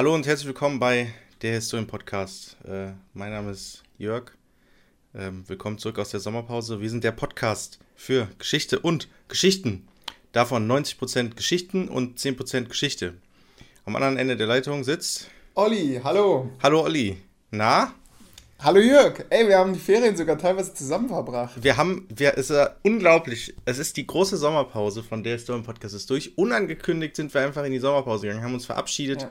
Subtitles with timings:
[0.00, 1.12] Hallo und herzlich willkommen bei
[1.42, 2.56] der Historien Podcast.
[2.64, 4.32] Äh, mein Name ist Jörg.
[5.14, 6.80] Ähm, willkommen zurück aus der Sommerpause.
[6.80, 9.86] Wir sind der Podcast für Geschichte und Geschichten.
[10.32, 13.12] Davon 90% Geschichten und 10% Geschichte.
[13.84, 15.28] Am anderen Ende der Leitung sitzt.
[15.54, 16.48] Olli, hallo.
[16.62, 17.18] Hallo Olli.
[17.50, 17.92] Na?
[18.60, 19.26] Hallo Jörg.
[19.28, 21.62] Ey, wir haben die Ferien sogar teilweise zusammen verbracht.
[21.62, 23.54] Wir haben, wir, es ist ja unglaublich.
[23.66, 26.38] Es ist die große Sommerpause, von der Historien Podcast ist durch.
[26.38, 29.20] Unangekündigt sind wir einfach in die Sommerpause gegangen, haben uns verabschiedet.
[29.20, 29.30] Ja.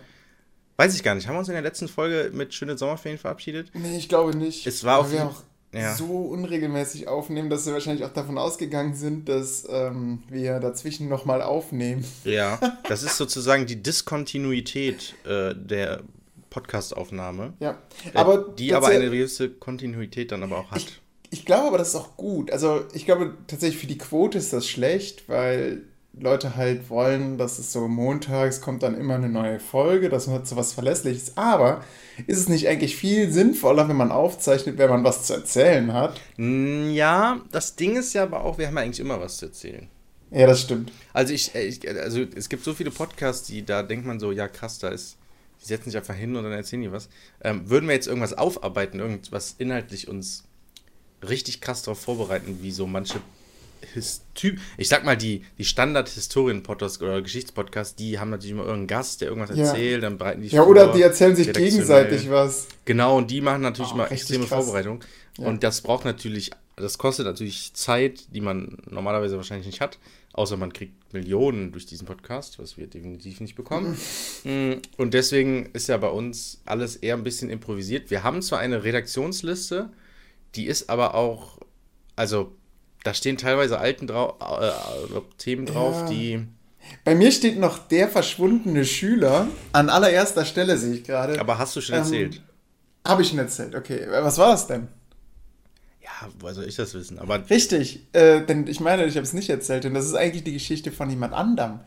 [0.79, 1.27] Weiß ich gar nicht.
[1.27, 3.69] Haben wir uns in der letzten Folge mit schönen Sommerferien verabschiedet?
[3.73, 4.65] Nee, ich glaube nicht.
[4.65, 5.43] Es war auf wir auch
[5.73, 5.93] ja.
[5.93, 11.41] so unregelmäßig aufnehmen, dass wir wahrscheinlich auch davon ausgegangen sind, dass ähm, wir dazwischen nochmal
[11.41, 12.05] aufnehmen.
[12.23, 16.01] Ja, das ist sozusagen die Diskontinuität äh, der
[16.49, 17.55] Podcastaufnahme.
[17.59, 17.71] Ja.
[18.13, 20.77] Äh, Aber die aber eine gewisse Kontinuität dann aber auch hat.
[20.77, 22.51] Ich, ich glaube aber, das ist auch gut.
[22.51, 25.88] Also ich glaube tatsächlich für die Quote ist das schlecht, weil
[26.19, 30.47] Leute halt wollen, dass es so montags kommt dann immer eine neue Folge, das hat
[30.47, 31.37] so was Verlässliches.
[31.37, 31.83] Aber
[32.27, 36.19] ist es nicht eigentlich viel sinnvoller, wenn man aufzeichnet, wenn man was zu erzählen hat?
[36.37, 39.45] Mm, ja, das Ding ist ja aber auch, wir haben ja eigentlich immer was zu
[39.45, 39.87] erzählen.
[40.31, 40.91] Ja, das stimmt.
[41.13, 44.31] Also ich, äh, ich also es gibt so viele Podcasts, die da denkt man so,
[44.31, 45.17] ja krass, da ist,
[45.61, 47.09] die setzen sich einfach hin und dann erzählen die was.
[47.41, 50.43] Ähm, würden wir jetzt irgendwas aufarbeiten, irgendwas inhaltlich uns
[51.27, 53.19] richtig krass darauf vorbereiten, wie so manche
[54.35, 59.21] Typ, ich sag mal, die, die Standard-Historien-Podcasts oder Geschichtspodcasts, die haben natürlich immer irgendeinen Gast,
[59.21, 59.65] der irgendwas Ja.
[59.65, 62.67] erzählt, dann bereiten die Ja, vor, oder die erzählen sich gegenseitig was.
[62.85, 64.63] Genau, und die machen natürlich Oh, richtig extreme krass.
[64.65, 65.03] Vorbereitung.
[65.37, 65.47] Ja.
[65.47, 69.97] Und das braucht natürlich, das kostet natürlich Zeit, die man normalerweise wahrscheinlich nicht hat.
[70.33, 73.97] Außer man kriegt Millionen durch diesen Podcast, was wir definitiv nicht bekommen.
[74.43, 78.11] Mm, Und deswegen ist ja bei uns alles eher ein bisschen improvisiert.
[78.11, 79.89] Wir haben zwar eine Redaktionsliste,
[80.55, 81.57] die ist aber auch,
[82.15, 82.55] also
[83.03, 86.05] da stehen teilweise alten drau äh, äh, Themen drauf, Ja.
[86.09, 86.47] die.
[87.03, 89.47] Bei mir steht noch der verschwundene Schüler.
[89.73, 91.39] An allererster Stelle sehe ich gerade.
[91.39, 92.41] Aber hast du schon Ähm, erzählt?
[93.05, 94.07] Habe ich schon erzählt, okay.
[94.09, 94.87] Was war das denn?
[96.01, 97.19] Ja, woher soll ich das wissen?
[97.19, 100.43] Aber Richtig, äh, denn ich meine, ich habe es nicht erzählt, denn das ist eigentlich
[100.43, 101.79] die Geschichte von jemand anderem.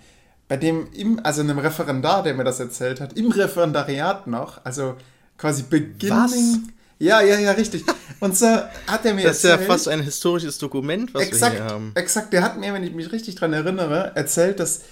[0.49, 4.97] Bei dem, im, also einem Referendar, der mir das erzählt hat, im Referendariat noch, also
[5.39, 6.15] quasi beginning.
[6.17, 6.59] Was?
[7.03, 7.85] Ja, ja, ja, richtig.
[8.21, 9.69] Und so hat er mir das ist ja erzählt.
[9.69, 11.91] fast ein historisches Dokument, was exakt, wir hier haben.
[11.97, 14.83] exakt, der hat mir, wenn ich mich richtig dran erinnere, erzählt, dass,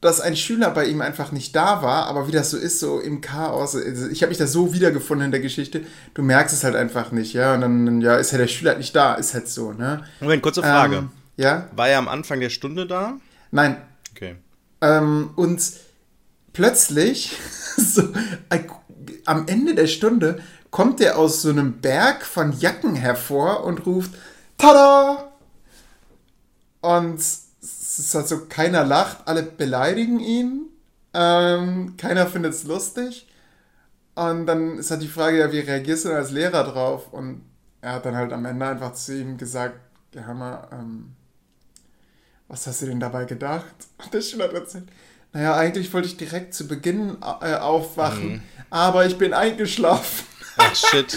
[0.00, 3.00] dass ein Schüler bei ihm einfach nicht da war, aber wie das so ist, so
[3.00, 5.80] im Chaos, also ich habe mich da so wiedergefunden in der Geschichte,
[6.14, 8.78] du merkst es halt einfach nicht, ja, und dann, ja, ist ja der Schüler halt
[8.78, 10.04] nicht da, ist halt so, ne?
[10.20, 10.96] Moment, kurze Frage.
[10.96, 11.68] Ähm, ja?
[11.74, 13.18] War er am Anfang der Stunde da?
[13.50, 13.78] Nein.
[14.14, 14.36] Okay.
[14.80, 15.60] Ähm, und
[16.52, 17.36] plötzlich,
[17.76, 18.12] so,
[19.24, 20.40] am Ende der Stunde,
[20.72, 24.10] kommt er aus so einem Berg von Jacken hervor und ruft,
[24.58, 25.30] Tada!
[26.80, 30.66] Und es ist halt so, keiner lacht, alle beleidigen ihn,
[31.14, 33.28] ähm, keiner findet es lustig.
[34.14, 37.12] Und dann ist halt die Frage, ja, wie reagierst du denn als Lehrer drauf?
[37.12, 37.42] Und
[37.82, 39.78] er hat dann halt am Ende einfach zu ihm gesagt,
[40.14, 41.12] ja, Hammer, ähm,
[42.48, 43.74] was hast du denn dabei gedacht?
[44.02, 44.88] Und der Schüler hat erzählt,
[45.34, 50.31] naja, eigentlich wollte ich direkt zu Beginn äh, aufwachen, aber ich bin eingeschlafen.
[50.56, 51.16] Ach, shit.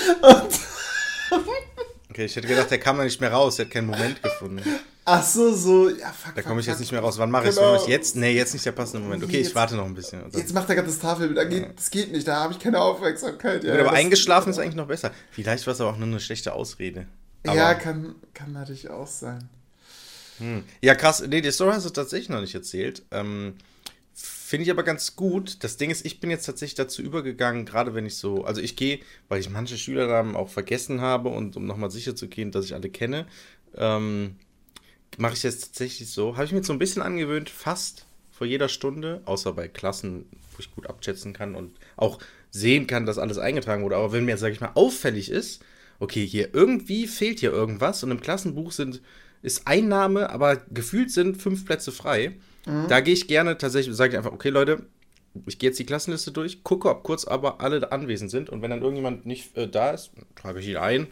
[2.10, 3.58] Okay, ich hätte gedacht, der kam da nicht mehr raus.
[3.58, 4.62] Der hat keinen Moment gefunden.
[5.04, 6.34] Ach so, so, ja, fuck.
[6.36, 6.80] Da komme ich jetzt fuck.
[6.82, 7.18] nicht mehr raus.
[7.18, 7.76] Wann mache ich Genau.
[7.76, 7.88] es?
[7.88, 8.16] Jetzt?
[8.16, 9.24] Nee, jetzt nicht der passende Moment.
[9.24, 10.24] Okay, ich Jetzt- warte noch ein bisschen.
[10.24, 12.60] Und Jetzt macht er gerade das Tafelbild, da geht, das geht nicht, da habe ich
[12.60, 13.64] keine Aufmerksamkeit.
[13.64, 15.12] Ja, aber das- eingeschlafen ist eigentlich noch besser.
[15.32, 17.06] Vielleicht war es aber auch nur eine schlechte Ausrede.
[17.46, 19.48] Aber, Ja, kann, kann natürlich auch sein.
[20.82, 21.24] Ja, krass.
[21.28, 23.04] Nee, die Story hast du tatsächlich noch nicht erzählt.
[23.12, 23.56] Ähm,
[24.46, 25.64] Finde ich aber ganz gut.
[25.64, 28.76] Das Ding ist, ich bin jetzt tatsächlich dazu übergegangen, gerade wenn ich so, also ich
[28.76, 32.66] gehe, weil ich manche Schülernamen auch vergessen habe und um nochmal sicher zu gehen, dass
[32.66, 33.26] ich alle kenne,
[33.74, 34.36] ähm,
[35.18, 38.46] mache ich jetzt tatsächlich so, habe ich mir jetzt so ein bisschen angewöhnt, fast vor
[38.46, 42.20] jeder Stunde, außer bei Klassen, wo ich gut abschätzen kann und auch
[42.52, 43.96] sehen kann, dass alles eingetragen wurde.
[43.96, 45.64] Aber wenn mir, sage ich mal, auffällig ist,
[45.98, 49.02] okay, hier irgendwie fehlt hier irgendwas und im Klassenbuch sind,
[49.42, 52.36] ist ein Name, aber gefühlt sind fünf Plätze frei.
[52.66, 54.84] Da gehe ich gerne tatsächlich, sage ich einfach, okay, Leute,
[55.46, 58.72] ich gehe jetzt die Klassenliste durch, gucke, ob kurz aber alle anwesend sind und wenn
[58.72, 61.08] dann irgendjemand nicht äh, da ist, trage ich ihn ein.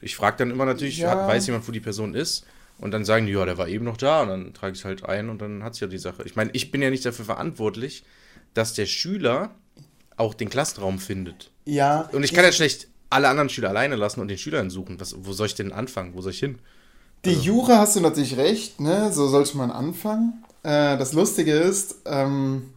[0.00, 1.10] Ich frage dann immer natürlich, Ja.
[1.10, 2.46] hat, weiß jemand, wo die Person ist?
[2.78, 4.84] Und dann sagen die, ja, der war eben noch da und dann trage ich es
[4.84, 6.22] halt ein und dann hat es ja die Sache.
[6.24, 8.04] Ich meine, ich bin ja nicht dafür verantwortlich,
[8.54, 9.50] dass der Schüler
[10.16, 11.50] auch den Klassenraum findet.
[11.64, 12.08] Ja.
[12.12, 15.00] Und ich kann ja schlecht alle anderen Schüler alleine lassen und den Schülern suchen.
[15.00, 16.14] Was, wo soll ich denn anfangen?
[16.14, 16.58] Wo soll ich hin?
[17.24, 19.12] Die Jura hast du natürlich recht, ne?
[19.12, 20.44] So sollte man anfangen.
[20.66, 22.70] Äh, das Lustige ist, ähm,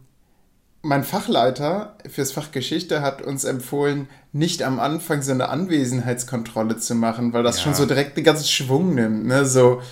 [0.82, 6.94] mein Fachleiter fürs Fach Geschichte hat uns empfohlen, nicht am Anfang so eine Anwesenheitskontrolle zu
[6.94, 7.64] machen, weil das Ja.
[7.64, 9.44] schon so direkt den ganzen Schwung nimmt, ne?
[9.44, 9.82] So,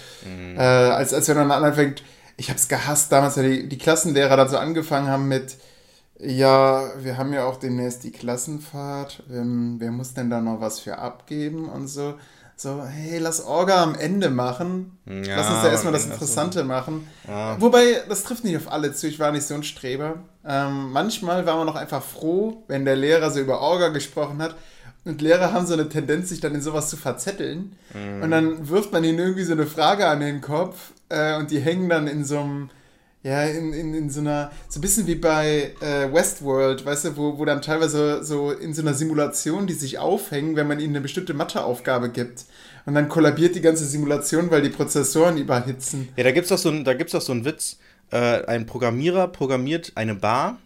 [0.56, 2.02] äh, als, als wenn man anfängt,
[2.36, 5.56] ich habe es gehasst damals, weil die, die Klassenlehrer dann so angefangen haben mit,
[6.20, 9.22] Ja, wir haben ja auch demnächst die Klassenfahrt.
[9.30, 12.14] Ähm, wer muss denn da noch was für abgeben und so?
[12.60, 14.98] So, hey, lass Orga am Ende machen.
[15.06, 17.06] Ja, lass uns da erstmal das Interessante machen.
[17.28, 17.56] Ja.
[17.60, 19.06] Wobei, das trifft nicht auf alle zu.
[19.06, 20.16] Ich war nicht so ein Streber.
[20.44, 24.56] Ähm, manchmal war man auch einfach froh, wenn der Lehrer so über Orga gesprochen hat.
[25.04, 27.76] Und Lehrer haben so eine Tendenz, sich dann in sowas zu verzetteln.
[27.94, 28.22] Mhm.
[28.24, 31.60] Und dann wirft man ihnen irgendwie so eine Frage an den Kopf äh, und die
[31.60, 32.70] hängen dann in so einem,
[33.28, 37.16] ja, in, in, in so einer, so ein bisschen wie bei äh, Westworld, weißt du,
[37.16, 40.94] wo, wo dann teilweise so in so einer Simulation, die sich aufhängen, wenn man ihnen
[40.94, 42.46] eine bestimmte Matheaufgabe gibt.
[42.86, 46.08] Und dann kollabiert die ganze Simulation, weil die Prozessoren überhitzen.
[46.16, 47.78] Ja, da gibt's doch so doch so einen Witz.
[48.10, 50.58] Äh, ein Programmierer programmiert eine Bar.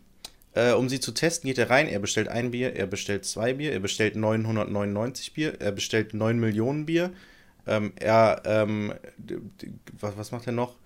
[0.55, 3.55] Äh, um sie zu testen, geht er rein, er bestellt ein Bier, er bestellt zwei
[3.55, 7.11] Bier, er bestellt 999 Bier, er bestellt 9 Millionen Bier.
[7.67, 8.93] Ähm, er, ähm,
[9.99, 10.76] was, was macht er noch?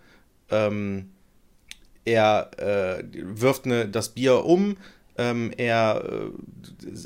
[0.50, 1.10] Ähm,
[2.06, 4.76] er äh, wirft eine, das Bier um,
[5.18, 6.30] ähm, er äh,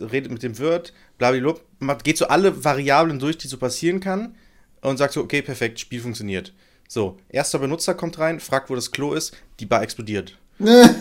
[0.05, 4.35] redet mit dem Wirt, blablabla, macht- geht so alle Variablen durch, die so passieren kann
[4.83, 6.53] und sagt so, okay, perfekt, Spiel funktioniert.
[6.89, 10.37] So, erster Benutzer kommt rein, fragt, wo das Klo ist, die Bar explodiert.
[10.59, 10.97] ne?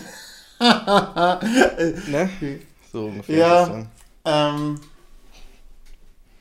[2.92, 3.36] So ungefähr.
[3.36, 3.86] Ja.
[4.24, 4.80] Ähm,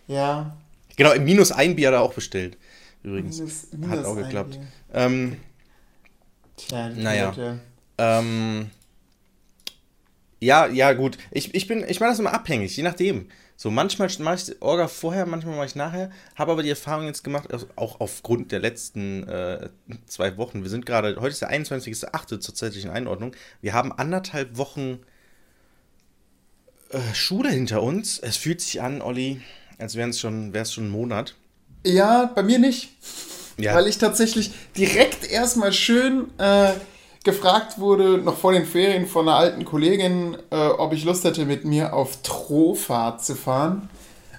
[0.08, 0.56] ja.
[0.96, 2.58] Genau, im minus ein Bier hat er auch bestellt.
[3.04, 3.40] Übrigens.
[3.40, 4.60] Minus- hat minus auch ein geklappt.
[4.94, 5.38] Ähm,
[6.68, 7.60] Tja, die Naja.
[7.98, 8.70] Ähm,
[10.40, 11.18] ja, ja, gut.
[11.32, 13.30] Ich, ich bin, ich mache das immer abhängig, je nachdem.
[13.58, 16.12] So, manchmal mache ich Orga vorher, manchmal mache ich nachher.
[16.36, 19.70] Habe aber die Erfahrung jetzt gemacht, also auch aufgrund der letzten äh,
[20.06, 20.64] zwei Wochen.
[20.64, 22.40] Wir sind gerade, heute ist der 21.08.
[22.40, 23.36] zur zeitlichen Einordnung.
[23.62, 25.00] Wir haben anderthalb Wochen
[26.92, 28.18] äh, Schule hinter uns.
[28.20, 29.42] Es fühlt sich an, Olli,
[29.78, 31.36] als wäre es schon, wär's schon ein Monat.
[31.86, 32.92] Ja, bei mir nicht.
[33.60, 33.76] Ja.
[33.76, 36.72] Weil ich tatsächlich direkt erstmal schön äh,
[37.24, 41.46] gefragt wurde, noch vor den Ferien von einer alten Kollegin, äh, ob ich Lust hätte,
[41.46, 43.90] mit mir auf Trofahrt zu fahren.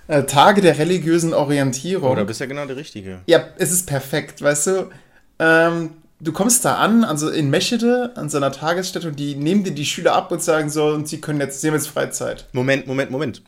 [0.08, 2.11] Äh, Tage der religiösen Orientierung.
[2.11, 3.20] Oh, da bist ja genau der Richtige.
[3.26, 4.90] Ja, es ist perfekt, weißt du.
[5.38, 5.90] Ähm,
[6.20, 9.72] du kommst da an, also in Meschede, an so einer Tagesstätte, und die nehmen dir
[9.72, 12.49] die Schüler ab und sagen so, und sie können jetzt, sie haben jetzt Freizeit.
[12.52, 13.43] Moment, Moment, Moment.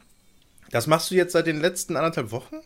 [0.70, 2.56] Das machst du jetzt seit den letzten anderthalb Wochen?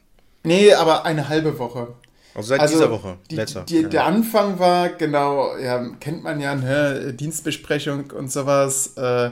[0.42, 1.94] Nee, aber eine halbe Woche.
[2.36, 3.16] Also seit Also, dieser Woche.
[3.30, 3.62] Die, Letzter.
[3.64, 3.88] die, Ja.
[3.88, 8.94] der Anfang war, genau, ja, kennt man ja, ne, Dienstbesprechung und sowas.
[8.98, 9.30] Äh,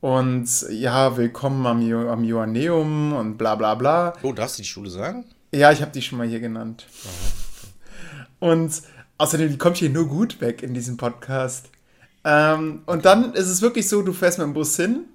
[0.00, 4.12] und ja, willkommen am, Jo- am Joanneum und bla bla bla.
[4.22, 5.24] Oh, darfst du die Schule sagen?
[5.52, 6.86] Ja, ich habe die schon mal hier genannt.
[8.38, 8.80] Und
[9.18, 11.70] außerdem, die kommt hier nur gut weg in diesem Podcast.
[12.24, 15.06] Ähm, und dann ist es wirklich so, du fährst mit dem Bus hin,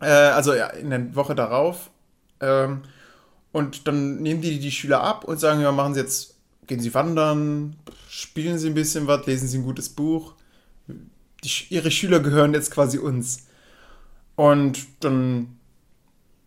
[0.00, 1.90] äh, also ja, in der Woche darauf,
[2.40, 2.82] ähm,
[3.54, 6.34] und dann nehmen die die Schüler ab und sagen, ja, machen Sie jetzt,
[6.66, 7.76] gehen Sie wandern,
[8.08, 10.34] spielen Sie ein bisschen was, lesen Sie ein gutes Buch.
[10.88, 13.46] Die, ihre Schüler gehören jetzt quasi uns.
[14.34, 15.56] Und dann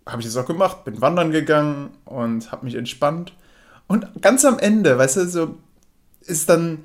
[0.05, 3.31] habe ich das auch gemacht, bin wandern gegangen und habe mich entspannt.
[3.87, 5.57] Und ganz am Ende, weißt du, so
[6.19, 6.83] ist dann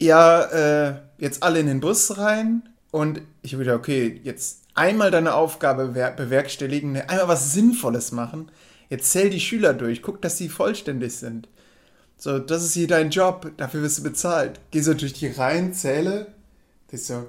[0.00, 5.10] ja äh, jetzt alle in den Bus rein und ich habe wieder, okay, jetzt einmal
[5.10, 8.50] deine Aufgabe wer- bewerkstelligen, einmal was Sinnvolles machen.
[8.88, 11.48] Jetzt zähl die Schüler durch, guck, dass sie vollständig sind.
[12.16, 14.60] So, das ist hier dein Job, dafür wirst du bezahlt.
[14.70, 16.28] Geh so durch die Reihen, zähle.
[16.90, 17.26] Das ist so,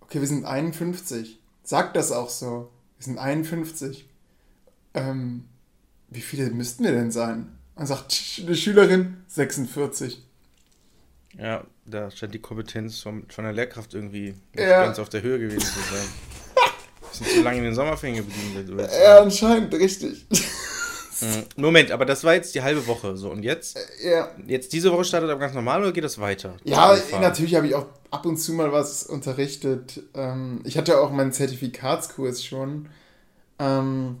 [0.00, 1.38] okay, wir sind 51.
[1.62, 2.70] Sag das auch so.
[2.98, 4.08] Wir sind 51
[4.96, 5.44] ähm,
[6.08, 7.48] wie viele müssten wir denn sein?
[7.74, 10.22] Und sagt eine Schülerin 46.
[11.38, 14.84] Ja, da scheint die Kompetenz vom, von der Lehrkraft irgendwie Ja.
[14.84, 16.08] ganz auf der Höhe gewesen zu sein.
[17.12, 18.78] Sind zu lange in den Sommerferien geblieben.
[18.78, 20.26] Ja, anscheinend, richtig.
[21.20, 21.44] Mhm.
[21.62, 23.16] Moment, aber das war jetzt die halbe Woche.
[23.16, 23.78] So, und jetzt?
[24.04, 26.56] ja, Jetzt diese Woche startet aber ganz normal oder geht das weiter?
[26.64, 27.22] ja Fahren.
[27.22, 30.02] natürlich habe ich auch ab und zu mal was unterrichtet.
[30.14, 32.88] Ähm, ich hatte auch meinen Zertifikatskurs schon.
[33.58, 34.18] Ähm,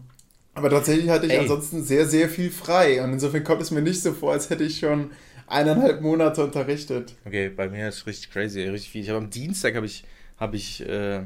[0.54, 1.40] aber tatsächlich hatte ich Ey.
[1.40, 3.02] ansonsten sehr, sehr viel frei.
[3.04, 5.10] Und insofern kommt es mir nicht so vor, als hätte ich schon
[5.46, 7.14] eineinhalb Monate unterrichtet.
[7.26, 9.02] Okay, bei mir ist richtig crazy, richtig viel.
[9.02, 10.04] Ich habe am Dienstag habe ich,
[10.38, 11.24] habe ich äh,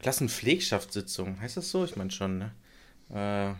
[0.00, 1.40] Klassenpflegschaftssitzung.
[1.40, 1.84] Heißt das so?
[1.84, 2.50] Ich meine schon, ne?
[3.10, 3.54] Äh,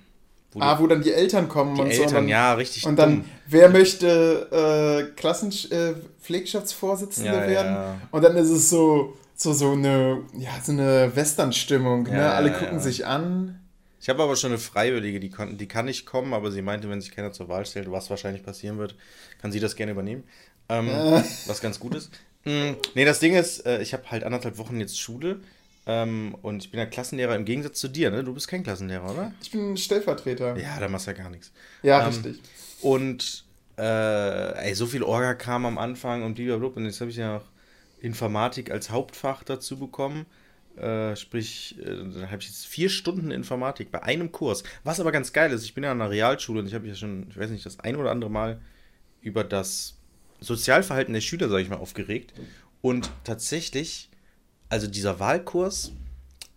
[0.54, 2.02] wo Ah, wo dann die Eltern kommen die und so.
[2.02, 3.24] Eltern, Und dann, ja, richtig Und dann, dumm.
[3.48, 7.74] wer möchte äh, Klassenpflegschaftsvorsitzende Ja, werden?
[7.74, 7.96] ja.
[8.10, 12.04] Und dann ist es so, so, so eine, ja, so eine Western-Stimmung.
[12.04, 12.30] Ne?
[12.30, 13.60] Alle gucken sich an.
[14.00, 16.90] Ich habe aber schon eine Freiwillige, die, kon die kann nicht kommen, aber sie meinte,
[16.90, 18.96] wenn sich keiner zur Wahl stellt, was wahrscheinlich passieren wird,
[19.40, 20.24] kann sie das gerne übernehmen.
[20.68, 21.22] Ähm, Äh.
[21.46, 22.10] Was ganz gut ist.
[22.44, 25.40] Mm, nee, das Ding ist, äh, ich habe halt anderthalb Wochen jetzt Schule
[25.86, 28.24] ähm, und ich bin ja Klassenlehrer im Gegensatz zu dir, ne?
[28.24, 29.32] Du bist kein Klassenlehrer, oder?
[29.42, 30.56] Ich bin Stellvertreter.
[30.56, 31.52] Ja, da machst du ja gar nichts.
[31.82, 32.40] Ja, Ähm, richtig.
[32.80, 33.44] Und
[33.76, 36.76] äh, ey, so viel Orga kam am Anfang und blablabla.
[36.76, 37.44] Und jetzt habe ich ja noch
[38.00, 40.26] Informatik als Hauptfach dazu bekommen.
[40.76, 44.64] Äh, sprich, äh, da habe ich jetzt vier Stunden Informatik bei einem Kurs.
[44.82, 46.94] Was aber ganz geil ist, ich bin ja an einer Realschule und ich habe ja
[46.94, 48.60] schon, ich weiß nicht, das ein oder andere Mal
[49.20, 49.96] über das
[50.40, 52.34] Sozialverhalten der Schüler, sage ich mal, aufgeregt.
[52.82, 54.10] Und tatsächlich,
[54.74, 55.92] also dieser Wahlkurs,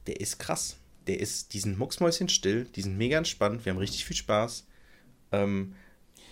[0.08, 0.78] der ist krass.
[1.06, 4.66] Der ist, die sind mucksmäuschen still, die sind mega entspannt, wir haben richtig viel Spaß.
[5.32, 5.76] Ähm,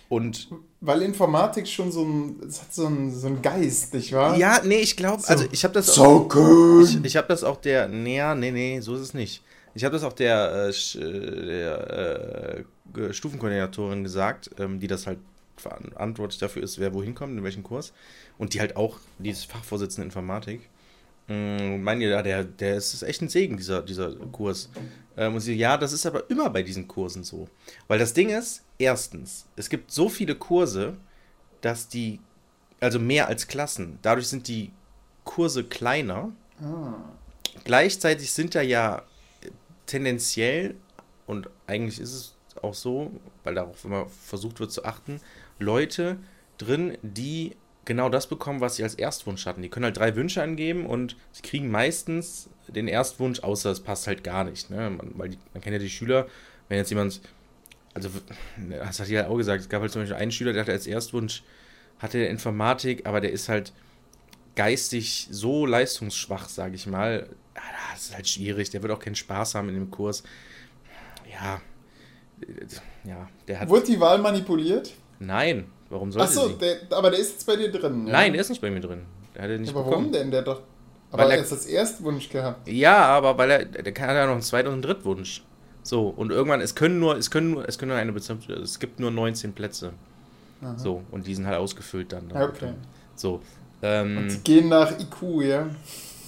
[0.08, 0.48] und
[0.80, 4.36] Weil Informatik schon so ein, es hat so einen, so einen Geist, nicht wahr?
[4.36, 5.28] ja, nee, ich glaube, So.
[5.28, 6.82] also ich habe das So cool.
[6.84, 9.44] Ich, ich habe das auch der, nee, nee, nee, so ist es nicht.
[9.74, 12.64] Ich habe das auch der, äh, äh, der
[12.96, 15.20] äh, Stufenkoordinatorin gesagt, ähm, die das halt
[15.56, 17.92] verantwortlich dafür ist, wer wohin kommt, in welchen Kurs.
[18.38, 20.68] Und die halt auch, die ist Fachvorsitzende Informatik.
[21.28, 24.70] Ähm, meinen ja, der, der ist, ist echt ein Segen, dieser, dieser Kurs.
[25.16, 27.48] Ähm, und sie, ja, das ist aber immer bei diesen Kursen so.
[27.88, 30.96] Weil das Ding ist, erstens, es gibt so viele Kurse,
[31.60, 32.20] dass die,
[32.80, 34.70] also mehr als Klassen, dadurch sind die
[35.24, 36.30] Kurse kleiner.
[37.64, 39.02] Gleichzeitig sind da ja
[39.86, 40.76] tendenziell,
[41.26, 43.10] und eigentlich ist es auch so,
[43.42, 45.20] weil darauf immer versucht wird zu achten,
[45.58, 46.18] Leute
[46.58, 47.56] drin, die
[47.86, 49.62] genau das bekommen, was sie als Erstwunsch hatten.
[49.62, 54.06] Die können halt drei Wünsche angeben und sie kriegen meistens den Erstwunsch, außer es passt
[54.06, 54.68] halt gar nicht.
[54.68, 54.90] Ne?
[54.90, 56.26] Man, weil die, man kennt ja die Schüler,
[56.68, 57.22] wenn jetzt jemand,
[57.94, 58.10] also
[58.68, 60.72] das hat die halt auch gesagt, es gab halt zum Beispiel einen Schüler, der hatte
[60.72, 61.42] als Erstwunsch,
[61.98, 63.72] hatte Informatik, aber der ist halt
[64.56, 67.28] geistig so leistungsschwach, sage ich mal.
[67.92, 70.24] Das ist halt schwierig, der wird auch keinen Spaß haben in dem Kurs.
[71.30, 71.60] Ja,
[72.40, 73.68] äh, ja, der hat.
[73.68, 74.92] Wurde die Wahl manipuliert?
[75.18, 78.06] Nein, warum sollte Achso, der, aber der ist jetzt bei dir drin.
[78.06, 78.12] Ja?
[78.12, 79.02] Nein, der ist nicht bei mir drin.
[79.34, 80.12] Der hat er nicht aber warum bekommen.
[80.12, 80.30] denn?
[80.30, 80.62] Der hat doch.
[81.10, 82.66] Aber Weil er hat das Erstwunsch gehabt.
[82.68, 85.42] Ja, aber weil er, der kann ja noch einen Zweit- und einen Drittwunsch.
[85.82, 88.80] So, und irgendwann, es können nur, es können nur, es können nur eine bestimmte, es
[88.80, 89.92] gibt nur 19 Plätze.
[90.76, 92.28] So, und die sind halt ausgefüllt dann.
[92.30, 92.72] Ja, okay.
[93.14, 93.40] So.
[93.82, 95.68] Ähm, Sie gehen nach IQ, ja?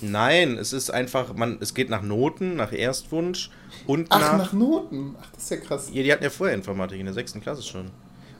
[0.00, 3.50] nein, es ist einfach, man, es geht nach Noten, nach Erstwunsch
[3.86, 4.38] und Ach, nach.
[4.38, 5.16] nach Noten.
[5.20, 5.90] Ach, das ist ja krass.
[5.92, 7.90] Ja, die hatten ja vorher Informatik in der sechsten Klasse schon.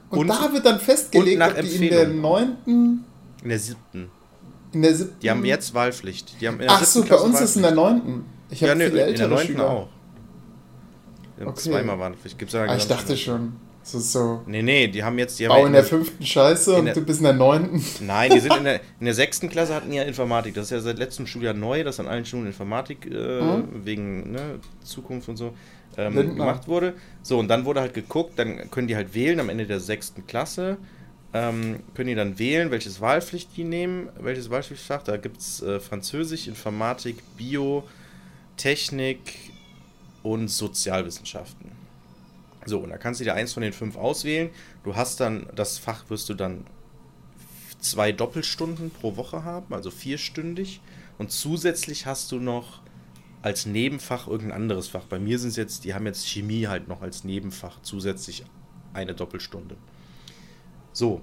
[0.09, 3.03] Und, Und- da wird dann festgelegt, ob die in der neunten,
[3.43, 4.09] In der siebten.
[4.71, 5.19] in der siebten.
[5.21, 6.39] Die haben jetzt Wahlpflicht.
[6.41, 8.05] Die haben Ach so, bei uns ist in der Wahlpflicht.
[8.07, 8.25] neunten.
[8.49, 9.87] Ich Ja, habe nee, viele in der neunten auch.
[11.39, 11.53] Okay.
[11.55, 12.37] Zweimal Wahlpflicht.
[12.37, 13.53] Gibt's ja Ah, ich dachte schon.
[13.81, 14.41] Das ist so.
[14.45, 15.39] Nee, nee, die haben jetzt.
[15.39, 17.81] Die haben Bau ja in der fünften Scheiße und der- du bist in der neunten.
[18.01, 20.53] Nein, die sind in der, in der sechsten Klasse hatten ja Informatik.
[20.53, 23.85] Das ist ja seit letztem Schuljahr neu, dass an allen Schulen Informatik äh, Mhm.
[23.85, 25.53] wegen ne, Zukunft und so
[25.97, 26.93] ähm, gemacht wurde.
[27.21, 30.25] So, und dann wurde halt geguckt, dann können die halt wählen am Ende der sechsten
[30.27, 30.77] Klasse.
[31.31, 35.03] Ähm, können die dann wählen, welches Wahlpflicht die nehmen, welches Wahlpflichtfach.
[35.03, 37.83] Da gibt es äh, Französisch, Informatik, Bio,
[38.57, 39.35] Technik
[40.23, 41.71] und Sozialwissenschaften.
[42.65, 44.49] So, und da kannst du dir eins von den fünf auswählen.
[44.83, 46.65] Du hast dann, das Fach wirst du dann
[47.79, 50.81] zwei Doppelstunden pro Woche haben, also vierstündig.
[51.17, 52.81] Und zusätzlich hast du noch
[53.41, 55.05] als Nebenfach irgendein anderes Fach.
[55.05, 58.43] Bei mir sind es jetzt, die haben jetzt Chemie halt noch als Nebenfach zusätzlich
[58.93, 59.77] eine Doppelstunde.
[60.91, 61.21] So.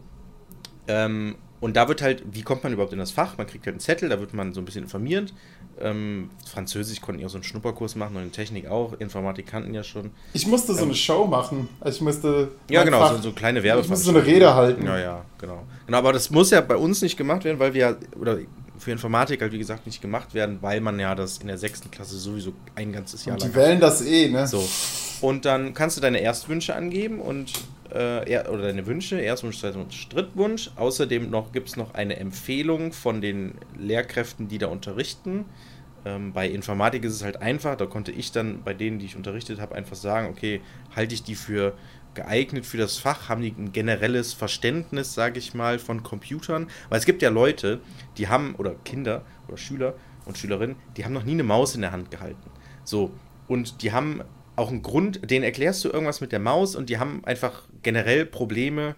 [0.89, 3.39] Ähm, und da wird halt, wie kommt man überhaupt in das Fach?
[3.39, 5.35] Man kriegt halt einen Zettel, da wird man so ein bisschen informiert.
[5.81, 8.95] Ähm, Französisch konnten ja so einen Schnupperkurs machen und in Technik auch.
[8.99, 10.11] Informatik kannten ja schon.
[10.33, 11.69] Ich musste so eine Show machen.
[11.81, 12.49] Also ich musste.
[12.71, 13.91] Ja, genau, Fach- so, so kleine Ich Werbeveranstaltungen.
[13.91, 14.87] musste so eine Rede halten.
[14.87, 15.65] Ja, ja, genau.
[15.87, 18.39] Genau, aber das muss ja bei uns nicht gemacht werden, weil wir ja, oder
[18.79, 21.91] für Informatik halt wie gesagt nicht gemacht werden, weil man ja das in der sechsten
[21.91, 24.47] Klasse sowieso ein ganzes Jahr Und die lang wählen das eh, ne?
[24.47, 24.67] So.
[25.21, 27.53] Und dann kannst du deine Erstwünsche angeben und
[27.93, 30.71] äh, er, oder deine Wünsche, Erstwunsch, Zweitwunsch, Drittwunsch.
[30.77, 35.47] Außerdem noch gibt es noch eine Empfehlung von den Lehrkräften, die da unterrichten.
[36.05, 39.17] Ähm, bei Informatik ist es halt einfach, da konnte ich dann bei denen, die ich
[39.17, 40.61] unterrichtet habe, einfach sagen, okay,
[40.95, 41.75] halte ich die für
[42.15, 46.69] geeignet für das Fach, haben die ein generelles Verständnis, sage ich mal, von Computern.
[46.89, 47.81] Weil es gibt ja Leute,
[48.17, 49.95] die haben, oder Kinder oder Schüler
[50.25, 52.51] und Schülerinnen, die haben noch nie eine Maus in der Hand gehalten.
[52.85, 53.13] So,
[53.49, 54.23] und die haben
[54.57, 58.27] auch einen Grund, denen erklärst du irgendwas mit der Maus und die haben einfach generell
[58.27, 58.95] Probleme,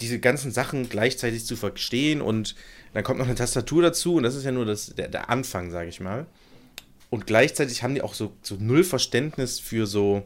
[0.00, 2.54] diese ganzen Sachen gleichzeitig zu verstehen und
[2.94, 5.70] dann kommt noch eine Tastatur dazu und das ist ja nur das, der, der Anfang,
[5.70, 6.26] sage ich mal.
[7.10, 10.22] Und gleichzeitig haben die auch so, so null Verständnis für so,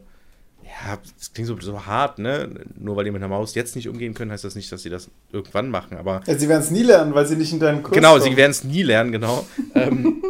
[0.63, 2.49] ja, das klingt so, so hart, ne?
[2.77, 4.89] Nur weil die mit einer Maus jetzt nicht umgehen können, heißt das nicht, dass sie
[4.89, 7.83] das irgendwann machen, aber Ja, sie werden es nie lernen, weil sie nicht in deinen
[7.83, 8.23] Kurs Genau, kommen.
[8.23, 9.45] sie werden es nie lernen, genau.
[9.75, 10.23] ähm,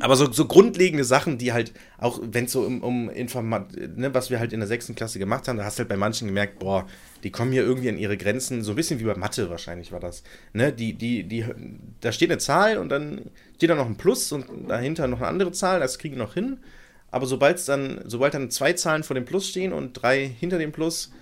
[0.00, 4.12] aber so, so grundlegende Sachen, die halt, auch wenn es so um, um Informat, ne,
[4.12, 6.26] was wir halt in der sechsten Klasse gemacht haben, da hast du halt bei manchen
[6.26, 6.86] gemerkt, boah,
[7.22, 10.00] die kommen hier irgendwie an ihre Grenzen, so ein bisschen wie bei Mathe wahrscheinlich war
[10.00, 10.24] das.
[10.52, 11.44] Ne, die, die, die,
[12.00, 15.28] da steht eine Zahl und dann steht da noch ein Plus und dahinter noch eine
[15.28, 16.58] andere Zahl, das kriegen wir noch hin.
[17.10, 20.72] Aber sobald dann, sobald dann zwei Zahlen vor dem Plus stehen und drei hinter dem
[20.72, 21.12] Plus,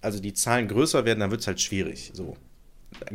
[0.00, 2.10] also die Zahlen größer werden, dann wird es halt schwierig.
[2.12, 2.36] So.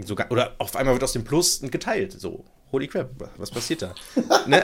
[0.04, 3.94] Sogar, oder auf einmal wird aus dem Plus geteilt, so holy crap, was passiert da?
[4.48, 4.64] ne?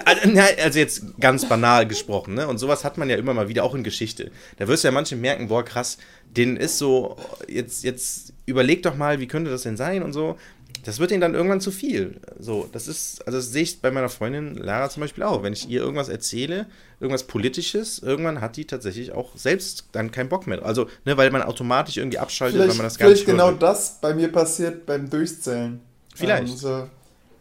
[0.62, 2.48] Also jetzt ganz banal gesprochen, ne?
[2.48, 4.32] Und sowas hat man ja immer mal wieder auch in Geschichte.
[4.58, 8.96] Da wirst du ja manche merken, boah, krass, denen ist so, jetzt, jetzt überleg doch
[8.96, 10.38] mal, wie könnte das denn sein und so.
[10.86, 12.22] Das wird ihnen dann irgendwann zu viel.
[12.40, 15.44] So, das ist, also das sehe ich bei meiner Freundin Lara zum Beispiel auch.
[15.44, 16.68] Wenn ich ihr irgendwas erzähle,
[17.00, 20.64] irgendwas Politisches, irgendwann hat die tatsächlich auch selbst dann keinen Bock mehr.
[20.64, 23.52] Also, ne, weil man automatisch irgendwie abschaltet, vielleicht, weil man das gar nicht Vielleicht genau
[23.52, 25.82] das bei mir passiert beim Durchzählen.
[26.16, 26.64] Vielleicht.
[26.64, 26.90] Ähm,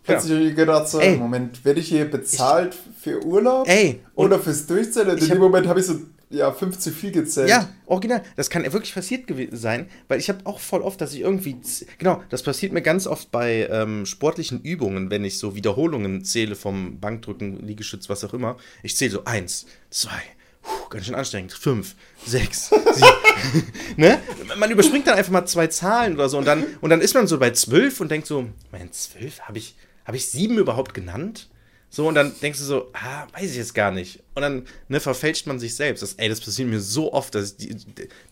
[0.09, 0.55] plötzlich ja.
[0.55, 1.17] gedacht so, Ey.
[1.17, 3.69] Moment, werde ich hier bezahlt ich, für Urlaub?
[3.69, 4.01] Ey.
[4.15, 5.17] Oder fürs Durchzählen?
[5.17, 5.95] In dem Moment habe ich so
[6.31, 7.49] ja, fünf zu viel gezählt.
[7.49, 8.23] Ja, original.
[8.37, 11.57] Das kann wirklich passiert gewesen sein, weil ich habe auch voll oft, dass ich irgendwie.
[11.99, 16.55] Genau, das passiert mir ganz oft bei ähm, sportlichen Übungen, wenn ich so Wiederholungen zähle
[16.55, 18.57] vom Bankdrücken, Liegestütz, was auch immer.
[18.83, 20.21] Ich zähle so eins, zwei,
[20.63, 21.95] puh, ganz schön anstrengend, fünf,
[22.27, 23.09] sechs, sieben.
[23.97, 24.19] ne?
[24.59, 27.27] Man überspringt dann einfach mal zwei Zahlen oder so und dann, und dann ist man
[27.27, 29.77] so bei zwölf und denkt so, mein zwölf, habe ich,
[30.09, 31.49] hab ich sieben überhaupt genannt?
[31.91, 34.23] So, und dann denkst du so, ah, weiß ich jetzt gar nicht.
[34.35, 36.03] Und dann ne, verfälscht man sich selbst.
[36.03, 37.77] Das, ey, das passiert mir so oft, dass ich die,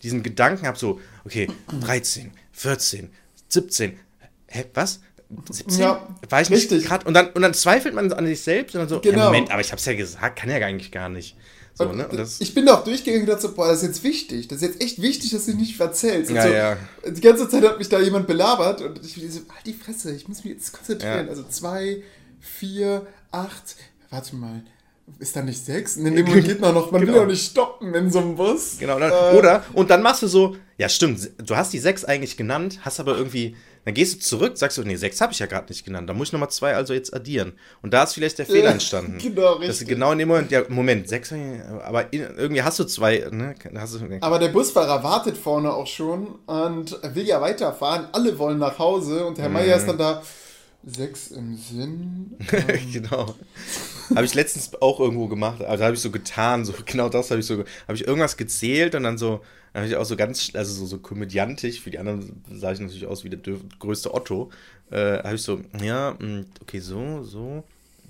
[0.01, 1.47] diesen Gedanken habe, so, okay,
[1.81, 3.11] 13, 14,
[3.47, 3.99] 17,
[4.47, 5.01] hä, was?
[5.51, 5.79] 17?
[5.79, 7.05] Ja, War ich nicht gerade?
[7.05, 9.17] Und dann, und dann zweifelt man an sich selbst und dann so, Genau.
[9.17, 11.35] ja, Moment, aber ich hab's ja gesagt, kann ja eigentlich gar nicht.
[11.77, 12.07] So, Und ne?
[12.07, 14.47] Und ich bin da auch durchgegangen und dachte so, boah, das ist jetzt wichtig.
[14.47, 16.31] Das ist jetzt echt wichtig, dass du nicht verzählst.
[16.31, 16.77] Ja, so, ja.
[17.07, 20.15] Die ganze Zeit hat mich da jemand belabert und ich bin so, halt die Fresse,
[20.15, 21.25] ich muss mich jetzt konzentrieren.
[21.25, 21.29] Ja.
[21.29, 22.01] Also zwei,
[22.39, 23.75] vier, acht,
[24.09, 24.63] warte mal,
[25.19, 25.97] ist da nicht sechs?
[25.97, 27.21] Und in dem Moment geht man noch, man will Genau.
[27.23, 28.77] auch nicht stoppen in so einem Bus.
[28.79, 32.03] Genau, dann, Äh, oder, und dann machst du so, ja stimmt, du hast die sechs
[32.03, 33.55] eigentlich genannt, hast aber irgendwie,
[33.87, 36.13] dann gehst du zurück, sagst du, nee, sechs habe ich ja gerade nicht genannt, da
[36.13, 37.53] muss ich nochmal zwei also jetzt addieren.
[37.81, 39.17] Und da ist vielleicht der Fehler entstanden.
[39.21, 39.87] genau, Dass du richtig.
[39.87, 43.95] genau in dem Moment, ja, Moment, sechs, aber in, irgendwie hast du zwei, ne, hast
[43.95, 48.09] du, Aber der Busfahrer wartet vorne auch schon und will ja weiterfahren.
[48.11, 50.21] Alle wollen nach Hause und Herr Meier ist dann da.
[50.85, 52.37] Sechs im Sinn.
[52.93, 53.35] genau.
[54.15, 57.39] Habe ich letztens auch irgendwo gemacht, also habe ich so getan, so genau das habe
[57.39, 59.41] ich so, habe ich irgendwas gezählt und dann so,
[59.77, 62.79] dann habe ich auch so ganz, also so, so komödiantisch, für die anderen sah ich
[62.79, 63.39] natürlich aus wie der
[63.77, 64.49] größte Otto,
[64.89, 67.63] äh, habe ich so, ja, mh, okay, so, so,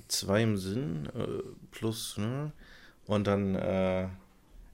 [0.08, 2.54] zwei im Sinn, äh, plus, ne,
[3.06, 4.08] und dann, äh,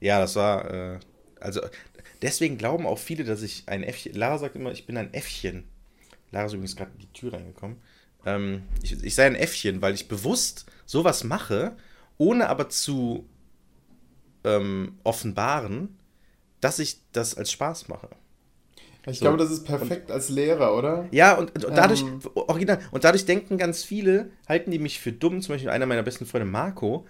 [0.00, 1.00] ja, das war, äh,
[1.40, 1.62] also,
[2.22, 5.64] deswegen glauben auch viele, dass ich ein Äffchen, Lara sagt immer, ich bin ein Äffchen.
[6.30, 7.78] Lara ist übrigens gerade in die Tür reingekommen.
[8.24, 11.76] Ähm, ich, ich sei ein Äffchen, weil ich bewusst sowas mache,
[12.18, 13.28] ohne aber zu
[14.44, 15.96] ähm, offenbaren,
[16.64, 18.08] dass ich das als Spaß mache.
[19.06, 19.26] Ich So.
[19.26, 21.08] glaube, das ist perfekt als Lehrer, oder?
[21.10, 22.20] Ja, und, und dadurch, Ähm.
[22.34, 26.02] original, und dadurch denken ganz viele, halten die mich für dumm, zum Beispiel einer meiner
[26.02, 27.06] besten Freunde, Marco,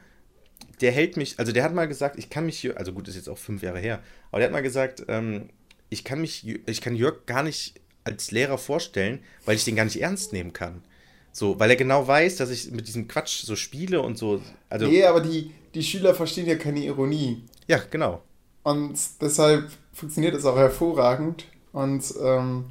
[0.80, 3.16] der hält mich, also der hat mal gesagt, ich kann mich, Jör- also gut, ist
[3.16, 5.50] jetzt auch fünf Jahre her, aber der hat mal gesagt, ähm,
[5.90, 9.84] ich kann mich, ich kann Jörg gar nicht als Lehrer vorstellen, weil ich den gar
[9.84, 10.82] nicht ernst nehmen kann.
[11.32, 14.86] So, weil er genau weiß, dass ich mit diesem Quatsch so spiele und so, also,
[14.88, 17.42] Nee, aber die, die Schüler verstehen ja keine Ironie.
[17.68, 18.22] ja, genau.
[18.64, 21.44] Und deshalb funktioniert es auch hervorragend.
[21.72, 22.64] Und ähm,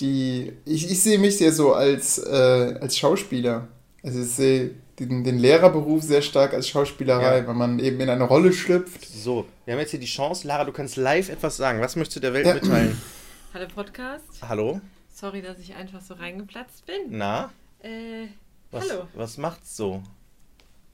[0.00, 3.68] die, ich, ich sehe mich sehr so als, äh, als Schauspieler.
[4.02, 7.46] Also ich sehe den, den Lehrerberuf sehr stark als Schauspielerei, Ja.
[7.46, 9.04] weil man eben in eine Rolle schlüpft.
[9.06, 11.80] So, wir haben jetzt hier die Chance, Lara, du kannst live etwas sagen.
[11.80, 12.54] Was möchtest du der Welt Ja.
[12.54, 13.00] mitteilen?
[13.54, 14.24] Hallo Podcast.
[14.42, 14.80] Hallo?
[15.14, 16.96] Sorry, dass ich einfach so reingeplatzt bin.
[17.10, 17.50] Na?
[17.80, 18.26] Äh,
[18.70, 19.06] Was, hallo.
[19.14, 20.02] Was macht's so?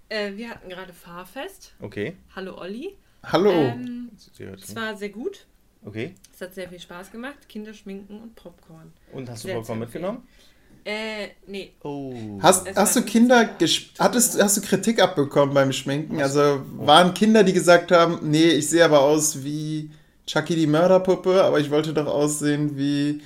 [0.09, 1.73] Äh, wir hatten gerade Fahrfest.
[1.81, 2.17] Okay.
[2.35, 2.97] Hallo Olli.
[3.25, 3.53] Hallo.
[3.53, 5.47] Ähm, es war sehr gut.
[5.85, 6.15] Okay.
[6.35, 7.49] Es hat sehr viel Spaß gemacht.
[7.49, 8.93] Kinder schminken und Popcorn.
[9.13, 10.29] Und hast du Sehr Popcorn zu mitgenommen?
[10.85, 11.73] Äh, nee.
[11.83, 12.39] Oh.
[12.41, 13.51] Hast, hast du Kinder,
[13.99, 16.21] hattest, hast du Kritik abbekommen beim Schminken?
[16.21, 19.91] Also waren Kinder, die gesagt haben, nee, ich sehe aber aus wie
[20.27, 23.23] Chucky die Mörderpuppe, aber ich wollte doch aussehen wie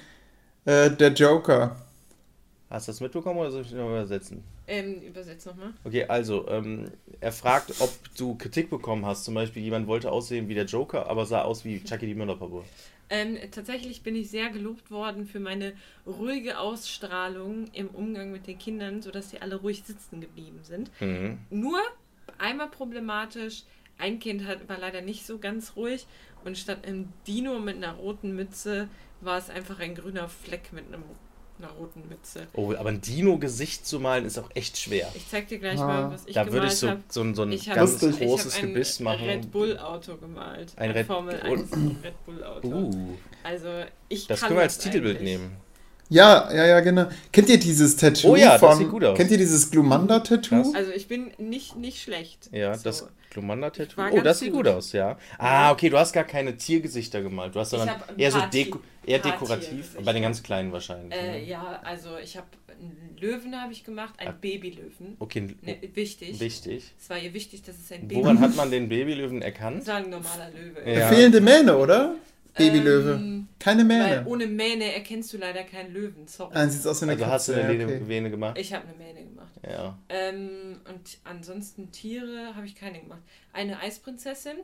[0.67, 1.77] äh, der Joker.
[2.69, 4.43] Hast du das mitbekommen oder soll ich noch übersetzen?
[4.69, 5.73] Ähm, übersetz nochmal.
[5.85, 9.25] Okay, also, ähm, er fragt, ob du Kritik bekommen hast.
[9.25, 12.65] Zum Beispiel, jemand wollte aussehen wie der Joker, aber sah aus wie Chucky die Mörderpuppe.
[13.09, 15.75] Ähm, tatsächlich bin ich sehr gelobt worden für meine
[16.07, 20.91] ruhige Ausstrahlung im Umgang mit den Kindern, sodass sie alle ruhig sitzen geblieben sind.
[21.01, 21.39] Mhm.
[21.51, 21.79] Nur
[22.39, 23.63] einmal problematisch,
[23.99, 26.07] ein Kind hat, war leider nicht so ganz ruhig
[26.45, 28.89] und statt einem Dino mit einer roten Mütze
[29.21, 31.05] war es einfach ein grüner Fleck mit einem,
[31.59, 32.47] einer roten Mütze.
[32.55, 35.09] Oh, aber ein Dino-Gesicht zu malen ist auch echt schwer.
[35.15, 35.87] Ich zeig dir gleich Ah.
[35.87, 37.01] mal, was ich da würde gemalt ich so, habe.
[37.09, 38.27] so, ein- so ein Ich habe ganz Lustig.
[38.27, 39.25] großes ich hab Gebiss ein machen.
[39.27, 40.73] Red Bull Auto gemalt.
[40.77, 41.73] Ein Red Formel Bull- 1
[42.05, 42.69] Red Bull Auto.
[42.69, 43.69] Uh, Also
[44.09, 45.39] ich das kann können wir als Titelbild eigentlich.
[45.39, 45.57] nehmen.
[46.09, 47.07] Ja, ja, ja, genau.
[47.33, 48.33] Kennt ihr dieses Tattoo?
[48.33, 49.17] Oh ja, das von, sieht gut aus.
[49.17, 50.73] Kennt ihr dieses Glumanda-Tattoo?
[50.75, 52.49] Also ich bin nicht, nicht schlecht.
[52.53, 52.85] Ja, So.
[52.85, 54.01] das Glumanda-Tattoo.
[54.13, 54.75] Oh, das sieht gut gut.
[54.75, 55.19] aus, ja.
[55.39, 57.55] Ah, okay, du hast gar keine Tiergesichter gemalt.
[57.55, 59.97] Du hast sondern hab ein eher so paar deko eher paar dekorativ.
[60.05, 61.13] Bei den ganz kleinen wahrscheinlich.
[61.19, 61.45] Äh, ne?
[61.45, 64.39] ja, also ich habe einen Löwen habe ich gemacht, einen Ah.
[64.41, 65.17] Babylöwen.
[65.19, 66.39] Okay, Ne, wichtig.
[66.41, 66.93] wichtig.
[67.01, 69.81] Es war ihr wichtig, dass es ein Baby Woran hat man den Babylöwen erkannt?
[69.87, 70.89] Das ein normaler Löwe.
[70.99, 71.09] Ja.
[71.09, 72.15] Fehlende Mähne, oder?
[72.57, 73.13] Babylöwe.
[73.15, 74.27] Ähm, Keine Weil Mähne.
[74.27, 76.27] ohne Mähne erkennst du leider keinen Löwen.
[76.27, 76.53] Sorry.
[76.55, 77.65] Ah, sieht aus wie eine Also hast du Katze.
[77.67, 78.03] eine ja, okay.
[78.09, 78.59] Vene gemacht?
[78.59, 79.53] Ich habe eine Mähne gemacht.
[79.69, 79.99] Ja.
[80.09, 83.23] Ähm, und ansonsten Tiere habe ich keine gemacht.
[83.53, 84.57] Eine Eisprinzessin,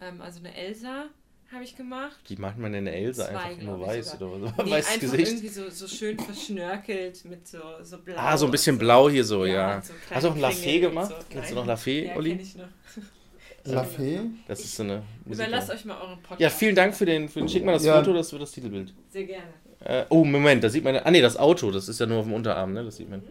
[0.00, 1.06] ähm, also eine Elsa,
[1.52, 2.16] habe ich gemacht.
[2.28, 4.32] Wie macht man denn eine Elsa Zwei, einfach nur weiß sogar.
[4.36, 4.62] oder so?
[4.62, 5.28] Nee, Weißes einfach Gesicht.
[5.32, 8.14] irgendwie so, so schön verschnörkelt mit so, so blau.
[8.16, 9.82] Ah, so ein bisschen und blau hier so, Ja, ja.
[9.82, 11.08] so Hast du auch ein Lafay gemacht?
[11.10, 11.14] so.
[11.28, 12.30] Kennst du noch Lafay, Ja, Olli?
[12.36, 12.68] kenn ich noch.
[13.64, 14.20] La Fee?
[14.48, 15.76] Das ist so eine Überlasst Musikerin.
[15.78, 16.40] euch mal euren Podcast.
[16.40, 17.98] Ja, vielen Dank für den, für den schick mal das Ja.
[17.98, 18.94] Foto, das wird das Titelbild.
[19.10, 19.44] Sehr gerne.
[19.84, 20.96] Äh, oh, Moment, da sieht man.
[20.96, 22.84] Ah, nee, das Auto, das ist ja nur auf dem Unterarm, ne?
[22.84, 23.22] Das sieht man.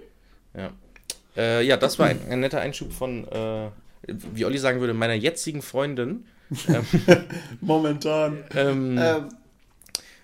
[0.55, 0.71] Ja.
[1.37, 3.69] Äh, ja, das war ein, ein netter Einschub von, äh,
[4.07, 6.25] wie Olli sagen würde, meiner jetzigen Freundin.
[7.61, 8.43] Momentan.
[8.55, 9.29] Ähm, Ähm,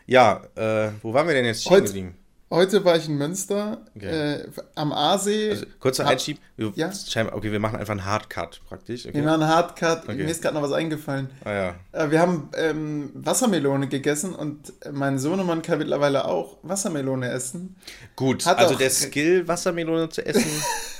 [0.07, 2.15] ja, äh, wo waren wir denn jetzt stehen geblieben?
[2.51, 4.36] Heute war ich in Münster Okay.
[4.36, 5.49] äh, am Aasee.
[5.51, 6.39] Also, kurzer Einschieb.
[6.58, 6.91] Wir, Ja?
[7.34, 9.05] okay, wir machen einfach einen Hardcut praktisch.
[9.05, 9.15] Okay.
[9.15, 10.03] wir machen einen Hardcut.
[10.03, 10.15] Okay.
[10.15, 11.29] Mir ist gerade noch was eingefallen.
[11.43, 11.75] Ah ja.
[11.91, 17.75] Äh, wir haben ähm, Wassermelone gegessen und mein Sohnemann kann mittlerweile auch Wassermelone essen.
[18.15, 20.45] Gut, Hat also der Skill, Wassermelone zu essen,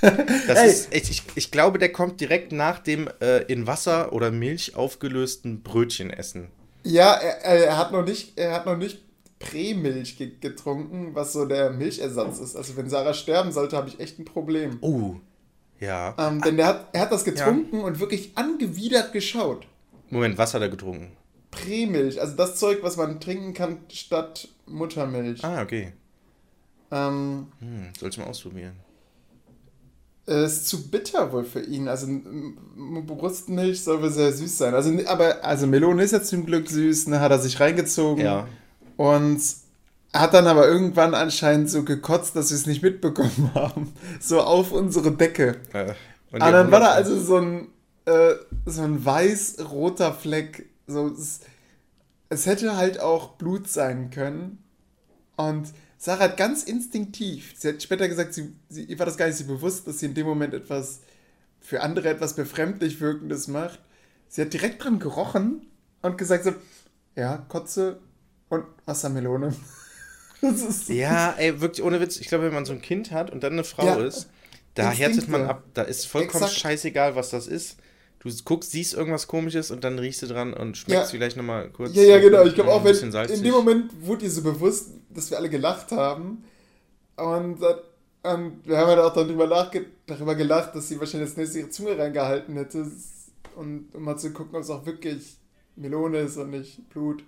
[0.00, 0.68] das Ey.
[0.68, 4.76] ist, ich, ich, ich glaube, der kommt direkt nach dem äh, in Wasser oder Milch
[4.76, 6.48] aufgelösten Brötchen essen.
[6.82, 9.05] Ja, er, er hat noch nicht, er hat noch nicht
[9.38, 12.56] Prämilch ge getrunken, was so der Milchersatz ist.
[12.56, 14.78] Also wenn Sarah sterben sollte, habe ich echt ein Problem.
[14.80, 15.16] Oh,
[15.78, 16.14] ja.
[16.18, 19.66] Ähm, denn der hat, er hat das getrunken und wirklich angewidert geschaut.
[20.08, 21.12] Moment, was hat er getrunken?
[21.50, 25.44] Prämilch, also das Zeug, was man trinken kann statt Muttermilch.
[25.44, 25.92] Ah, okay.
[26.90, 28.76] Ähm, Hm, sollst du mal ausprobieren.
[30.26, 31.88] es ist zu bitter wohl für ihn.
[31.88, 32.06] Also
[33.06, 34.74] Brustmilch soll wohl sehr süß sein.
[34.74, 38.24] Also, aber also Melone ist ja zum Glück süß, ne, hat er sich reingezogen.
[38.24, 38.48] Ja.
[38.96, 39.42] Und
[40.12, 43.92] hat dann aber irgendwann anscheinend so gekotzt, dass wir es nicht mitbekommen haben.
[44.20, 45.56] So auf unsere Decke.
[45.72, 45.94] Äh,
[46.32, 47.68] und ihr dann war da also so ein,
[48.06, 50.68] äh, so ein weiß-roter Fleck.
[50.86, 51.40] So, es,
[52.28, 54.62] es hätte halt auch Blut sein können.
[55.36, 59.26] Und Sarah hat ganz instinktiv, sie hat später gesagt, sie, sie, ihr war das gar
[59.26, 61.00] nicht so bewusst, dass sie in dem Moment etwas
[61.60, 63.80] für andere etwas befremdlich Wirkendes macht.
[64.28, 65.66] Sie hat direkt dran gerochen
[66.02, 66.52] und gesagt so,
[67.16, 67.98] ja, Kotze
[68.48, 69.54] und Wassermelone.
[70.88, 72.18] Ja, ey, wirklich ohne Witz.
[72.20, 73.94] Ich glaube, wenn man so ein Kind hat und dann eine Frau Ja.
[73.96, 74.28] ist,
[74.74, 75.14] da Instinkte.
[75.16, 75.62] härtet man ab.
[75.74, 76.60] Da ist vollkommen Exakt.
[76.60, 77.78] scheißegal, was das ist.
[78.20, 81.08] Du guckst, siehst irgendwas komisches und dann riechst du dran und schmeckst Ja.
[81.10, 81.94] vielleicht nochmal kurz.
[81.94, 82.44] Ja, ja, genau.
[82.44, 85.90] Ich glaube auch, wenn in dem Moment wurde ihr so bewusst, dass wir alle gelacht
[85.92, 86.44] haben.
[87.16, 91.70] Und, und wir haben halt auch nachge darüber gelacht, dass sie wahrscheinlich das nächste ihre
[91.70, 92.86] Zunge reingehalten hätte.
[93.54, 95.36] Und um mal zu gucken, ob es auch wirklich
[95.76, 97.22] Melone ist und nicht Blut.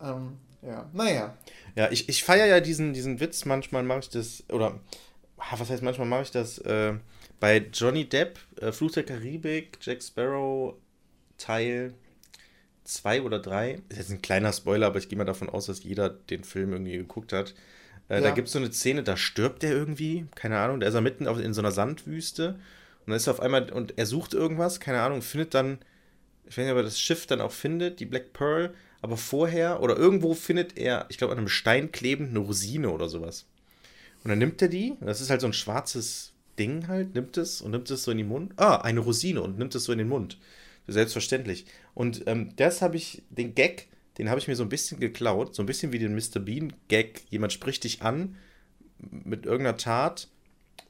[0.00, 1.36] Ähm, ja, naja.
[1.74, 3.44] Ja, ich, ich feiere ja diesen, diesen Witz.
[3.44, 4.80] Manchmal mache ich das, oder
[5.38, 6.58] ah, was heißt manchmal mache ich das?
[6.58, 6.94] Äh,
[7.40, 10.74] bei Johnny Depp, äh, Fluch der Karibik, Jack Sparrow,
[11.38, 11.94] Teil
[12.84, 13.82] 2 oder 3.
[13.88, 16.72] Ist jetzt ein kleiner Spoiler, aber ich gehe mal davon aus, dass jeder den Film
[16.72, 17.54] irgendwie geguckt hat.
[18.08, 18.34] Äh, Da Ja.
[18.34, 21.26] gibt es so eine Szene, da stirbt er irgendwie, keine Ahnung, da ist er mitten
[21.26, 22.50] auf, in so einer Sandwüste
[23.00, 25.78] und dann ist er auf einmal, und er sucht irgendwas, keine Ahnung, findet dann,
[26.46, 29.82] ich weiß nicht, ob er das Schiff dann auch findet, die Black Pearl, aber vorher
[29.82, 33.46] oder irgendwo findet er, ich glaube, an einem Stein klebend eine Rosine oder sowas.
[34.24, 37.60] Und dann nimmt er die, das ist halt so ein schwarzes Ding halt, nimmt es
[37.60, 38.52] und nimmt es so in den Mund.
[38.56, 40.38] Ah, eine Rosine und nimmt es so in den Mund.
[40.88, 41.66] Selbstverständlich.
[41.94, 45.54] Und ähm, das habe ich, den Gag, den habe ich mir so ein bisschen geklaut,
[45.54, 46.40] so ein bisschen wie den Mr.
[46.40, 47.22] Bean-Gag.
[47.30, 48.36] Jemand spricht dich an
[48.98, 50.28] mit irgendeiner Tat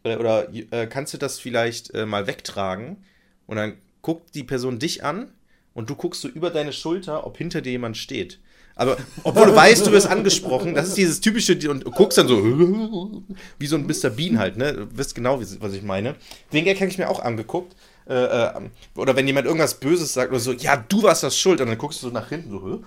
[0.04, 3.04] äh, oder äh, kannst du das vielleicht äh, mal wegtragen
[3.46, 5.32] und dann guckt die Person dich an
[5.76, 8.40] und du guckst so über deine Schulter, ob hinter dir jemand steht.
[8.74, 12.28] Aber obwohl du weißt, du wirst angesprochen, das ist dieses typische, und du guckst dann
[12.28, 12.42] so,
[13.58, 14.10] wie so ein Mr.
[14.10, 14.72] Bean halt, ne?
[14.74, 16.16] Du wisst genau, wie- was ich meine.
[16.52, 17.74] Den Gag habe ich mir auch angeguckt.
[18.08, 18.50] Äh, äh,
[18.96, 21.78] oder wenn jemand irgendwas Böses sagt oder so, ja, du warst das schuld, und dann
[21.78, 22.82] guckst du so nach hinten, so,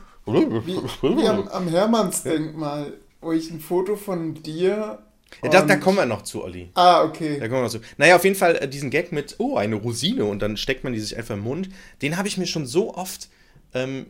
[1.01, 4.99] Wie am, am Hermannsdenkmal, wo ich ein Foto von dir.
[5.43, 6.69] Ja, da, kommen wir noch zu, Olli.
[6.73, 7.39] Ah, okay.
[7.39, 7.79] Da kommen wir noch zu.
[7.97, 10.93] Naja, auf jeden Fall äh, diesen Gag mit, oh, eine Rosine und dann steckt man
[10.93, 11.69] die sich einfach im Mund.
[12.01, 13.29] Den habe ich mir schon so oft
[13.73, 14.07] ähm,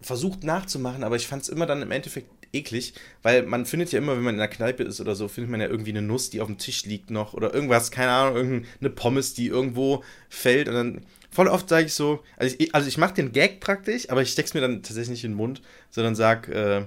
[0.00, 3.98] versucht nachzumachen, aber ich fand es immer dann im Endeffekt eklig, weil man findet ja
[3.98, 6.30] immer, wenn man in einer Kneipe ist oder so, findet man ja irgendwie eine Nuss,
[6.30, 10.68] die auf dem Tisch liegt noch oder irgendwas, keine Ahnung, irgendeine Pommes, die irgendwo fällt
[10.68, 14.08] und dann voll oft sage ich so, also ich, also ich mache den Gag praktisch,
[14.10, 16.86] aber ich steck's mir dann tatsächlich nicht in den Mund, sondern sag, äh,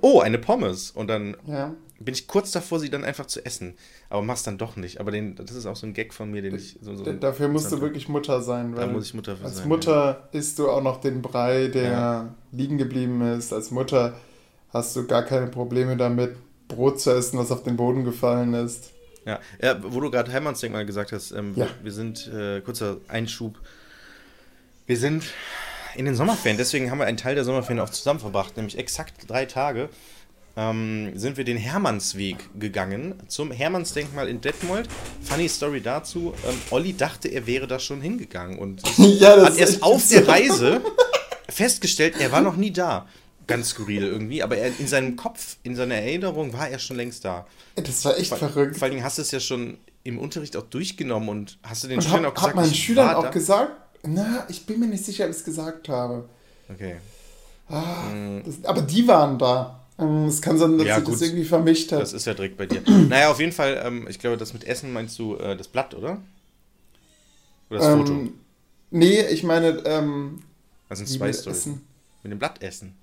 [0.00, 0.90] oh, eine Pommes.
[0.90, 1.74] Und dann Ja.
[2.04, 3.74] Bin ich kurz davor, sie dann einfach zu essen.
[4.10, 5.00] Aber mach's dann doch nicht.
[5.00, 6.94] Aber den, das ist auch so ein Gag von mir, den ich so.
[6.94, 8.72] so Dafür musst du wirklich Mutter sein.
[8.74, 9.68] Da Weil muss ich Mutter für als sein.
[9.68, 12.34] Mutter isst du auch noch den Brei, der Ja.
[12.52, 13.52] liegen geblieben ist.
[13.52, 14.14] Als Mutter
[14.70, 16.36] hast du gar keine Probleme damit,
[16.68, 18.90] Brot zu essen, was auf den Boden gefallen ist.
[19.24, 21.68] Ja, ja wo du gerade Heimatsdenkmal gesagt hast, ähm, Ja.
[21.82, 23.58] wir sind, äh, kurzer Einschub,
[24.86, 25.24] wir sind
[25.94, 29.28] in den Sommerferien, deswegen haben wir einen Teil der Sommerferien auch zusammen verbracht, nämlich exakt
[29.28, 29.90] drei Tage,
[30.56, 34.88] ähm, sind wir den Hermannsweg gegangen zum Hermannsdenkmal in Detmold.
[35.22, 39.82] Funny Story dazu, ähm, Olli dachte, er wäre da schon hingegangen und Ja, hat erst
[39.82, 40.16] auf so.
[40.16, 40.82] der Reise
[41.48, 43.06] festgestellt, er war noch nie da.
[43.46, 47.24] Ganz skurril irgendwie, aber er, in seinem Kopf, in seiner Erinnerung war er schon längst
[47.24, 47.46] da.
[47.74, 48.76] Das war echt Vor, verrückt.
[48.76, 51.88] vor allen Dingen hast du es ja schon im Unterricht auch durchgenommen und hast du
[51.88, 53.30] den Und Schülern hab, auch gesagt, hab meinen Schülern auch da?
[53.30, 53.72] gesagt,
[54.04, 56.28] na, ich bin mir nicht sicher, ob ich es gesagt habe.
[56.72, 56.96] Okay.
[57.68, 58.04] Ah,
[58.44, 59.80] das, aber die waren da.
[60.02, 61.22] Ähm, Es kann sein, dass Ja, das gut.
[61.22, 62.00] irgendwie vermischt hat.
[62.00, 62.82] Das ist ja direkt bei dir.
[63.08, 65.94] naja, auf jeden Fall, ähm, ich glaube, das mit Essen meinst du äh, das Blatt,
[65.94, 66.20] oder?
[67.70, 68.12] Oder das Foto?
[68.12, 68.34] ähm,
[68.90, 70.42] nee, ich meine, ähm,
[70.88, 71.58] Das sind zwei mit Storys.
[71.60, 71.82] Essen.
[72.22, 72.94] Mit dem Blatt essen.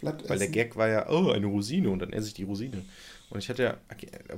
[0.00, 0.48] Blatt Weil der.
[0.48, 2.84] Gag war ja, oh, eine Rosine und dann esse ich die Rosine.
[3.30, 3.74] Und ich hatte ja,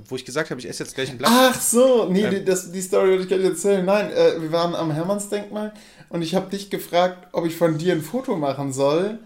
[0.09, 1.31] wo ich gesagt habe, ich esse jetzt gleich ein Blatt.
[1.33, 2.31] Ach so, nee, Ähm.
[2.31, 3.85] die, das, die Story wollte ich gar nicht erzählen.
[3.85, 5.73] Nein, äh, wir waren am Hermannsdenkmal
[6.09, 9.19] und ich habe dich gefragt, ob ich von dir ein Foto machen soll.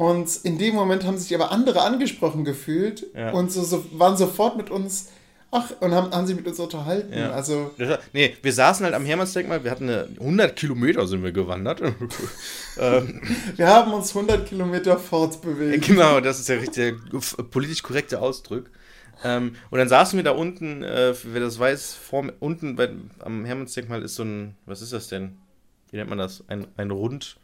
[0.00, 3.32] Und in dem Moment haben sich aber andere angesprochen gefühlt Ja.
[3.32, 5.10] und so, so, waren sofort mit uns,
[5.50, 7.12] ach, und haben, haben sich mit uns unterhalten.
[7.12, 7.32] Ja.
[7.32, 7.70] Also,
[8.14, 11.82] Nee, wir saßen halt am Hermannsdenkmal, wir hatten eine 100 Kilometer sind wir gewandert.
[12.78, 13.20] ähm,
[13.56, 15.86] wir haben uns 100 Kilometer fortbewegt.
[15.86, 18.70] Genau, das ist der richtig f- politisch korrekte Ausdruck.
[19.22, 23.44] Ähm, und dann saßen wir da unten, äh, wer das weiß, vor, unten bei, am
[23.44, 25.36] Hermannsdenkmal ist so ein, was ist das denn?
[25.90, 26.42] Wie nennt man das?
[26.48, 27.36] Ein, ein rund,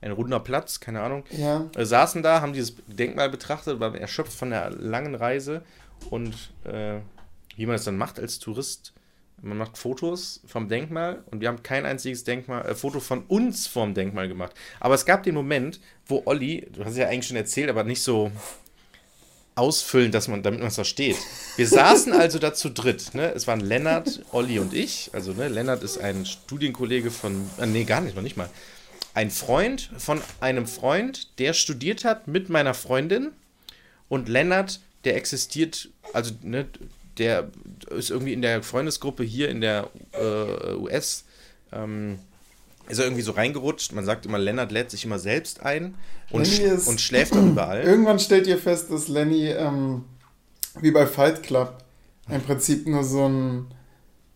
[0.00, 1.24] ein runder Platz, keine Ahnung.
[1.30, 5.62] Ja, Wir saßen da, haben dieses Denkmal betrachtet, waren erschöpft von der langen Reise
[6.08, 6.34] und
[6.64, 7.00] äh,
[7.56, 8.92] wie man es dann macht als Tourist.
[9.42, 13.66] Man macht Fotos vom Denkmal und wir haben kein einziges Denkmal, äh, Foto von uns
[13.66, 14.52] vom Denkmal gemacht.
[14.80, 17.84] Aber es gab den Moment, wo Olli, du hast es ja eigentlich schon erzählt, aber
[17.84, 18.30] nicht so
[19.54, 21.16] ausfüllend, dass man, damit man es versteht.
[21.56, 23.14] Wir saßen also da zu dritt.
[23.14, 23.32] Ne?
[23.34, 25.10] Es waren Lennart, Olli und ich.
[25.12, 28.48] Also ne, Lennart ist ein Studienkollege von, äh, nee, gar nicht, noch nicht mal.
[29.14, 33.32] Ein Freund von einem Freund, der studiert hat mit meiner Freundin.
[34.08, 36.66] Und Lennart, der existiert, also ne,
[37.18, 37.50] der
[37.90, 41.24] ist irgendwie in der Freundesgruppe hier in der äh, US,
[41.72, 42.18] ähm,
[42.88, 43.92] ist er irgendwie so reingerutscht.
[43.92, 45.94] Man sagt immer, Lennart lädt sich immer selbst ein
[46.30, 47.82] und, sch ist- und schläft auch überall.
[47.84, 50.04] irgendwann stellt ihr fest, dass Lenny, ähm,
[50.80, 51.78] wie bei Fight Club,
[52.28, 53.66] im Prinzip nur so ein,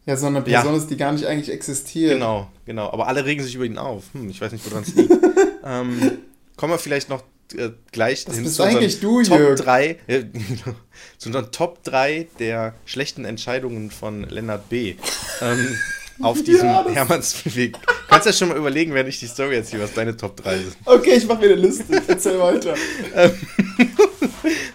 [0.06, 0.60] ja, so eine Ja.
[0.60, 2.12] Person ist, die gar nicht eigentlich existiert.
[2.14, 2.90] Genau, genau.
[2.92, 4.04] Aber alle regen sich über ihn auf.
[4.12, 5.12] Hm, ich weiß nicht, woran es liegt.
[5.64, 6.12] ähm,
[6.56, 7.22] kommen wir vielleicht noch
[7.56, 9.60] äh, gleich Das hin bist zu eigentlich du, Top Jörg.
[9.60, 10.24] 3, äh,
[11.18, 14.96] zu unseren Top 3 der schlechten Entscheidungen von Lennart B.
[15.40, 15.76] Ähm,
[16.22, 17.76] auf diesem Ja, Hermannsweg.
[18.08, 20.76] Kannst ja schon mal überlegen, während ich die Story erzähle, was deine Top 3 sind.
[20.84, 22.00] Okay, ich mache mir eine Liste.
[22.06, 22.74] Erzähl weiter.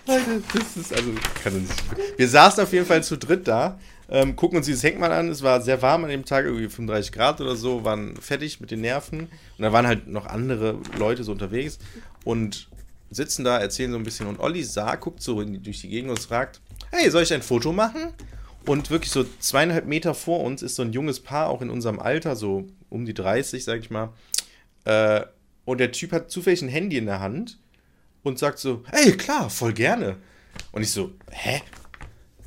[0.07, 1.11] Alter, das ist also.
[1.43, 1.73] Kann nicht.
[2.17, 5.29] Wir saßen auf jeden Fall zu dritt da, ähm, gucken uns dieses Denkmal an.
[5.29, 8.71] Es war sehr warm an dem Tag, irgendwie 35 Grad oder so, waren fertig mit
[8.71, 9.21] den Nerven.
[9.21, 11.79] Und da waren halt noch andere Leute so unterwegs
[12.23, 12.69] und
[13.11, 14.27] sitzen da, erzählen so ein bisschen.
[14.27, 17.41] Und Olli sah, guckt so die, durch die Gegend und fragt: Hey, soll ich ein
[17.41, 18.13] Foto machen?
[18.65, 21.99] Und wirklich so zweieinhalb Meter vor uns ist so ein junges Paar, auch in unserem
[21.99, 24.13] Alter, so um die 30, sag ich mal.
[24.85, 25.21] Äh,
[25.65, 27.57] und der Typ hat zufällig ein Handy in der Hand
[28.23, 30.17] und sagt so, ey, klar, voll gerne.
[30.71, 31.61] Und ich so, hä?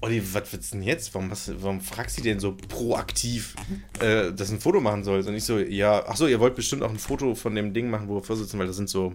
[0.03, 1.15] Olli, was willst du denn jetzt?
[1.15, 3.55] Warum, was, warum fragst du denn so proaktiv,
[4.01, 5.29] äh, dass ein Foto machen sollst?
[5.29, 7.89] Und ich so, ja, ach so, ihr wollt bestimmt auch ein Foto von dem Ding
[7.89, 9.15] machen, wo wir vorsitzen, weil das sind so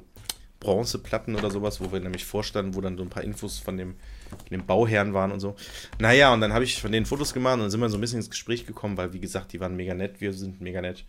[0.62, 3.96] Bronzeplatten oder sowas, wo wir nämlich vorstanden, wo dann so ein paar Infos von dem,
[4.30, 5.58] von dem Bauherrn waren und so.
[6.00, 8.02] Naja, und dann habe ich von denen Fotos gemacht und dann sind wir so ein
[8.02, 11.04] bisschen ins Gespräch gekommen, weil, wie gesagt, die waren mega nett, wir sind mega nett.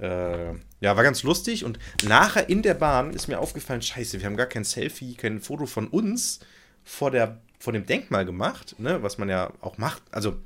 [0.00, 4.26] Äh, ja, war ganz lustig und nachher in der Bahn ist mir aufgefallen, scheiße, wir
[4.26, 6.40] haben gar kein Selfie, kein Foto von uns
[6.82, 10.02] vor, der, vor dem Denkmal gemacht, ne, was man ja auch macht.
[10.10, 10.36] Also,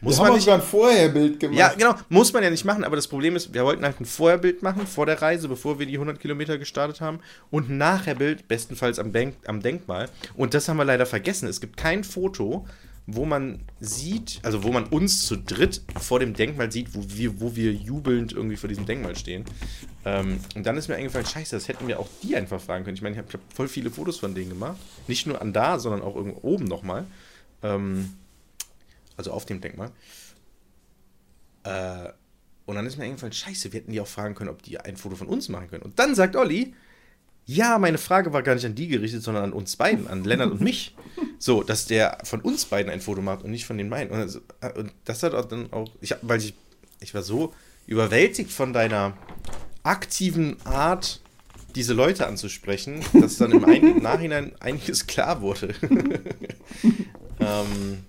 [0.00, 0.44] muss wir man haben nicht.
[0.44, 1.58] sogar ein Vorherbild gemacht.
[1.58, 4.04] Ja, genau, muss man ja nicht machen, aber das Problem ist, wir wollten halt ein
[4.04, 8.48] Vorherbild machen vor der Reise, bevor wir die 100 Kilometer gestartet haben und ein Nachherbild,
[8.48, 10.08] bestenfalls am, Denk am Denkmal.
[10.34, 11.48] Und das haben wir leider vergessen.
[11.48, 12.66] Es gibt kein Foto,
[13.06, 17.40] wo man sieht, also wo man uns zu dritt vor dem Denkmal sieht, wo wir,
[17.40, 19.44] wo wir jubelnd irgendwie vor diesem Denkmal stehen.
[20.04, 22.96] Ähm, und dann ist mir eingefallen, scheiße, das hätten wir auch die einfach fragen können.
[22.96, 24.78] Ich meine, ich habe hab voll viele Fotos von denen gemacht.
[25.08, 27.06] Nicht nur an da, sondern auch irgendwo oben nochmal.
[27.62, 28.12] Ähm,
[29.16, 29.90] also auf dem Denkmal.
[31.64, 32.10] Äh,
[32.66, 34.96] und dann ist mir eingefallen, scheiße, wir hätten die auch fragen können, ob die ein
[34.96, 35.82] Foto von uns machen können.
[35.82, 36.74] Und dann sagt Olli,
[37.46, 40.50] Ja, meine Frage war gar nicht an die gerichtet, sondern an uns beiden, an Lennart
[40.52, 40.94] und mich.
[41.38, 44.14] So, dass der von uns beiden ein Foto macht und nicht von den beiden.
[44.14, 44.40] Und, also,
[44.76, 46.54] und das hat auch dann auch, ich, weil ich,
[47.00, 47.52] ich war so
[47.88, 49.16] überwältigt von deiner
[49.82, 51.20] aktiven Art,
[51.74, 55.74] diese Leute anzusprechen, dass dann im Ein Nachhinein einiges klar wurde.
[57.40, 58.04] ähm,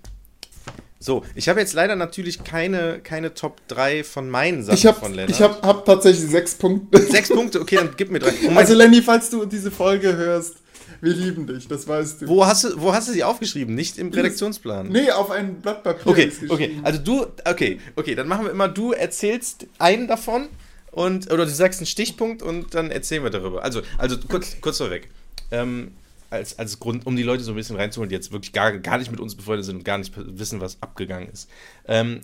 [1.04, 4.98] so, ich habe jetzt leider natürlich keine, keine Top 3 von meinen Sachen Ich habe
[4.98, 5.30] von Lennart.
[5.30, 6.98] ich hab, hab tatsächlich sechs Punkte.
[7.10, 8.32] Sechs Punkte, okay, dann gib mir drei.
[8.32, 10.54] Moment, Also Lenny, falls du diese Folge hörst,
[11.02, 12.28] wir lieben dich, das weißt du.
[12.28, 13.74] wo, hast du, wo hast du sie aufgeschrieben?
[13.74, 14.88] Nicht im Redaktionsplan.
[14.88, 16.06] Nee, auf ein Blatt Papier.
[16.10, 20.48] Okay, okay, also du, okay, okay, dann machen wir immer, du erzählst einen davon
[20.90, 23.62] und, oder du sagst einen Stichpunkt und dann erzählen wir darüber.
[23.62, 25.10] Also, also kurz, kurz vorweg.
[25.50, 25.92] Ähm,
[26.34, 28.98] als, als Grund, um die Leute so ein bisschen reinzuholen, die jetzt wirklich gar, gar
[28.98, 31.48] nicht mit uns befreundet sind und gar nicht wissen, was abgegangen ist.
[31.86, 32.20] Ähm,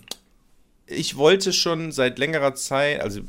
[0.85, 3.21] ich wollte schon seit längerer Zeit, also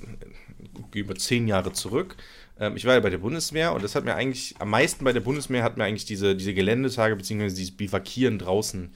[0.95, 2.17] über zehn Jahre zurück,
[2.61, 5.13] ähm, ich war ja bei der Bundeswehr und das hat mir eigentlich, am meisten bei
[5.13, 7.49] der Bundeswehr hat mir eigentlich diese, diese Geländetage bzw.
[7.49, 8.91] dieses Bivakieren draußen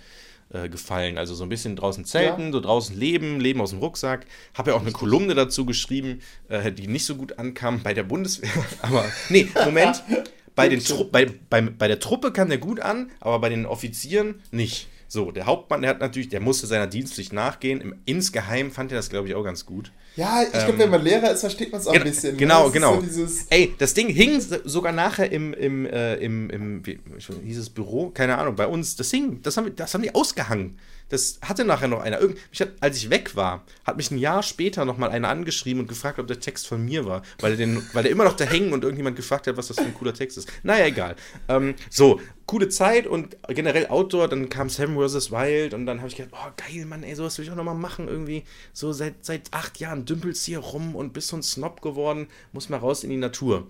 [0.51, 1.19] äh, gefallen.
[1.19, 2.53] Also so ein bisschen draußen zelten, Ja.
[2.53, 4.27] so draußen leben, leben aus dem Rucksack.
[4.55, 8.05] Habe ja auch eine Kolumne dazu geschrieben, äh, die nicht so gut ankam bei der
[8.05, 8.51] Bundeswehr.
[8.83, 10.03] Aber nee, Moment.
[10.57, 13.67] Bei, den Tru bei, bei, bei der Truppe kam der gut an, aber bei den
[13.67, 14.89] Offizieren nicht.
[15.09, 17.81] So, der Hauptmann, der hat natürlich, der musste seiner Dienstpflicht nachgehen.
[17.81, 19.93] Im, insgeheim fand er das, glaube ich, auch ganz gut.
[20.17, 22.33] Ja, ich glaube, Ähm, wenn man Lehrer ist, versteht man es auch ein Gen- bisschen.
[22.33, 22.39] ne?
[22.39, 23.01] Genau, Das genau.
[23.09, 26.99] So Ey, das Ding hing sogar nachher im, im, äh, im, im wie,
[27.45, 28.11] hieß es Büro?
[28.11, 28.97] Keine Ahnung, bei uns.
[28.97, 30.79] Das hing, das haben, das haben die ausgehangen.
[31.09, 32.21] Das hatte nachher noch einer.
[32.21, 35.83] Irgend, hat, als ich weg war, hat mich ein Jahr später noch mal einer angeschrieben
[35.83, 37.23] und gefragt, ob der Text von mir war.
[37.39, 39.77] Weil er, den, weil er immer noch da hängen und irgendjemand gefragt hat, was das
[39.77, 40.51] für ein cooler Text ist.
[40.63, 41.17] Naja, egal.
[41.49, 44.29] Ähm, so, coole Zeit und generell Outdoor.
[44.29, 45.31] Dann kam Sam vs.
[45.31, 47.65] Wild und dann habe ich gedacht, oh geil, Mann, ey, sowas will ich auch noch
[47.65, 48.09] mal machen.
[48.09, 52.29] Irgendwie so seit, seit acht Jahren dümpelst hier rum und bist so ein Snob geworden.
[52.53, 53.69] Muss mal raus in die Natur.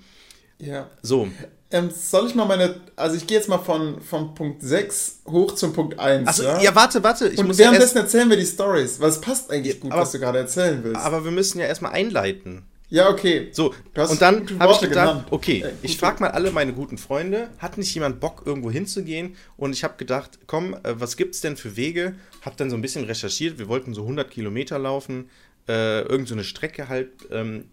[0.59, 0.91] ja.
[1.03, 1.29] So,
[1.73, 5.53] Ähm, soll ich mal meine, also ich gehe jetzt mal von, von Punkt 6 hoch
[5.57, 6.29] zum Punkt 1.
[6.29, 6.75] Achso, ja?
[6.77, 7.29] warte, warte.
[7.29, 9.91] Ich Und muss ja währenddessen erst, erzählen wir die Stories, weil es passt eigentlich gut,
[9.91, 11.01] aber- was du gerade erzählen willst.
[11.01, 12.63] aber wir müssen ja erstmal einleiten.
[12.89, 13.17] ja,
[13.51, 15.27] So, Du hast und dann habe ich gedacht, genannt.
[15.33, 19.35] okay, Äh, ich frage mal alle meine guten Freunde, hat nicht jemand Bock, irgendwo hinzugehen?
[19.57, 22.15] Und ich habe gedacht, komm, äh, was gibt's denn für Wege?
[22.43, 25.31] Hab dann so ein bisschen recherchiert, wir wollten so 100 Kilometer laufen,
[25.69, 27.65] äh, irgend so eine Strecke halt, ähm,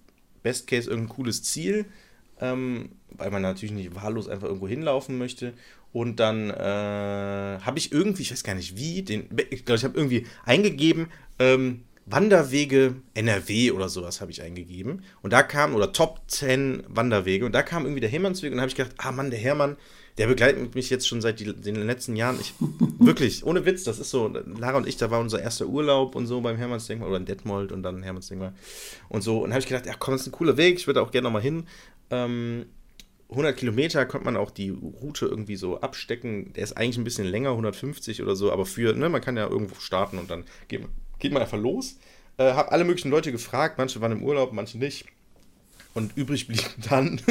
[0.41, 1.86] best case irgendein cooles Ziel,
[2.41, 5.54] ähm, weil man natürlich nicht wahllos einfach irgendwo hinlaufen möchte.
[5.91, 6.54] Und dann äh,
[7.62, 11.08] habe ich irgendwie, ich weiß gar nicht wie, den, ich glaube, ich habe irgendwie eingegeben,
[11.39, 15.04] ähm, Wanderwege NRW oder sowas habe ich eingegeben.
[15.21, 18.62] Und da kam, oder Top 10 Wanderwege, und da kam irgendwie der Hermannsweg und da
[18.62, 19.78] habe ich gedacht, ah Mann, der Hermann,
[20.17, 22.38] der begleitet mich jetzt schon seit die, den letzten Jahren.
[22.39, 22.54] Ich,
[22.99, 26.28] wirklich, ohne Witz, das ist so, Lara und ich, da war unser erster Urlaub und
[26.28, 28.54] so beim Hermannsdenkmal oder in Detmold und dann Hermannsdenkmal
[29.10, 29.39] und so.
[29.39, 31.12] Und da habe ich gedacht, ja komm, das ist ein cooler Weg, ich würde auch
[31.12, 31.65] gerne nochmal hin.
[32.12, 32.65] Ähm,
[33.34, 36.54] 100 Kilometer konnte man auch die Route irgendwie so abstecken.
[36.54, 39.48] Der ist eigentlich ein bisschen länger, 150 oder so, aber für, ne, man kann ja
[39.48, 41.98] irgendwo starten und dann geht, man- geht man einfach los.
[42.38, 45.06] Äh, hab alle möglichen Leute gefragt, manche waren im Urlaub, manche nicht.
[45.93, 47.22] Und übrig blieben dann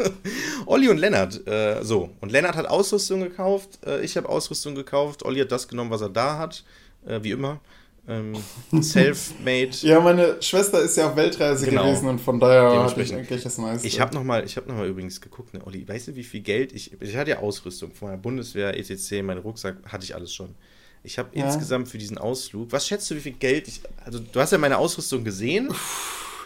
[0.66, 1.46] Olli und Lennart.
[1.46, 5.68] Äh, so, und Lennart hat Ausrüstung gekauft, äh, ich habe Ausrüstung gekauft, Olli hat das
[5.68, 6.64] genommen, was er da hat,
[7.06, 7.60] äh, wie immer.
[8.08, 8.34] Ähm,
[8.82, 9.70] Self-made.
[9.82, 11.84] Ja, meine Schwester ist ja auf Weltreise Genau.
[11.86, 13.86] gewesen und von daher hatte ich eigentlich das meiste.
[13.86, 16.72] Ich habe nochmal hab noch mal übrigens geguckt, ne, Olli, weißt du, wie viel Geld
[16.72, 16.90] ich.
[17.00, 20.54] Ich hatte ja Ausrüstung von meiner Bundeswehr, ETC, mein Rucksack, hatte ich alles schon.
[21.04, 21.44] Ich habe Ja.
[21.46, 23.80] insgesamt für diesen Ausflug, was schätzt du, wie viel Geld ich.
[24.04, 25.72] Also, du hast ja meine Ausrüstung gesehen.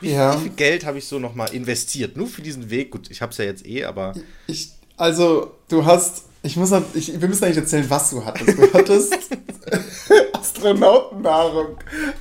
[0.00, 0.36] Wie, Ja.
[0.38, 2.16] wie viel Geld habe ich so nochmal investiert?
[2.18, 2.90] Nur für diesen Weg.
[2.90, 4.14] Gut, ich habe es ja jetzt eh, aber.
[4.46, 6.24] Ich, also, du hast.
[6.46, 8.56] Ich muss noch, ich, wir müssen eigentlich erzählen, was du hattest.
[8.56, 9.12] Du hattest
[10.32, 11.76] Astronautennahrung.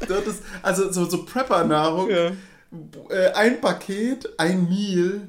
[0.07, 2.09] Du hattest, also so, so Prepper-Nahrung.
[2.09, 2.31] Äh,
[3.35, 5.27] ein Paket, ein Meal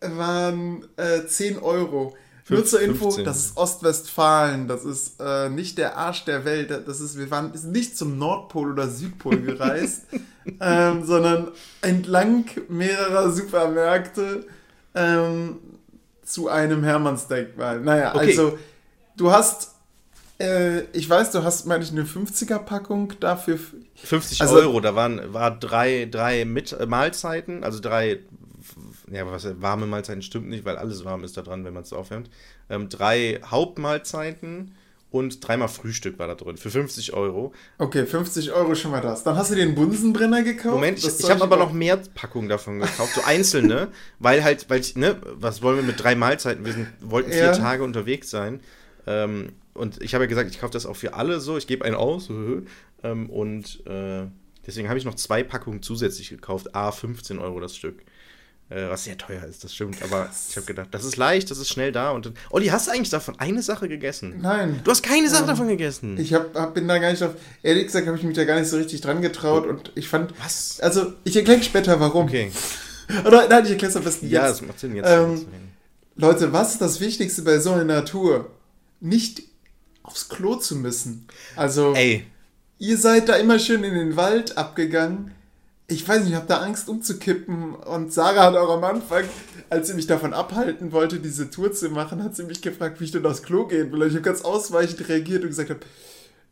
[0.00, 2.16] waren äh, 10 Euro.
[2.48, 3.24] Nur zur Info, 15.
[3.24, 7.56] das ist Ostwestfalen, das ist äh, nicht der Arsch der Welt, das ist, wir waren
[7.56, 10.02] sind nicht zum Nordpol oder Südpol gereist,
[10.60, 14.44] ähm, sondern entlang mehrerer Supermärkte
[14.94, 15.56] ähm,
[16.34, 17.80] zu einem Hermannsdenkmal.
[17.80, 18.26] Naja, Okay.
[18.30, 18.58] also
[19.16, 19.70] du hast,
[20.40, 23.58] äh, ich weiß, du hast, meine ich, eine 50er-Packung dafür.
[23.94, 28.18] 50 Also- Euro, da waren war drei, drei mit, äh, Mahlzeiten, also drei,
[29.12, 31.92] ja, was warme Mahlzeiten stimmt nicht, weil alles warm ist da dran, wenn man es
[31.92, 32.28] aufwärmt.
[32.68, 34.74] Ähm, drei Hauptmahlzeiten
[35.14, 37.52] und dreimal Frühstück war da drin für 50 Euro.
[37.78, 39.22] Okay, 50 Euro schon mal das.
[39.22, 40.74] Dann hast du den Bunsenbrenner gekauft.
[40.74, 44.80] Moment, ich, ich habe aber noch mehr Packungen davon gekauft, so einzelne, weil halt, weil
[44.80, 46.64] ich, ne, was wollen wir mit drei Mahlzeiten?
[46.64, 47.52] Wir sind, wollten vier Ja.
[47.52, 48.58] Tage unterwegs sein.
[49.06, 51.84] Ähm, und ich habe ja gesagt, ich kaufe das auch für alle so, ich gebe
[51.84, 52.28] einen aus.
[53.04, 54.26] ähm, und äh,
[54.66, 58.02] deswegen habe ich noch zwei Packungen zusätzlich gekauft, A 15 Euro das Stück.
[58.74, 60.02] Äh, was sehr teuer ist, das stimmt.
[60.02, 62.10] Aber ich habe gedacht, das ist leicht, das ist schnell da.
[62.10, 64.38] Und dann, Olli, hast du eigentlich davon eine Sache gegessen?
[64.40, 64.80] Nein.
[64.82, 66.18] Du hast keine Sache Ähm, davon gegessen.
[66.18, 67.34] Ich hab, hab, bin da gar nicht drauf.
[67.62, 70.32] Ehrlich gesagt habe ich mich da gar nicht so richtig dran getraut und ich fand.
[70.42, 70.80] Was?
[70.80, 72.26] Also, ich erkläre später warum.
[72.26, 72.50] Okay.
[73.26, 74.60] Oder nein, ich erkläre es am besten Ja, jetzt.
[74.60, 75.08] das macht Sinn jetzt.
[75.08, 75.44] Ähm,
[76.16, 78.50] Leute, was ist das Wichtigste bei so einer Natur?
[79.00, 79.42] Nicht
[80.02, 81.26] aufs Klo zu müssen.
[81.56, 82.24] Also, Ey,
[82.78, 85.32] ihr seid da immer schön in den Wald abgegangen.
[85.94, 87.74] Ich weiß nicht, ich habe da Angst umzukippen.
[87.74, 89.24] Und Sarah hat auch am Anfang,
[89.70, 93.04] als sie mich davon abhalten wollte, diese Tour zu machen, hat sie mich gefragt, wie
[93.04, 94.02] ich denn aufs Klo gehen will.
[94.02, 95.80] Und ich habe ganz ausweichend reagiert und gesagt habe,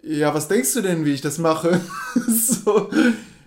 [0.03, 1.81] ja, was denkst du denn, wie ich das mache?
[2.29, 2.91] so,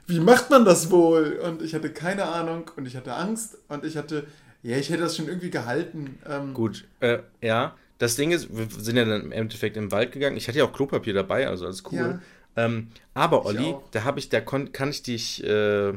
[0.08, 1.40] wie macht man das wohl?
[1.44, 4.26] Und ich hatte keine Ahnung und ich hatte Angst und ich hatte,
[4.64, 6.18] ja, ich hätte das schon irgendwie gehalten.
[6.28, 6.86] Ähm, gut.
[7.00, 10.38] Äh, ja, das Ding ist, wir sind ja dann im Endeffekt im Wald gegangen.
[10.38, 11.98] Ich hatte ja auch Klopapier dabei, also alles cool.
[11.98, 12.20] Ja.
[12.58, 15.94] Ähm, aber Olli, da habe ich, da kann ich dich äh,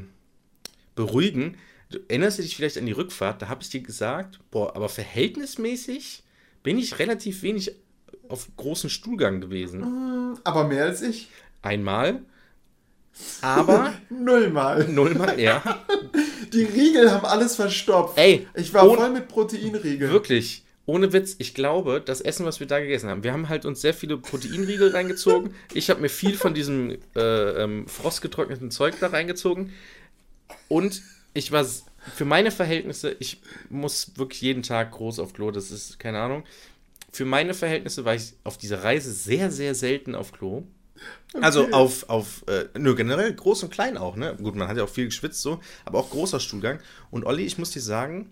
[0.95, 1.57] beruhigen.
[1.91, 3.41] Du erinnerst du dich vielleicht an die Rückfahrt?
[3.43, 6.23] Da habe ich dir gesagt, boah, aber verhältnismäßig
[6.63, 7.73] bin ich relativ wenig
[8.29, 10.37] auf großen Stuhlgang gewesen.
[10.45, 11.29] aber mehr als ich.
[11.63, 12.21] Einmal.
[13.41, 14.87] Aber Nullmal.
[14.89, 15.63] nullmal, ja.
[16.53, 18.17] Die Riegel haben alles verstopft.
[18.19, 20.13] Ey, Ich war voll mit Proteinriegeln.
[20.13, 20.65] Wirklich.
[20.89, 23.82] Ohne Witz, ich glaube, das Essen, was wir da gegessen haben, wir haben halt uns
[23.82, 25.55] sehr viele Proteinriegel reingezogen.
[25.74, 29.74] Ich habe mir viel von diesem äh, ähm, frostgetrockneten Zeug da reingezogen.
[30.68, 31.03] Und
[31.34, 31.66] ich war
[32.14, 36.45] für meine Verhältnisse, ich muss wirklich jeden Tag groß auf Klo, das ist keine Ahnung.
[37.12, 40.62] Für meine Verhältnisse war ich auf dieser Reise sehr, sehr selten auf Klo.
[41.34, 44.39] Also auf, auf äh, nur generell groß und klein auch, ne?
[44.43, 46.80] Gut, man hat ja auch viel geschwitzt so, aber auch großer Stuhlgang.
[47.11, 48.30] Und Olli, ich muss dir sagen,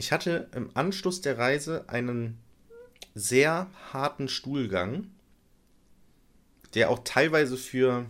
[0.00, 2.38] ich hatte im Anschluss der Reise einen
[3.14, 5.06] sehr harten Stuhlgang,
[6.74, 8.06] der auch teilweise für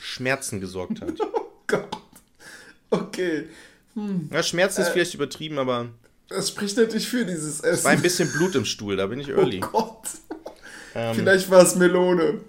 [0.00, 1.14] Schmerzen gesorgt hat.
[1.70, 1.96] Oh Gott.
[2.88, 3.46] Okay.
[4.30, 5.90] Ja, Schmerzen ist vielleicht übertrieben, aber
[6.28, 8.02] Das spricht natürlich für dieses es war ein Essen.
[8.02, 9.60] bisschen Blut im Stuhl, da bin ich Oh early.
[9.60, 10.08] Gott.
[10.94, 12.40] Ähm, Vielleicht war es Melone.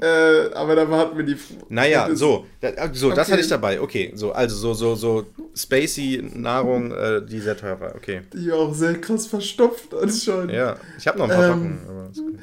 [0.00, 1.36] Äh, aber da hatten wir die.
[1.68, 3.32] Naja, das- so, da, äh, so das Okay.
[3.32, 3.80] hatte ich dabei.
[3.80, 7.94] Okay, so, also so, so, so spacey Nahrung, äh, die sehr teuer war.
[7.94, 8.22] Okay.
[8.32, 10.52] Die auch sehr krass verstopft anscheinend.
[10.52, 12.38] Ja, ich habe noch ein paar Ähm, Packungen.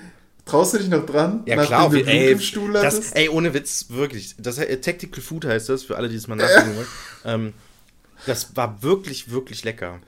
[0.46, 1.44] Traust du dich noch dran?
[1.46, 4.36] Ja, klar, auf ey, im Stuhl das, ey, ohne Witz, wirklich.
[4.40, 6.88] Das äh, Tactical Food heißt das, für alle, die es mal nachgucken wollen.
[7.26, 7.54] Ähm,
[8.26, 10.00] das war wirklich, wirklich lecker.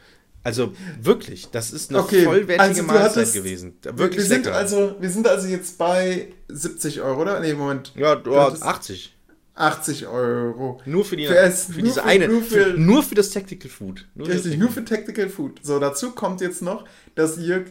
[0.44, 3.74] Also wirklich, das ist eine Okay, vollwertige also du Mahlzeit hattest- gewesen.
[3.84, 4.58] wir, Wirklich wir, sind lecker.
[4.58, 7.40] also, wir sind also jetzt bei 70 Euro, oder?
[7.40, 7.92] Nee, Moment.
[7.96, 9.16] ja, du ist- 80.
[9.54, 10.82] 80 Euro.
[10.86, 12.28] Nur für, die, Für Essen, für nur diese für- eine.
[12.28, 14.08] nur für, nur für das Tactical Food.
[14.16, 15.60] Nur Richtig, nur für Tactical Food.
[15.62, 16.86] So, dazu kommt jetzt noch,
[17.16, 17.66] dass Jörg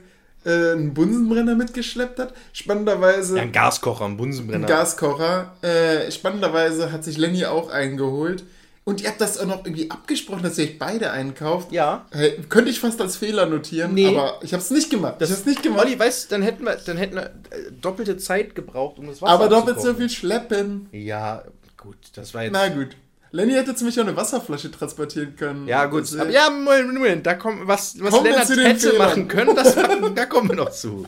[0.44, 2.34] äh, einen Bunsenbrenner mitgeschleppt hat.
[2.52, 4.66] Spannenderweise Ja, ein Gaskocher, ein Bunsenbrenner.
[4.66, 5.54] Gaskocher.
[5.62, 8.44] Äh, spannenderweise hat sich Lenny auch eingeholt.
[8.90, 11.70] Und ihr habt das auch noch irgendwie abgesprochen, dass ihr euch beide einkauft.
[11.70, 12.06] Ja.
[12.10, 14.08] Hey, könnte ich fast als Fehler notieren, Nee.
[14.08, 15.14] aber ich habe es nicht gemacht.
[15.20, 15.84] ich habe es nicht gemacht.
[15.86, 19.22] Olli, weißt du, dann hätten wir, dann hätten wir äh, doppelte Zeit gebraucht, um das
[19.22, 20.88] Wasser aber doppelt so viel schleppen.
[20.90, 21.44] Ja,
[21.76, 22.52] gut, das war jetzt.
[22.52, 22.88] Na gut.
[23.30, 25.68] Lenny hätte zu mich auch eine Wasserflasche transportieren können.
[25.68, 26.02] Ja, gut.
[26.02, 28.98] Das, Aber ja, Moment, Moment, da kommt was, was Kommen Lennart zu den hätte Fehlern.
[28.98, 29.76] machen können, das,
[30.16, 31.06] da kommen wir noch zu.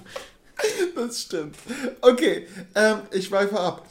[0.94, 1.56] Das stimmt.
[2.00, 3.84] Okay, ähm, ich schweife ab.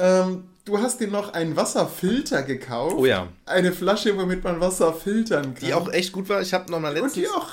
[0.00, 2.96] Ähm, du hast dir noch einen Wasserfilter gekauft.
[2.98, 3.28] Oh ja.
[3.46, 5.64] Eine Flasche, womit man Wasser filtern kann.
[5.66, 6.42] Die auch echt gut war.
[6.42, 7.14] Ich habe noch mal Und letztens.
[7.14, 7.48] die auch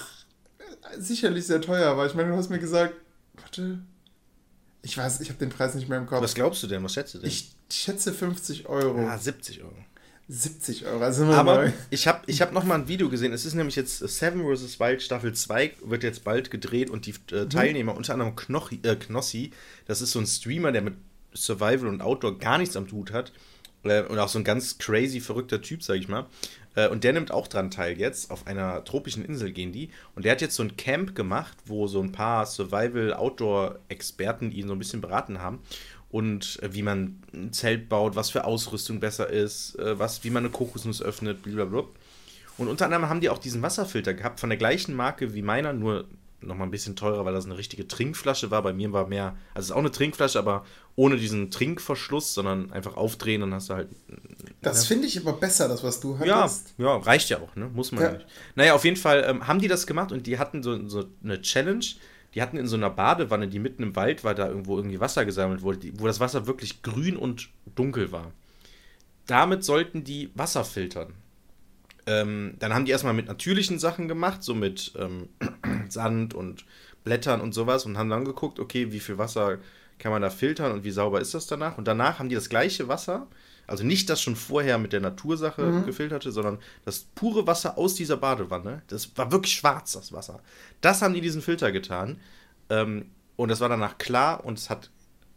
[0.60, 2.06] äh, sicherlich sehr teuer war.
[2.06, 2.94] Ich meine, du hast mir gesagt,
[3.36, 3.80] warte,
[4.82, 6.22] ich weiß, ich habe den Preis nicht mehr im Kopf.
[6.22, 6.84] was glaubst du denn?
[6.84, 7.28] Was schätzt du denn?
[7.30, 9.00] ich schätze 50 Euro.
[9.08, 9.74] ah, 70 Euro.
[10.30, 11.72] 70 Euro, also Aber neu.
[11.90, 13.34] ich habe ich hab noch mal ein Video gesehen.
[13.34, 14.80] Es ist nämlich jetzt Seven vs.
[14.80, 17.38] Wild Staffel 2 wird jetzt bald gedreht und die Mhm.
[17.38, 19.52] äh, Teilnehmer, unter anderem Knochi, äh, Knossi,
[19.86, 20.96] das ist so ein Streamer, der mit
[21.36, 23.32] Survival und Outdoor gar nichts am Hut hat.
[23.84, 26.26] Äh, und auch so ein ganz crazy, verrückter Typ, sag ich mal.
[26.76, 28.32] Äh, und der nimmt auch dran teil jetzt.
[28.32, 29.90] Auf einer tropischen Insel gehen die.
[30.16, 34.74] Und der hat jetzt so ein Camp gemacht, wo so ein paar Survival-Outdoor-Experten ihn so
[34.74, 35.60] ein bisschen beraten haben.
[36.10, 40.30] Und äh, wie man ein Zelt baut, was für Ausrüstung besser ist, äh, was, wie
[40.30, 41.86] man eine Kokosnuss öffnet, blablabla.
[42.58, 45.74] Und unter anderem haben die auch diesen Wasserfilter gehabt, von der gleichen Marke wie meiner,
[45.74, 46.06] nur
[46.46, 48.62] nochmal ein bisschen teurer, weil das eine richtige Trinkflasche war.
[48.62, 50.66] Bei mir war mehr, also es ist auch eine Trinkflasche, aber
[50.96, 53.90] ohne diesen Trinkverschluss, sondern einfach aufdrehen und hast du halt.
[54.62, 56.74] Das finde ich aber besser, das, was du Ja, hattest.
[56.78, 57.70] ja, reicht ja auch, ne?
[57.74, 58.18] Muss man ja, Ja.
[58.18, 58.28] nicht.
[58.56, 61.42] Naja, auf jeden Fall ähm, haben die das gemacht und die hatten so, so eine
[61.42, 61.86] Challenge.
[62.36, 65.24] Die hatten in so einer Badewanne, die mitten im Wald war, da irgendwo irgendwie Wasser
[65.26, 68.32] gesammelt wurde, die, wo das Wasser wirklich grün und dunkel war.
[69.28, 71.14] Damit sollten die Wasser filtern.
[72.06, 75.30] Ähm, dann haben die erstmal mit natürlichen Sachen gemacht, so mit ähm,
[75.90, 76.66] Sand und
[77.04, 79.60] Blättern und sowas und haben dann geguckt, okay, wie viel Wasser
[80.00, 81.78] kann man da filtern und wie sauber ist das danach?
[81.78, 83.28] Und danach haben die das gleiche Wasser,
[83.68, 85.86] also nicht das schon vorher mit der Natursache Mhm.
[85.86, 88.82] gefilterte, sondern das pure Wasser aus dieser Badewanne.
[88.88, 90.42] Das war wirklich schwarz, das Wasser.
[90.82, 92.20] Das haben die diesen Filter getan.
[92.70, 94.90] Ähm, und das war danach klar und es hat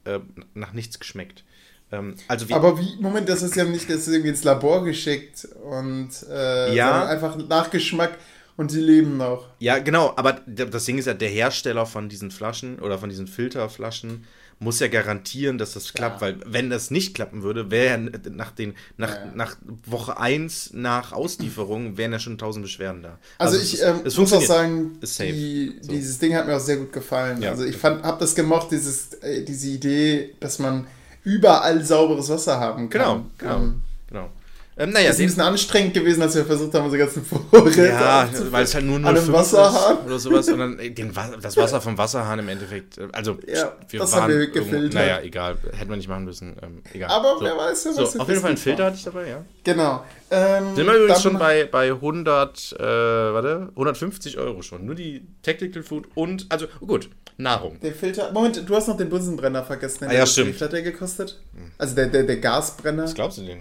[0.05, 0.21] äh,
[0.55, 1.45] nach nichts geschmeckt.
[1.93, 4.85] Ähm, also wie, Aber wie, Moment, das ist ja nicht, das ist irgendwie ins Labor
[4.85, 7.07] geschickt und äh, Ja.
[7.07, 8.19] einfach Nachgeschmack
[8.57, 9.47] und sie leben noch.
[9.59, 13.27] Ja, genau, aber das Ding ist ja, der Hersteller von diesen Flaschen oder von diesen
[13.29, 14.25] Filterflaschen
[14.59, 18.53] muss ja garantieren, dass das klappt, weil wenn das nicht klappen würde, wäre ja nach,
[18.53, 19.33] den, nach, Ja.
[19.35, 23.19] nach Woche 1 nach Auslieferung wären ja schon tausend Beschwerden da.
[23.37, 25.93] Also, es- ich ähm, es muss auch sagen, die, So.
[25.93, 27.43] dieses Ding hat mir auch sehr gut gefallen.
[27.43, 27.51] Ja.
[27.51, 30.87] Also ich fand, habe das gemocht, dieses, äh, diese Idee, dass man
[31.23, 33.31] überall sauberes Wasser haben Genau, kann.
[33.39, 33.57] genau.
[33.57, 34.31] Ähm, genau.
[34.79, 37.87] Ähm, naja, ist ein den, bisschen anstrengend gewesen, als wir versucht haben, unsere ganzen Vorräte
[37.89, 39.99] ja, weil es halt nur An einem 0,5 Wasserhahn.
[40.05, 40.49] oder sowas.
[40.51, 44.15] Und dann äh, den, Wa- das Wasser vom Wasserhahn im Endeffekt, äh, also Ja, das
[44.15, 44.93] haben wir irgendwo- gefiltert.
[44.95, 46.57] Naja, egal, hätten wir nicht machen müssen.
[46.63, 47.09] Ähm, egal.
[47.11, 47.45] Aber so.
[47.47, 49.45] wer weiß ja, So, was auf jeden Fall ein Filter hatte ich dabei, ja.
[49.65, 50.05] Genau.
[50.31, 54.85] Ähm, Sind wir übrigens schon bei, bei 100, äh, warte, 150 Euro schon.
[54.85, 57.09] Nur die Tactical Food und, also oh gut,
[57.39, 57.81] Nahrung.
[57.81, 58.31] Der Filter.
[58.33, 60.05] Moment, du hast noch den Bunsenbrenner vergessen.
[60.09, 60.55] Ah, ja, Wie stimmt.
[60.57, 61.41] viel hat der gekostet?
[61.79, 63.05] Also der, der, der Gasbrenner.
[63.05, 63.61] Was glaubst du denn?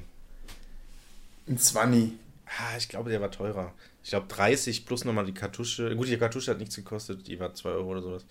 [1.48, 2.14] Ein 20.
[2.46, 3.74] Ah, ich glaube, der war teurer.
[4.04, 5.96] Ich glaube 30 plus nochmal die Kartusche.
[5.96, 8.26] Gut, die Kartusche hat nichts gekostet, die war 2 Euro oder sowas.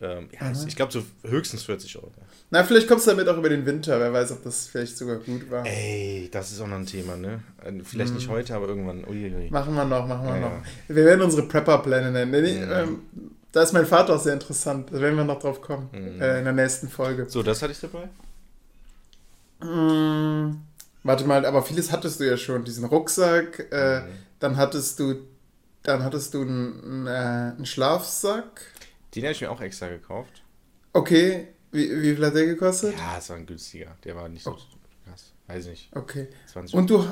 [0.00, 2.10] Ähm, ja, ich, ich glaube so höchstens 40 Euro.
[2.50, 4.00] Na, vielleicht kommst du damit auch über den Winter.
[4.00, 5.64] Wer weiß, ob das vielleicht sogar gut war.
[5.64, 7.40] Ey, das ist auch noch ein Thema, ne?
[7.64, 9.04] Äh, Vielleicht nicht heute, aber irgendwann.
[9.04, 9.48] Uiuiui.
[9.50, 10.50] Machen wir noch, machen wir Ja, noch.
[10.50, 10.62] ja.
[10.88, 12.44] Wir werden unsere Prepper-Pläne nennen.
[12.44, 12.82] Ja.
[12.82, 13.02] ähm,
[13.52, 14.88] da ist mein Vater auch sehr interessant.
[14.90, 15.88] Da werden wir noch drauf kommen.
[15.92, 16.20] Mhm.
[16.20, 17.26] Äh, in der nächsten Folge.
[17.28, 18.08] So, das hatte ich dabei.
[19.64, 20.56] Mm,
[21.02, 22.64] warte mal, aber vieles hattest du ja schon.
[22.64, 24.04] Diesen Rucksack, äh, Mhm.
[24.40, 25.16] dann hattest du,
[25.82, 28.62] dann hattest du einen, äh, einen Schlafsack.
[29.14, 30.42] Den habe ich mir auch extra gekauft.
[30.92, 32.94] Okay, wie, wie viel hat der gekostet?
[32.96, 33.96] Ja, es war ein günstiger.
[34.04, 34.56] Der war nicht so Oh.
[35.08, 35.32] krass.
[35.48, 35.90] Weiß nicht.
[35.94, 36.28] Okay.
[36.46, 37.04] 20 Und du,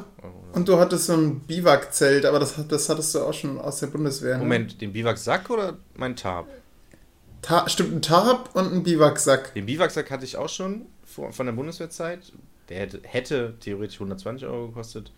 [0.52, 3.80] und du hattest so ein Biwakzelt, aber das, hat- das hattest du auch schon aus
[3.80, 4.34] der Bundeswehr.
[4.36, 4.44] Ne?
[4.44, 6.46] Moment, den Biwaksack oder mein Tarp?
[7.42, 9.54] Ta stimmt, ein Tarp und ein Biwaksack.
[9.54, 12.32] Den Biwaksack hatte ich auch schon vor, von der Bundeswehrzeit.
[12.70, 15.12] Der hätte, hätte theoretisch 120 Euro gekostet.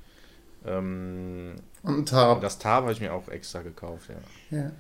[0.66, 2.40] Ähm, Und ein Tarp.
[2.40, 4.58] das Tarp habe ich mir auch extra gekauft, ja.
[4.58, 4.70] Ja.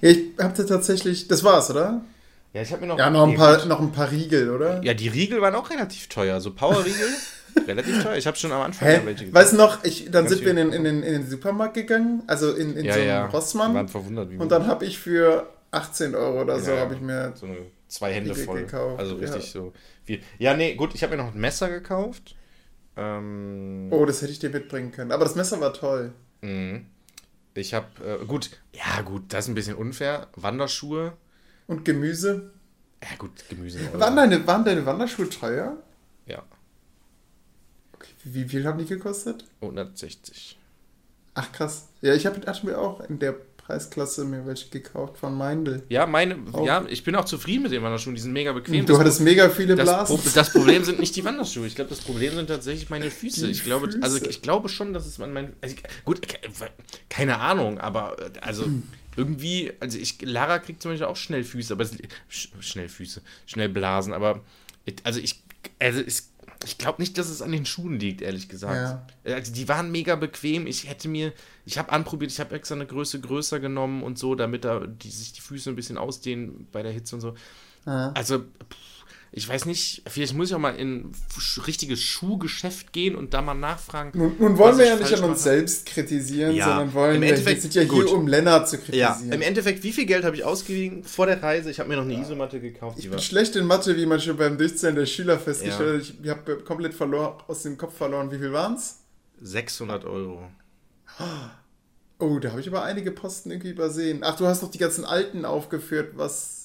[0.00, 2.00] ja, ich hatte tatsächlich, das war's, oder?
[2.54, 2.98] Ja, ich habe mir noch.
[2.98, 3.66] Ja, noch ein, paar, gut.
[3.66, 4.82] noch ein paar Riegel, oder?
[4.82, 6.40] Ja, die Riegel waren auch relativ teuer.
[6.40, 7.08] So Power-Riegel,
[7.66, 8.16] relativ teuer.
[8.16, 9.00] Ich habe schon am Anfang Hä?
[9.04, 9.34] welche gekauft.
[9.34, 11.74] Weißt du noch, ich, dann Ganz sind wir in den, in, den, in den Supermarkt
[11.74, 13.26] gegangen, also in, in ja, so einen ja.
[13.26, 13.74] Rossmann.
[13.74, 17.00] waren verwundert, wie Und dann habe ich für 18 Euro oder so, Ja, habe ich
[17.00, 17.32] mir.
[17.34, 17.56] so eine
[17.88, 18.60] zwei Hände Riegel voll.
[18.60, 19.72] gekauft, also richtig so
[20.04, 20.22] viel.
[20.38, 22.36] Ja, nee, gut, ich habe mir noch ein Messer gekauft.
[22.96, 25.12] Ähm, Oh, das hätte ich dir mitbringen können.
[25.12, 26.12] Aber das Messer war toll.
[26.42, 26.86] mhm.
[27.54, 27.86] Ich habe,
[28.22, 30.28] äh, gut, ja gut, das ist ein bisschen unfair.
[30.36, 31.12] Wanderschuhe.
[31.66, 32.50] Und Gemüse.
[33.02, 33.78] Ja gut, Gemüse.
[34.00, 35.76] Waren deine, waren deine Wanderschuhe teuer?
[36.24, 36.42] Ja,
[37.92, 39.44] Okay, wie, viel haben die gekostet?
[39.60, 40.58] 160.
[41.34, 41.88] Ach krass.
[42.00, 43.36] Ja, ich habe mir auch in der
[43.72, 45.82] Preisklasse mir welche gekauft von Meindl.
[45.88, 46.66] Ja, meine, Auch.
[46.66, 48.14] ja, ich bin auch zufrieden mit den Wanderschuhen.
[48.14, 48.84] Die sind mega bequem.
[48.84, 50.18] Du hattest mega viele das, Blasen.
[50.18, 51.66] Pro das Problem sind nicht die Wanderschuhe.
[51.66, 53.46] Ich glaube, das Problem sind tatsächlich meine Füße.
[53.46, 54.28] Die ich glaube, also Füße.
[54.30, 55.54] ich glaube schon, dass es an meinen.
[55.62, 56.38] Also, gut, ke-
[57.08, 58.66] keine Ahnung, aber äh, also
[59.16, 61.92] irgendwie, also ich, Lara kriegt zum Beispiel auch schnell Füße, aber es,
[62.28, 64.40] sch, schnell Füße, schnell Blasen, aber
[65.04, 65.42] also ich,
[65.78, 66.31] also es,
[66.64, 69.04] ich glaube nicht, dass es an den Schuhen liegt, ehrlich gesagt.
[69.24, 69.34] Ja.
[69.34, 70.66] Also die waren mega bequem.
[70.66, 71.32] Ich hätte mir,
[71.64, 75.10] ich habe anprobiert, ich habe extra eine Größe größer genommen und so, damit da die,
[75.10, 77.34] sich die Füße ein bisschen ausdehnen bei der Hitze und so.
[77.84, 78.12] Ah.
[78.12, 78.76] Also, pff,
[79.34, 81.12] ich weiß nicht, vielleicht muss ich auch mal in ein
[81.66, 84.10] richtiges Schuhgeschäft gehen und da mal nachfragen.
[84.14, 85.38] Nun, nun wollen was wir ich ja nicht an uns mache.
[85.56, 88.12] selbst kritisieren, Ja, sondern wollen im ja, Endeffekt- wir sind ja hier, gut.
[88.12, 89.32] um Lennart zu Ja, kritisieren.
[89.32, 91.70] im Endeffekt, wie viel Geld habe ich ausgegeben vor der Reise?
[91.70, 92.98] Ich habe mir noch eine Isomatte gekauft.
[92.98, 96.08] ich Die bin schlecht in Mathe, wie man schon beim Durchzählen der Schüler festgestellt Ja.
[96.12, 96.24] hat.
[96.24, 98.30] Ich habe komplett verloren, aus dem Kopf verloren.
[98.30, 98.98] Wie viel waren es?
[99.40, 100.42] 600 Euro.
[102.18, 104.20] Oh, da habe ich aber einige Posten irgendwie übersehen.
[104.22, 106.61] Ach, du hast noch die ganzen alten aufgeführt, was.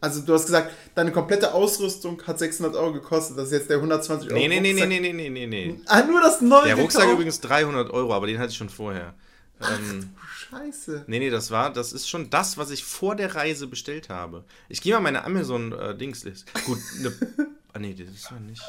[0.00, 3.38] Also, du hast gesagt, deine komplette Ausrüstung hat 600 Euro gekostet.
[3.38, 4.38] Das ist jetzt der 120 Euro.
[4.38, 4.88] Nee, nee, nee, nee, Rucksack.
[4.88, 5.80] nee, nee, nee, nee, nee.
[5.86, 6.64] Ah, nur das neue.
[6.64, 7.14] Der Rucksack gekauft?
[7.14, 9.14] übrigens 300 Euro, aber den hatte ich schon vorher.
[9.60, 10.10] Ähm,
[10.50, 11.04] Scheiße.
[11.06, 14.44] nee, nee, das war, das ist schon das, was ich vor der Reise bestellt habe.
[14.68, 16.52] Ich gehe mal meine Amazon-Dingslist.
[16.66, 17.12] Gut, ne,
[17.72, 18.62] ah nee, das war nicht.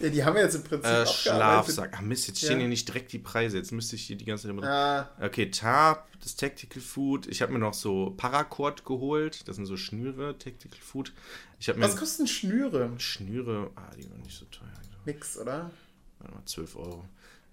[0.00, 1.06] Ja, die haben wir jetzt im Prinzip Äh.
[1.06, 1.92] Schlafsack.
[1.96, 2.58] Ach Mist, jetzt stehen Ja.
[2.58, 3.56] hier nicht direkt die Preise.
[3.56, 4.62] Jetzt müsste ich hier die ganze Zeit immer.
[4.64, 7.26] Ah, Okay, Tarp, das Tactical Food.
[7.28, 9.46] Ich habe mir noch so Paracord geholt.
[9.48, 11.12] Das sind so Schnüre, Tactical Food.
[11.60, 12.90] Ich mir was kosten Schnüre?
[12.98, 13.70] Schnüre.
[13.76, 14.68] Ah, die waren nicht so teuer.
[15.04, 15.70] Nix, oder?
[16.18, 17.04] Warte mal, 12 Euro.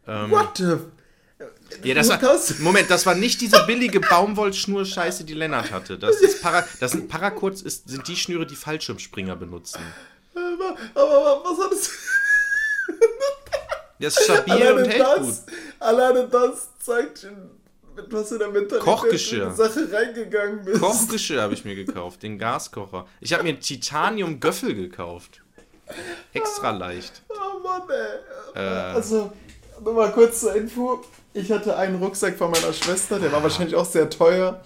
[0.07, 0.77] Ähm, What the?
[1.83, 2.19] ja, das war?
[2.59, 5.97] Moment, das war nicht diese billige Baumwollschnur-Scheiße, die Lennart hatte.
[5.99, 9.81] Das ist Para, das sind Paracords, ist, sind die Schnüre, die Fallschirmspringer benutzen.
[10.35, 10.39] Äh,
[14.01, 15.29] Der ist stabil und Alleine hält gut.
[15.29, 15.45] das,
[15.79, 17.51] alleine das zeigt schon,
[17.95, 19.43] mit was du da Mentalität Kochgeschirr.
[19.43, 20.81] in die Sache reingegangen bist.
[20.81, 23.05] Kochgeschirr habe ich mir gekauft, den Gaskocher.
[23.19, 25.41] Ich habe mir einen Titanium-Göffel gekauft.
[26.33, 27.21] Extra leicht.
[27.29, 27.81] Oh Mann,
[28.55, 28.61] ey.
[28.61, 28.95] Äh.
[28.95, 29.31] Also,
[29.83, 31.01] nur mal kurz zur Info.
[31.33, 34.61] Ich hatte einen Rucksack von meiner Schwester, der war wahrscheinlich auch sehr teuer.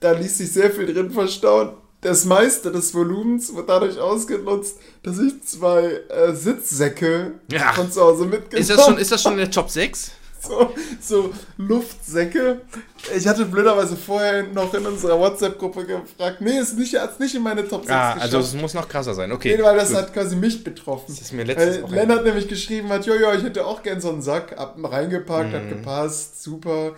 [0.00, 1.74] Da ließ sich sehr viel drin verstauen.
[2.02, 7.72] Das meiste des Volumens wird dadurch ausgenutzt, dass ich zwei äh, Sitzsäcke Ja.
[7.72, 10.10] von zu Hause mitgenommen Ist das schon, ist das schon in der Top 6?
[10.42, 12.62] so, so Luftsäcke.
[13.16, 16.40] Ich hatte blöderweise vorher noch in unserer WhatsApp-Gruppe gefragt.
[16.40, 18.22] Nee, ist nicht, hat's nicht in meine Top 6 Ah, geschafft.
[18.34, 19.30] also es muss noch krasser sein.
[19.30, 19.54] Okay.
[19.56, 19.98] Nee, weil das gut.
[19.98, 21.04] hat quasi mich betroffen.
[21.08, 24.08] Das ist mir letztens Weil Lennart nämlich geschrieben hat, jojo, ich hätte auch gern so
[24.10, 25.54] einen Sack, ihn reingepackt, Mhm.
[25.54, 26.96] hat gepasst, super.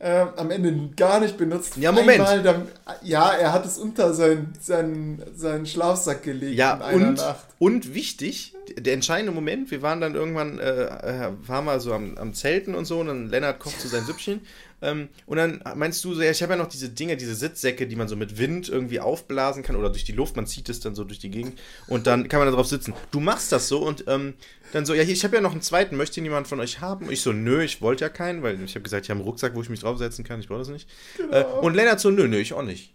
[0.00, 1.76] Ähm, am Ende gar nicht benutzt.
[1.76, 2.20] Ja, Moment.
[2.44, 2.68] Dann,
[3.02, 7.46] ja, er hat es unter seinen, seinen, seinen Schlafsack gelegt Ja, in einer und, Nacht.
[7.58, 12.18] und wichtig, der entscheidende Moment, wir waren dann irgendwann, äh, äh, waren wir so am,
[12.18, 14.40] am Zelten und so, und dann Lennart kocht so sein Süppchen.
[14.84, 17.86] Ähm, und dann meinst du so, ja, ich habe ja noch diese Dinge, diese Sitzsäcke,
[17.86, 20.80] die man so mit Wind irgendwie aufblasen kann oder durch die Luft, man zieht es
[20.80, 21.58] dann so durch die Gegend
[21.88, 22.92] und dann kann man da drauf sitzen.
[23.10, 24.34] Du machst das so und ähm,
[24.72, 27.10] dann so, ja, hier, ich habe ja noch einen zweiten, möchte jemand von euch haben?
[27.10, 29.54] Ich so, nö, ich wollte ja keinen, weil ich habe gesagt, ich habe einen Rucksack,
[29.54, 30.88] wo ich mich draufsetzen kann, ich brauche das nicht.
[31.30, 32.92] Äh, und Lennart so, nö, nö, ich auch nicht.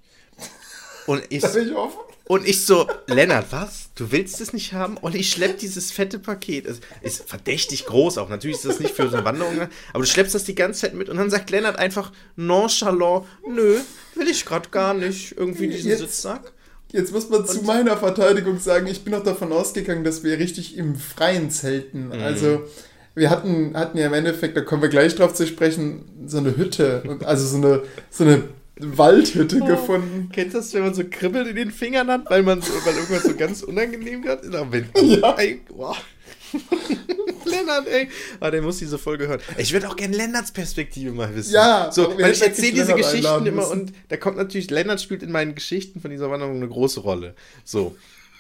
[1.08, 2.09] Und ich, ich offen.
[2.30, 3.90] Und ich so, Lennart, was?
[3.96, 4.98] Du willst es nicht haben?
[5.02, 6.68] Olli schleppt dieses fette Paket.
[6.68, 8.30] Es ist verdächtig groß auch.
[8.30, 9.60] Natürlich ist das nicht für so eine Wanderung,
[9.94, 13.80] aber du schleppst das die ganze Zeit mit und dann sagt Lennart einfach nonchalant, nö,
[14.14, 15.36] will ich gerade gar nicht.
[15.38, 16.54] Irgendwie diesen Jetzt- Sitzsack.
[16.92, 20.78] Jetzt muss man zu meiner Verteidigung sagen, ich bin auch davon ausgegangen, dass wir richtig
[20.78, 22.08] im Freien zelten.
[22.08, 22.14] Mhm.
[22.14, 22.64] Also
[23.16, 26.56] wir hatten, hatten ja im Endeffekt, da kommen wir gleich drauf zu sprechen, so eine
[26.58, 28.44] Hütte, und also so eine, so eine
[28.80, 30.30] Waldhütte gefunden.
[30.32, 32.96] Kennst du das, wenn man so Kribbeln in den Fingern hat, weil man so, weil
[32.96, 34.56] irgendwas so ganz unangenehm gerade ist?
[34.56, 35.36] Aber Ja.
[35.38, 35.98] Ey, wow.
[37.46, 38.10] Lennart, ey.
[38.40, 39.42] Ah, der muss diese Folge hören.
[39.58, 41.54] Ich würde auch gerne Lennarts Perspektive mal wissen.
[41.54, 43.72] Ja, so, aber weil ich erzähle diese Lennart Geschichten immer müssen.
[43.72, 47.36] und da kommt natürlich, Lennart spielt in meinen Geschichten von dieser Wanderung eine große Rolle.
[47.64, 47.96] So.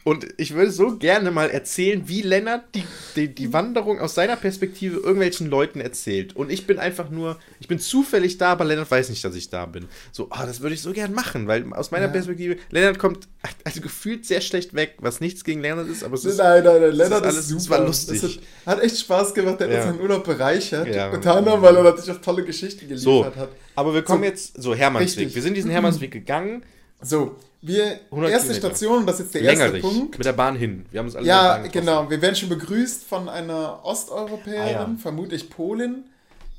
[0.05, 2.83] Und ich würde so gerne mal erzählen, wie Lennart die,
[3.15, 6.35] die, die Wanderung aus seiner Perspektive irgendwelchen Leuten erzählt.
[6.35, 9.49] Und ich bin einfach nur, ich bin zufällig da, aber Lennart weiß nicht, dass ich
[9.49, 9.85] da bin.
[10.11, 12.11] So, ah, das würde ich so gern machen, weil aus meiner Ja.
[12.11, 13.27] Perspektive, Lennart kommt
[13.65, 16.37] also gefühlt sehr schlecht weg, was nichts gegen Lennart ist, aber es ist.
[16.37, 17.61] Nein, nein, nein, Lennart ist, alles- super.
[17.61, 18.21] es war lustig.
[18.21, 18.31] Das
[18.65, 19.81] hat, hat echt Spaß gemacht, der hat Ja.
[19.83, 20.87] unseren Urlaub bereichert.
[20.95, 21.09] Ja.
[21.11, 23.49] Unter anderem, weil er natürlich auch tolle Geschichten geliefert So, hat.
[23.75, 25.17] aber wir kommen So, jetzt, so Hermannsweg.
[25.17, 25.35] richtig.
[25.35, 26.63] Wir sind diesen Hermannsweg gegangen,
[27.01, 28.67] So, wir, 100 erste Kilometer.
[28.75, 30.17] Station, und das ist jetzt der erste längerig, Punkt.
[30.17, 30.85] mit der Bahn hin.
[30.91, 31.85] Wir haben uns alle mit der Ja, Bahn getroffen.
[31.85, 32.09] genau.
[32.09, 34.95] Wir werden schon begrüßt von einer Osteuropäerin, Ah, ja.
[35.01, 36.05] vermutlich Polin,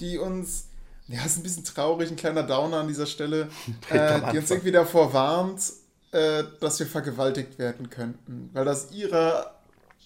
[0.00, 0.66] die uns,
[1.08, 3.48] ja, ist ein bisschen traurig, ein kleiner Downer an dieser Stelle,
[3.90, 5.60] äh, die uns irgendwie davor warnt,
[6.12, 8.50] äh, dass wir vergewaltigt werden könnten.
[8.52, 9.54] Weil das ihrer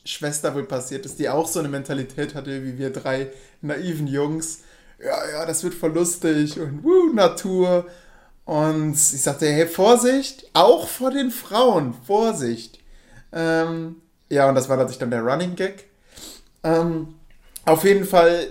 [0.05, 3.31] Schwester wohl passiert ist, die auch so eine Mentalität hatte wie wir drei
[3.63, 4.61] naiven Jungs.
[5.03, 7.87] Ja, ja, das wird voll lustig und wuh, Natur.
[8.45, 12.79] Und ich sagte, hey, Vorsicht, auch vor den Frauen, Vorsicht.
[13.33, 13.97] Ähm,
[14.29, 15.87] ja, und das war natürlich dann der Running Gag.
[16.63, 17.15] Ähm,
[17.65, 18.47] auf jeden Fall,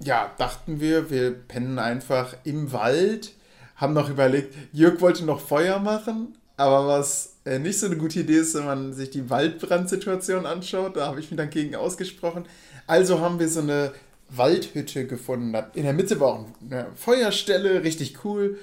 [0.00, 3.32] ja, dachten wir, wir pennen einfach im Wald,
[3.76, 8.20] haben noch überlegt, Jörg wollte noch Feuer machen, aber was äh, nicht so eine gute
[8.20, 12.46] Idee ist, wenn man sich die Waldbrandsituation anschaut, da habe ich mich dann gegen ausgesprochen.
[12.86, 13.92] Also haben wir so eine
[14.30, 15.54] Waldhütte gefunden.
[15.74, 18.58] In der Mitte war auch eine Feuerstelle, richtig cool.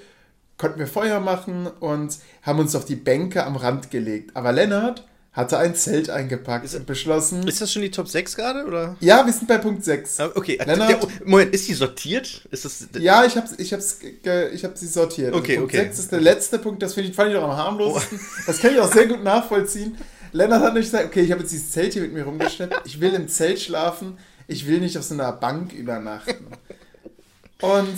[0.57, 4.35] Konnten wir Feuer machen und haben uns auf die Bänke am Rand gelegt.
[4.35, 7.47] Aber Lennart hatte ein Zelt eingepackt Ist- und beschlossen.
[7.47, 8.95] Ist das schon die Top 6 gerade, oder?
[8.99, 10.19] Ja, wir sind bei Punkt 6.
[10.19, 12.47] Ah, Okay, Lennart- Moment, ist die sortiert?
[12.51, 12.87] Ist das.
[12.99, 13.97] Ja, ich habe ich hab's,
[14.53, 15.33] ich hab sie sortiert.
[15.33, 15.85] Okay, Punkt okay.
[15.85, 18.19] 6 ist der letzte Punkt, das finde ich, fand ich doch am harmlosesten.
[18.45, 19.97] Das kann ich auch sehr gut nachvollziehen.
[20.33, 23.01] Lennart hat nicht gesagt, okay, ich habe jetzt dieses Zelt hier mit mir rumgeschleppt, ich
[23.01, 26.45] will im Zelt schlafen, ich will nicht auf so einer Bank übernachten.
[27.61, 27.97] Und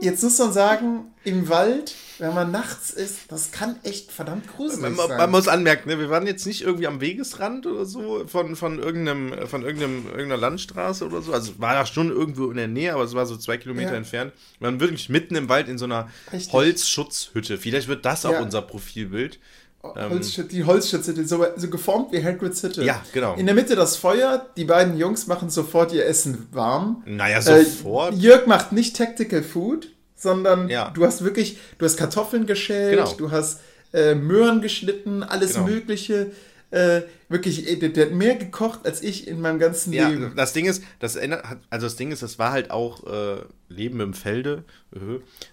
[0.00, 4.80] jetzt muss man sagen, im Wald, wenn man nachts ist, das kann echt verdammt gruselig
[4.96, 5.16] Man, sein.
[5.18, 8.78] man muss anmerken, ne, wir waren jetzt nicht irgendwie am Wegesrand oder so von, von,
[8.78, 11.32] irgendeinem, von irgendeinem, irgendeiner Landstraße oder so.
[11.32, 13.96] Also war ja schon irgendwo in der Nähe, aber es war so zwei Kilometer Ja.
[13.96, 14.32] entfernt.
[14.58, 16.52] Wir waren wirklich mitten im Wald in so einer Richtig.
[16.52, 17.58] Holzschutzhütte.
[17.58, 18.40] Vielleicht wird das auch Ja.
[18.42, 19.38] unser Profilbild.
[19.82, 22.82] Holzschütze, die Holzschütze, so, so geformt wie Hagrid's Hütte.
[22.84, 23.34] Ja, genau.
[23.36, 27.02] In der Mitte das Feuer, die beiden Jungs machen sofort ihr Essen warm.
[27.06, 28.14] Naja, Äh, sofort.
[28.14, 30.90] Jörg macht nicht Tactical Food, sondern Ja.
[30.90, 33.12] du hast wirklich, du hast Kartoffeln geschält, Genau.
[33.16, 33.60] du hast
[33.94, 35.66] äh, Möhren geschnitten, alles Genau.
[35.68, 36.32] Mögliche.
[36.70, 40.34] Äh, wirklich, äh, der, hat mehr gekocht als ich in meinem ganzen Ja, Leben.
[40.36, 44.00] das Ding ist, das ändert, also das Ding ist, das war halt auch äh, Leben
[44.00, 44.64] im Felde.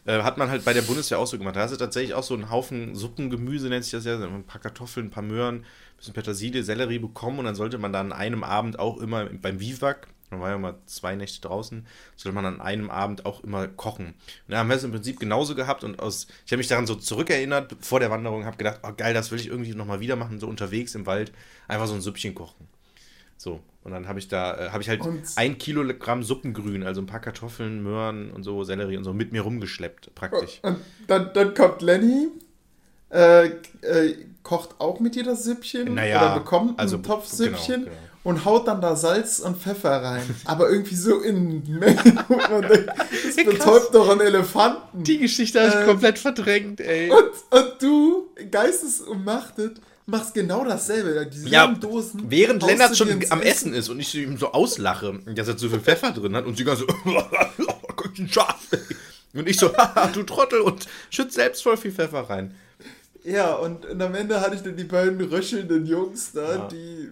[0.05, 1.55] Äh, hat man halt bei der Bundeswehr auch so gemacht.
[1.55, 4.59] Da hast du tatsächlich auch so einen Haufen Suppengemüse, nennt sich das ja, ein paar
[4.59, 5.63] Kartoffeln, ein paar Möhren, ein
[5.97, 9.59] bisschen Petersilie, Sellerie bekommen und dann sollte man da an einem Abend auch immer beim
[9.61, 13.67] Vivac, Man war ja mal zwei Nächte draußen, sollte man an einem Abend auch immer
[13.67, 14.07] kochen.
[14.07, 14.13] Und
[14.47, 16.95] da haben wir es im Prinzip genauso gehabt und aus, ich habe mich daran so
[16.95, 20.39] zurückerinnert vor der Wanderung, habe gedacht, oh geil, das will ich irgendwie nochmal wieder machen,
[20.39, 21.31] so unterwegs im Wald,
[21.67, 22.67] einfach so ein Süppchen kochen.
[23.37, 27.01] So, und dann habe ich da, äh, habe ich halt Und- ein Kilogramm Suppengrün, also
[27.01, 30.59] ein paar Kartoffeln, Möhren und so, Sellerie und so mit mir rumgeschleppt, praktisch.
[30.63, 32.29] Und dann, dann kommt Lenny,
[33.09, 33.47] äh,
[33.81, 37.95] äh, kocht auch mit dir das Süppchen Naja, oder bekommt also, einen Topf Süppchen genau,
[37.95, 38.14] genau.
[38.25, 40.23] Und haut dann da Salz und Pfeffer rein.
[40.45, 45.03] Aber irgendwie so in Mengen, das betäubt doch einen Elefanten.
[45.03, 47.09] Die Geschichte habe ich Äh, komplett verdrängt, ey.
[47.09, 51.27] Und, und du, geistesumnachtet, machst genau dasselbe.
[51.31, 52.25] Diese Ja, Dosen.
[52.29, 55.79] Während Lennart schon am Essen ist und ich ihm so auslache, dass er zu viel
[55.79, 56.87] Pfeffer drin hat und sie ganz so,
[58.29, 58.59] scharf.
[59.33, 62.55] Und ich so, haha, du Trottel und schützt selbst voll viel Pfeffer rein.
[63.23, 66.67] Ja, und, und am Ende hatte ich dann die beiden röchelnden Jungs da, Ja.
[66.67, 67.09] die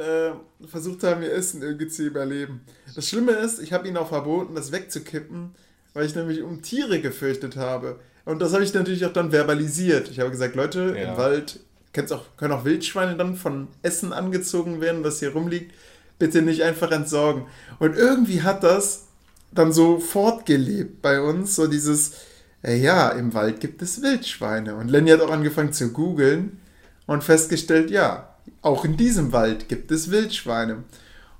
[0.00, 0.32] äh,
[0.66, 2.62] versucht haben, ihr Essen irgendwie zu überleben.
[2.94, 5.50] Das Schlimme ist, ich habe ihnen auch verboten, das wegzukippen,
[5.94, 8.00] weil ich nämlich um Tiere gefürchtet habe.
[8.24, 10.08] Und das habe ich natürlich auch dann verbalisiert.
[10.10, 11.12] Ich habe gesagt, Leute, Ja.
[11.12, 11.60] im Wald
[12.10, 15.72] auch, können auch Wildschweine dann von Essen angezogen werden, was hier rumliegt.
[16.18, 17.46] Bitte nicht einfach entsorgen.
[17.78, 19.06] Und irgendwie hat das
[19.52, 22.12] dann so fortgelebt bei uns, so dieses,
[22.62, 24.76] äh, ja, im Wald gibt es Wildschweine.
[24.76, 26.60] Und Lenny hat auch angefangen zu googeln
[27.06, 28.29] und festgestellt, ja,
[28.62, 30.84] auch in diesem Wald gibt es Wildschweine.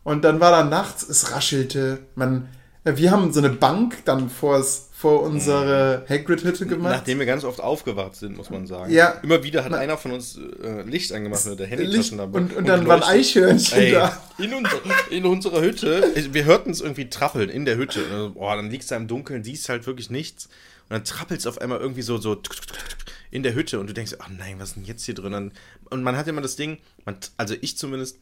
[0.03, 2.49] Und dann war da nachts, es raschelte, man,
[2.85, 6.93] äh, wir haben so eine Bank dann vors, vor unsere Hagrid-Hütte gemacht.
[6.93, 8.93] Nachdem wir ganz oft aufgewacht sind, muss man sagen.
[8.93, 9.13] Ja.
[9.23, 12.39] Immer wieder hat Na- einer von uns äh, Licht angemacht mit der Handytaschen dabei.
[12.41, 13.03] und, und dann waren.
[13.03, 14.21] Eichhörnchen Ey, da.
[14.37, 14.79] in, unser,
[15.11, 18.05] in unserer Hütte, wir hörten es irgendwie trappeln in der Hütte.
[18.05, 20.47] Und dann, Boah, dann liegst du da im Dunkeln, siehst halt wirklich nichts.
[20.91, 22.99] Und dann trappelt es auf einmal irgendwie so, so tuk, tuk, tuk, tuk,
[23.31, 25.53] in der Hütte und du denkst, ach nein, was ist denn jetzt hier drin?
[25.91, 28.19] Und- man hat immer das Ding, man, also ich zumindest,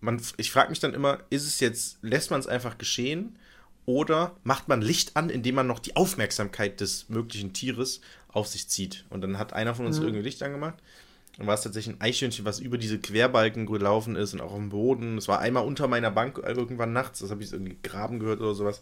[0.00, 3.38] man, ich frage mich dann immer, ist es jetzt, lässt man es einfach geschehen
[3.86, 8.68] oder macht man Licht an, indem man noch die Aufmerksamkeit des möglichen Tieres auf sich
[8.68, 9.06] zieht?
[9.10, 10.76] Und dann hat einer von uns irgendwie Licht angemacht.
[11.38, 14.58] Dann war es tatsächlich ein Eichhörnchen, was über diese Querbalken gelaufen ist und auch auf
[14.58, 15.18] dem Boden.
[15.18, 17.20] Es war einmal unter meiner Bank irgendwann nachts.
[17.20, 18.80] Das habe ich irgendwie graben gehört oder sowas.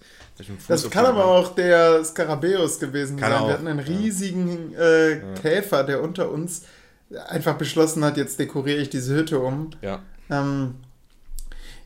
[0.67, 3.41] Das kann aber auch der Skarabäus gewesen Kann sein.
[3.43, 3.85] auch, Wir hatten einen ja.
[3.85, 6.63] riesigen äh, Käfer, der unter uns
[7.29, 9.71] einfach beschlossen hat, jetzt dekoriere ich diese Hütte um.
[9.83, 10.03] Ja.
[10.31, 10.77] Ähm,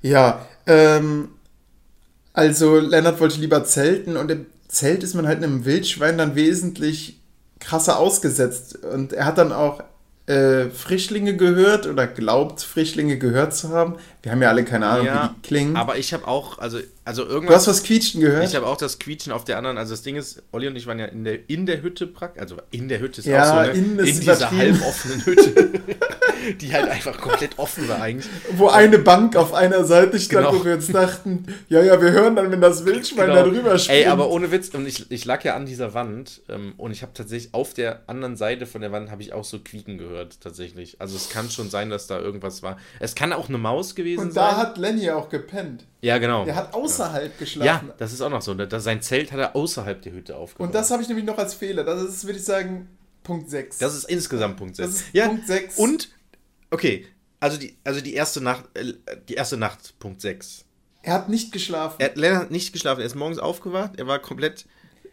[0.02, 1.30] ja, ähm,
[2.32, 7.20] also Lennart wollte lieber zelten und im Zelt ist man halt einem Wildschwein dann wesentlich
[7.58, 8.84] krasser ausgesetzt.
[8.84, 9.82] Und er hat dann auch
[10.30, 13.96] äh, Frischlinge gehört oder glaubt, Frischlinge gehört zu haben.
[14.22, 15.76] Wir haben ja alle keine Ahnung, Ja, wie die klingen.
[15.76, 17.56] Aber ich habe auch, also, also du irgendwas.
[17.56, 18.44] hast was quietschen gehört?
[18.44, 19.78] Ich habe auch das Quietschen auf der anderen.
[19.78, 22.42] Also das Ding ist, Olli und ich waren ja in der, in der Hütte praktisch.
[22.42, 24.02] Also in der Hütte ist Ja, auch so, ne?
[24.02, 25.70] ist in dieser halboffenen Hütte.
[26.60, 28.30] die halt einfach komplett offen war eigentlich.
[28.52, 30.58] Wo eine Bank auf einer Seite stand, Genau.
[30.58, 34.00] wo wir uns dachten, ja, ja, wir hören dann, wenn das Wildschwein da drüber springt.
[34.00, 37.02] Ey, aber ohne Witz, und ich, ich lag ja an dieser Wand ähm, und ich
[37.02, 40.40] habe tatsächlich auf der anderen Seite von der Wand habe ich auch so Quieken gehört,
[40.40, 40.96] tatsächlich.
[41.00, 42.78] Also es kann schon sein, dass da irgendwas war.
[43.00, 44.44] Es kann auch eine Maus gewesen Und sein.
[44.50, 45.86] da hat Lenny auch gepennt.
[46.00, 46.44] ja, genau.
[46.44, 47.92] Der hat außerhalb ja, geschlafen.
[47.98, 48.54] das ist auch noch so.
[48.54, 50.66] Da, sein Zelt hat er außerhalb der Hütte aufgebaut.
[50.66, 51.84] Und das habe ich nämlich noch als Fehler.
[51.84, 52.88] Das ist, würde ich sagen,
[53.22, 53.78] Punkt 6.
[53.78, 54.88] Das ist insgesamt Punkt 6.
[54.88, 55.76] Das ist ja, Punkt sechs.
[55.78, 56.08] Und,
[56.70, 57.06] okay,
[57.38, 58.94] also die, also die erste Nacht, äh,
[59.28, 60.64] die erste Nacht, Punkt 6.
[61.02, 61.96] er hat nicht geschlafen.
[61.98, 64.66] Er hat Lennart nicht geschlafen, er ist morgens aufgewacht, er war komplett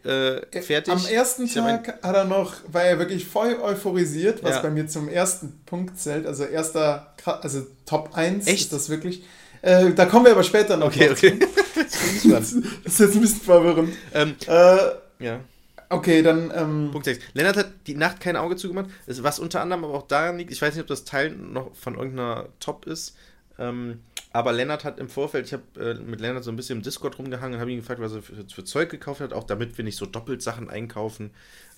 [0.08, 0.92] äh, fertig.
[0.92, 4.62] Am ersten Ich Tag hat er noch, war er wirklich voll euphorisiert, was Ja.
[4.62, 6.26] bei mir zum ersten Punkt zählt.
[6.26, 8.60] Also erster, also Top 1 Echt?
[8.62, 9.22] ist das wirklich.
[9.62, 10.86] Äh, da kommen wir aber später noch.
[10.88, 11.38] Okay, okay.
[12.30, 13.94] Das ist jetzt ein bisschen verwirrend.
[14.12, 15.40] ähm, Äh, ja.
[15.88, 16.52] okay, dann.
[16.54, 17.20] Ähm, Punkt 6.
[17.34, 20.60] Lennart hat die Nacht kein Auge zugemacht, was unter anderem aber auch daran liegt, ich
[20.60, 23.16] weiß nicht, ob das Teil noch von irgendeiner Top ist,
[23.58, 24.00] ähm,
[24.32, 27.18] aber Lennart hat im Vorfeld, ich habe äh, mit Lennart so ein bisschen im Discord
[27.18, 29.84] rumgehangen und habe ihn gefragt, was er für, für Zeug gekauft hat, auch damit wir
[29.84, 31.30] nicht so doppelt Sachen einkaufen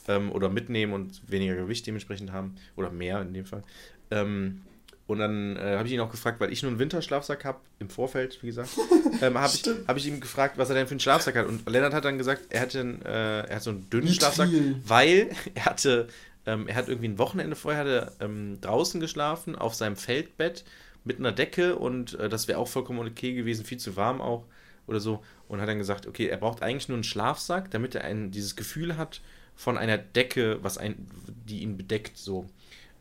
[0.08, 3.62] ähm, oder mitnehmen und weniger Gewicht dementsprechend haben oder mehr in dem Fall.
[4.10, 4.62] Ähm,
[5.06, 7.90] und dann äh, habe ich ihn auch gefragt, weil ich nur einen Winterschlafsack habe, im
[7.90, 8.70] Vorfeld, wie gesagt,
[9.20, 11.46] ähm, habe ich, hab ich ihm gefragt, was er denn für einen Schlafsack hat.
[11.46, 14.20] Und Lennart hat dann gesagt, er, hatte einen, äh, er hat so einen dünnen Nicht
[14.20, 14.80] Schlafsack, viel.
[14.86, 16.06] weil er hatte,
[16.46, 20.64] ähm, er hat irgendwie ein Wochenende vorher hat er, ähm, draußen geschlafen, auf seinem Feldbett
[21.04, 24.44] mit einer Decke und äh, das wäre auch vollkommen okay gewesen, viel zu warm auch
[24.86, 25.22] oder so.
[25.48, 28.56] Und hat dann gesagt, okay, er braucht eigentlich nur einen Schlafsack, damit er ein, dieses
[28.56, 29.20] Gefühl hat
[29.56, 31.06] von einer Decke, was ein,
[31.46, 32.46] die ihn bedeckt, so.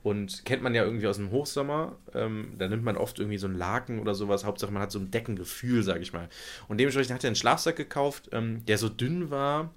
[0.01, 3.47] Und kennt man ja irgendwie aus dem Hochsommer, ähm, da nimmt man oft irgendwie so
[3.47, 4.45] einen Laken oder sowas.
[4.45, 6.29] Hauptsache man hat so ein Deckengefühl, sag ich mal.
[6.69, 9.73] Und dementsprechend hat er einen Schlafsack gekauft, ähm, der so dünn war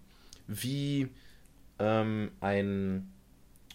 [0.47, 1.09] wie
[1.79, 3.12] ähm, ein.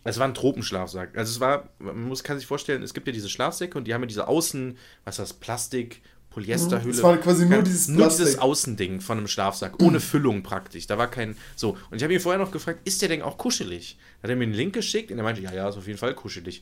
[0.08, 1.18] Es war ein Tropenschlafsack.
[1.18, 3.93] Also es war, man muss, kann sich vorstellen, es gibt ja diese Schlafsäcke und die
[3.93, 6.01] haben ja diese Außen, was ist das, Plastik,
[6.38, 6.93] Polyesterhülle.
[6.93, 8.38] Das war quasi nur dieses nur dieses.
[8.38, 10.86] Außending von einem Schlafsack, ohne Füllung praktisch.
[10.86, 11.36] Da war kein.
[11.55, 11.78] So.
[11.89, 13.97] Und ich habe ihn vorher noch gefragt, ist der denn auch kuschelig?
[14.22, 16.14] Hat er mir einen Link geschickt und er meinte, ja, ja, ist auf jeden Fall
[16.14, 16.62] kuschelig.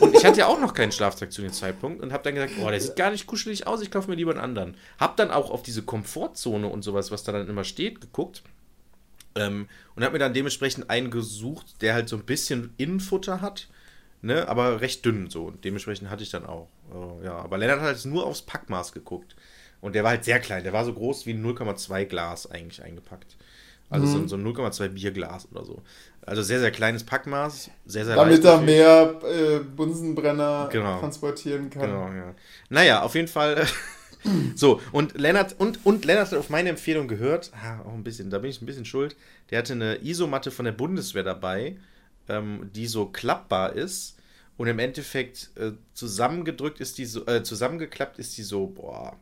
[0.00, 2.54] Und ich hatte ja auch noch keinen Schlafsack zu dem Zeitpunkt und habe dann gesagt,
[2.62, 4.76] oh, der sieht gar nicht kuschelig aus, ich kaufe mir lieber einen anderen.
[4.98, 8.42] Hab dann auch auf diese Komfortzone und sowas, was da dann immer steht, geguckt.
[9.36, 13.68] Ähm, und habe mir dann dementsprechend einen gesucht, der halt so ein bisschen Innenfutter hat,
[14.22, 15.44] ne, aber recht dünn so.
[15.44, 16.68] Und dementsprechend hatte ich dann auch.
[16.92, 19.34] Äh, ja, aber Lennart hat halt nur aufs Packmaß geguckt.
[19.80, 20.64] Und der war halt sehr klein.
[20.64, 23.36] Der war so groß wie ein 0,2 Glas eigentlich eingepackt.
[23.90, 25.82] Also so, so ein 0,2 Bierglas oder so.
[26.22, 27.70] Also sehr, sehr kleines Packmaß.
[27.86, 30.98] Sehr, sehr Damit er mehr äh, Bunsenbrenner Genau.
[31.00, 31.82] transportieren kann.
[31.82, 32.34] Genau, ja.
[32.70, 33.66] Naja, auf jeden Fall.
[34.54, 38.30] so, und Lennart, und, und Lennart hat auf meine Empfehlung gehört, ah, auch ein bisschen,
[38.30, 39.16] da bin ich ein bisschen schuld.
[39.50, 41.76] Der hatte eine Isomatte von der Bundeswehr dabei,
[42.28, 44.16] ähm, die so klappbar ist.
[44.56, 49.16] Und im Endeffekt äh, zusammengedrückt ist die so, äh, zusammengeklappt ist die so, boah,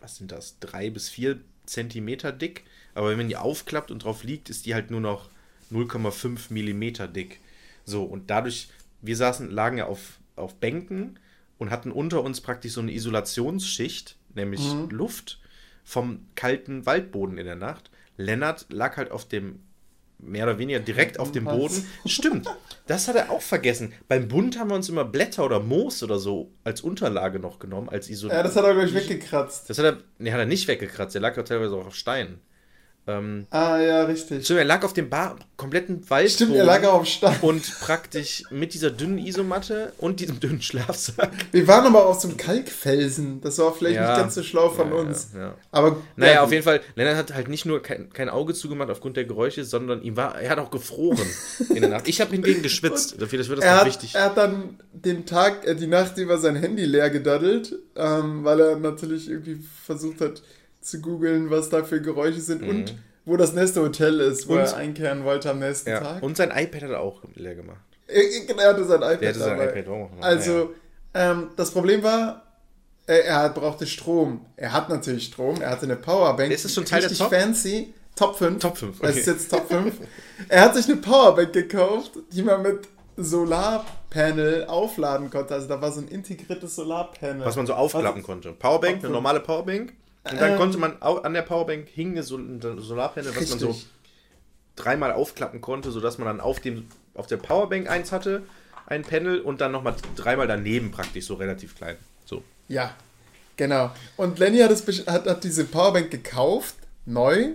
[0.00, 2.64] was sind das, drei bis vier Zentimeter dick.
[2.94, 5.30] Aber wenn man die aufklappt und drauf liegt, ist die halt nur noch
[5.72, 7.40] 0,5 Millimeter dick.
[7.84, 8.68] So, und dadurch,
[9.02, 11.18] wir saßen, lagen ja auf, auf Bänken
[11.60, 15.40] und hatten unter uns praktisch so eine Isolationsschicht, nämlich Luft
[15.84, 17.90] vom kalten Waldboden in der Nacht.
[18.16, 19.60] Lennart lag halt auf dem,
[20.18, 21.86] mehr oder weniger direkt auf dem Boden.
[22.06, 22.48] Stimmt,
[22.86, 23.92] das hat er auch vergessen.
[24.08, 27.90] Beim Bund haben wir uns immer Blätter oder Moos oder so als Unterlage noch genommen,
[27.90, 28.38] als Isolation.
[28.38, 29.68] Ja, das hat er, glaube ich, weggekratzt.
[29.68, 31.14] Das hat er, nee, hat er nicht weggekratzt.
[31.14, 32.40] Der lag ja teilweise auch auf Steinen.
[33.18, 34.44] Ähm, Ah, ja, richtig.
[34.44, 36.30] stimmt, er lag auf dem Bar, kompletten Wald.
[36.30, 37.36] Stimmt, er lag auch auf Stein.
[37.42, 41.30] Und praktisch mit dieser dünnen Isomatte und diesem dünnen Schlafsack.
[41.52, 43.40] Wir waren aber auf so einem Kalkfelsen.
[43.40, 44.08] Das war vielleicht Ja.
[44.12, 45.28] nicht ganz so schlau von Ja, uns.
[45.34, 45.54] ja.
[45.70, 48.90] Aber Naja, ja, auf jeden Fall, Lennart hat halt nicht nur kein, kein Auge zugemacht
[48.90, 51.26] aufgrund der Geräusche, sondern ihm war, er hat auch gefroren
[51.70, 52.08] in der Nacht.
[52.08, 53.16] Ich habe hingegen geschwitzt.
[53.20, 54.14] Dafür das wird das er hat, wichtig.
[54.14, 58.60] er hat dann den Tag, äh, die Nacht über sein Handy leer gedaddelt, ähm, weil
[58.60, 60.42] er natürlich irgendwie versucht hat
[60.80, 64.58] zu googeln, was da für Geräusche sind und wo das nächste Hotel ist, wo Mhm.
[64.60, 66.00] Und- er einkehren wollte am nächsten ja.
[66.00, 66.22] Tag.
[66.22, 67.80] Und sein iPad hat er auch leer gemacht.
[68.08, 68.22] er,
[68.58, 69.70] er hatte sein iPad hatte sein dabei.
[69.80, 70.22] iPad auch noch.
[70.22, 70.74] Also,
[71.14, 72.42] ähm, das Problem war,
[73.06, 74.46] er hat- brauchte Strom.
[74.56, 75.60] Er hat natürlich Strom.
[75.60, 76.50] Er hatte eine Powerbank.
[76.52, 77.30] Ist das schon Teil der Top?
[77.30, 77.92] fancy.
[78.16, 78.58] Top 5.
[78.60, 79.20] Top 5, Das okay.
[79.20, 79.94] ist jetzt Top 5.
[80.48, 82.80] er hat sich eine Powerbank gekauft, die man mit
[83.16, 85.54] Solarpanel aufladen konnte.
[85.54, 87.44] Also da war so ein integriertes Solarpanel.
[87.44, 88.52] Was man so aufklappen konnte.
[88.52, 89.92] Powerbank, eine normale Powerbank.
[90.24, 90.56] Und dann Ähm.
[90.58, 93.80] konnte man an der Powerbank hing eine Sol ein Solarpanel, was man so
[94.76, 98.42] dreimal aufklappen konnte, sodass man dann auf, dem, auf der Powerbank eins hatte,
[98.86, 101.96] ein Panel und dann nochmal dreimal daneben praktisch, so relativ klein.
[102.24, 102.42] So.
[102.68, 102.94] Ja,
[103.56, 103.90] genau.
[104.16, 106.74] Und Lenny hat, besch- hat, hat diese Powerbank gekauft,
[107.06, 107.50] neu.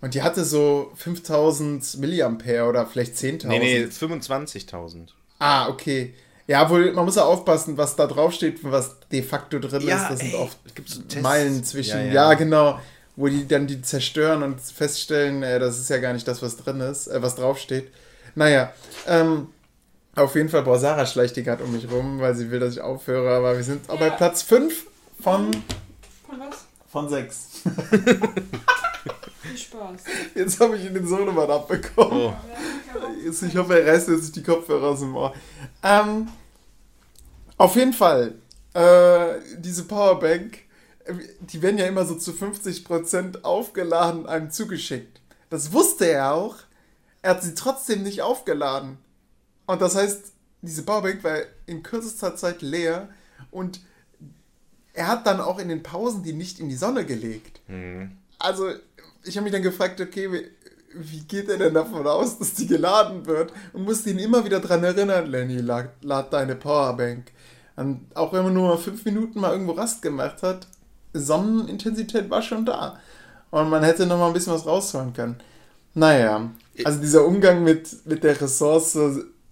[0.00, 3.46] Und die hatte so 5000 Milliampere oder vielleicht 10.000.
[3.48, 5.08] Nee, nee, 25.000.
[5.38, 6.14] Ah, okay.
[6.48, 9.96] Ja, wohl, man muss ja aufpassen, was da drauf steht, was de facto drin Ja,
[10.02, 10.10] ist.
[10.10, 11.20] Das sind ey, oft gibt's so?
[11.20, 11.98] Meilen zwischen.
[11.98, 12.34] Ja, Ja, ja.
[12.34, 12.80] genau.
[13.16, 16.56] Wo die dann die zerstören und feststellen, äh, das ist ja gar nicht das, was
[16.58, 17.90] drin ist, äh, was draufsteht.
[18.34, 18.72] Naja,
[19.06, 19.48] ähm,
[20.14, 22.74] auf jeden Fall, boah, Sarah schleicht die gerade um mich rum, weil sie will, dass
[22.74, 24.10] ich aufhöre, aber wir sind auch bei.
[24.10, 24.86] Platz 5
[25.22, 25.50] von,
[26.28, 26.66] Von was?
[26.92, 27.48] von 6.
[29.48, 30.04] Viel Spaß.
[30.34, 32.34] Jetzt habe ich ihn den Sohnemann abbekommen.
[32.34, 32.34] Oh.
[33.24, 35.34] Jetzt, Ich hoffe, er reißt jetzt nicht die Kopfhörer aus dem Ohr.
[35.82, 36.28] Ähm,
[37.56, 38.34] auf jeden Fall,
[38.74, 40.58] äh, diese Powerbank,
[41.04, 45.20] äh, die werden ja immer so zu 50% aufgeladen einem zugeschickt.
[45.50, 46.56] Das wusste er auch.
[47.22, 48.98] Er hat sie trotzdem nicht aufgeladen.
[49.66, 50.32] Und das heißt,
[50.62, 53.08] diese Powerbank war in kürzester Zeit leer
[53.50, 53.80] und
[54.92, 57.60] er hat dann auch in den Pausen die nicht in die Sonne gelegt.
[58.38, 58.70] Also,
[59.26, 60.50] ich habe mich dann gefragt, okay,
[60.94, 63.52] wie, geht er denn davon aus, dass die geladen wird?
[63.72, 67.32] Und musste ihn immer wieder dran erinnern, Lenny, lad, lad deine Powerbank.
[67.76, 70.66] Und auch wenn man nur mal fünf Minuten mal irgendwo Rast gemacht hat,
[71.12, 72.98] Sonnenintensität war schon da.
[73.50, 75.36] Und man hätte noch mal ein bisschen was rausholen können.
[75.94, 76.50] Naja,
[76.84, 78.98] also dieser Umgang mit, mit der Ressource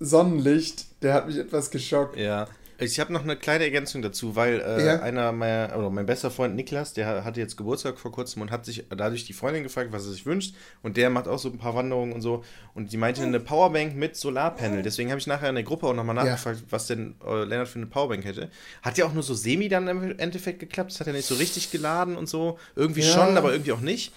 [0.01, 2.19] Sonnenlicht, der hat mich etwas geschockt.
[2.19, 2.47] Ja.
[2.79, 5.01] Ich habe noch eine kleine Ergänzung dazu, weil äh, Ja.
[5.01, 8.65] einer meiner, oder mein bester Freund Niklas, der hatte jetzt Geburtstag vor kurzem und hat
[8.67, 10.55] sich dadurch die Freundin gefragt, was er sich wünscht.
[10.83, 12.43] Und der macht auch so ein paar Wanderungen und so.
[12.75, 14.83] Und die meinte eine Powerbank mit Solarpanel.
[14.83, 16.25] Deswegen habe ich nachher in der Gruppe auch nochmal Ja.
[16.25, 18.51] nachgefragt, was denn äh, Lennart für eine Powerbank hätte.
[18.83, 20.91] Hat ja auch nur so semi dann im Endeffekt geklappt.
[20.93, 22.59] Es hat ja nicht so richtig geladen und so.
[22.77, 23.07] Irgendwie Ja.
[23.13, 24.13] schon, aber irgendwie auch nicht.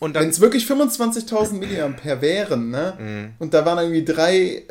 [0.00, 3.32] Wenn es wirklich 25.000 Milliampere wären, ne?
[3.38, 4.62] Und da waren irgendwie drei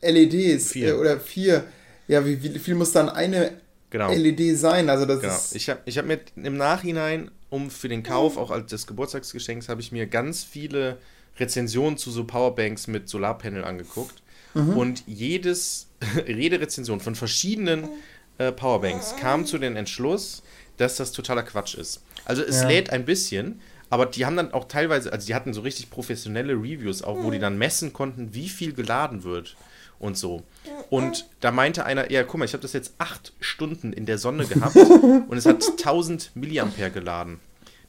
[0.00, 0.88] äh, LEDs Vier.
[0.88, 1.64] Äh, oder vier.
[2.08, 3.52] Ja, wie, wie viel muss dann eine
[3.90, 4.10] Genau.
[4.10, 4.88] LED sein?
[4.88, 5.38] Also das Genau.
[5.52, 9.68] Ich habe ich hab mir im Nachhinein, um für den Kauf, auch als des Geburtstagsgeschenks,
[9.68, 10.96] habe ich mir ganz viele
[11.38, 14.22] Rezensionen zu so Powerbanks mit Solarpanel angeguckt.
[14.54, 15.88] Und jedes,
[16.26, 17.88] jede Rezension von verschiedenen
[18.36, 20.42] äh, Powerbanks kam zu dem Entschluss,
[20.76, 22.02] dass das totaler Quatsch ist.
[22.26, 22.68] Also es Ja.
[22.68, 26.52] lädt ein bisschen, aber die haben dann auch teilweise, also die hatten so richtig professionelle
[26.54, 29.56] Reviews auch, wo die dann messen konnten, wie viel geladen wird
[30.02, 30.42] und so.
[30.90, 34.18] Und da meinte einer, ja, guck mal, ich habe das jetzt acht Stunden in der
[34.18, 37.40] Sonne gehabt und es hat 1000 Milliampere geladen.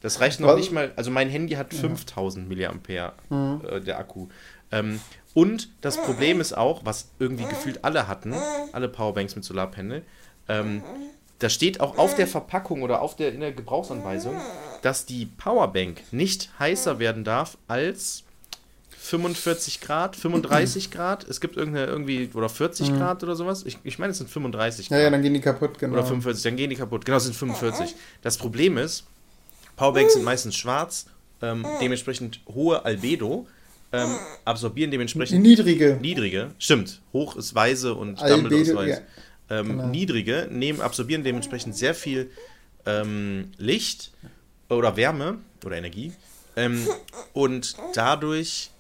[0.02, 0.58] Das reicht noch Was?
[0.58, 4.28] nicht mal, also mein Handy hat 5000 Milliampere, äh, der Akku.
[4.72, 5.00] Ähm,
[5.34, 8.36] und das Problem ist auch, was irgendwie gefühlt alle hatten,
[8.72, 10.04] alle Powerbanks mit Solarpanel,
[10.48, 10.84] ähm,
[11.40, 14.36] da steht auch auf der Verpackung oder auf der, in der Gebrauchsanweisung,
[14.82, 18.23] dass die Powerbank nicht heißer werden darf als
[19.04, 21.28] 45 Grad, 35 Grad.
[21.28, 23.64] Es gibt irgendeine, irgendwie, oder 40 Grad oder sowas.
[23.66, 25.04] Ich, ich meine, es sind 35 Ja, Grad.
[25.04, 25.94] ja, dann gehen die kaputt, genau.
[25.96, 27.04] Oder 45, dann gehen die kaputt.
[27.04, 27.96] Genau, es sind 45.
[28.22, 29.04] Das Problem ist,
[29.76, 31.08] Powerbanks sind meistens schwarz,
[31.42, 33.46] ähm, dementsprechend hohe Albedo,
[33.92, 34.10] ähm,
[34.46, 35.98] absorbieren dementsprechend niedrige.
[36.02, 39.02] niedrige, stimmt, hoch ist weise und Dumbledore ist Albedo, weiß.
[39.50, 39.58] ja.
[39.60, 39.88] Ähm, Genau.
[39.88, 42.32] Niedrige nehmen, absorbieren dementsprechend sehr viel
[42.86, 44.12] ähm, Licht
[44.70, 46.14] oder Wärme oder Energie
[46.56, 46.88] ähm,
[47.34, 48.72] und dadurch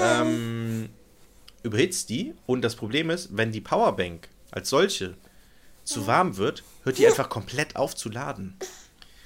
[0.00, 0.88] ähm,
[1.62, 5.14] überhitzt die und das Problem ist, wenn die Powerbank als solche
[5.84, 8.56] zu warm wird, hört die einfach komplett auf zu laden.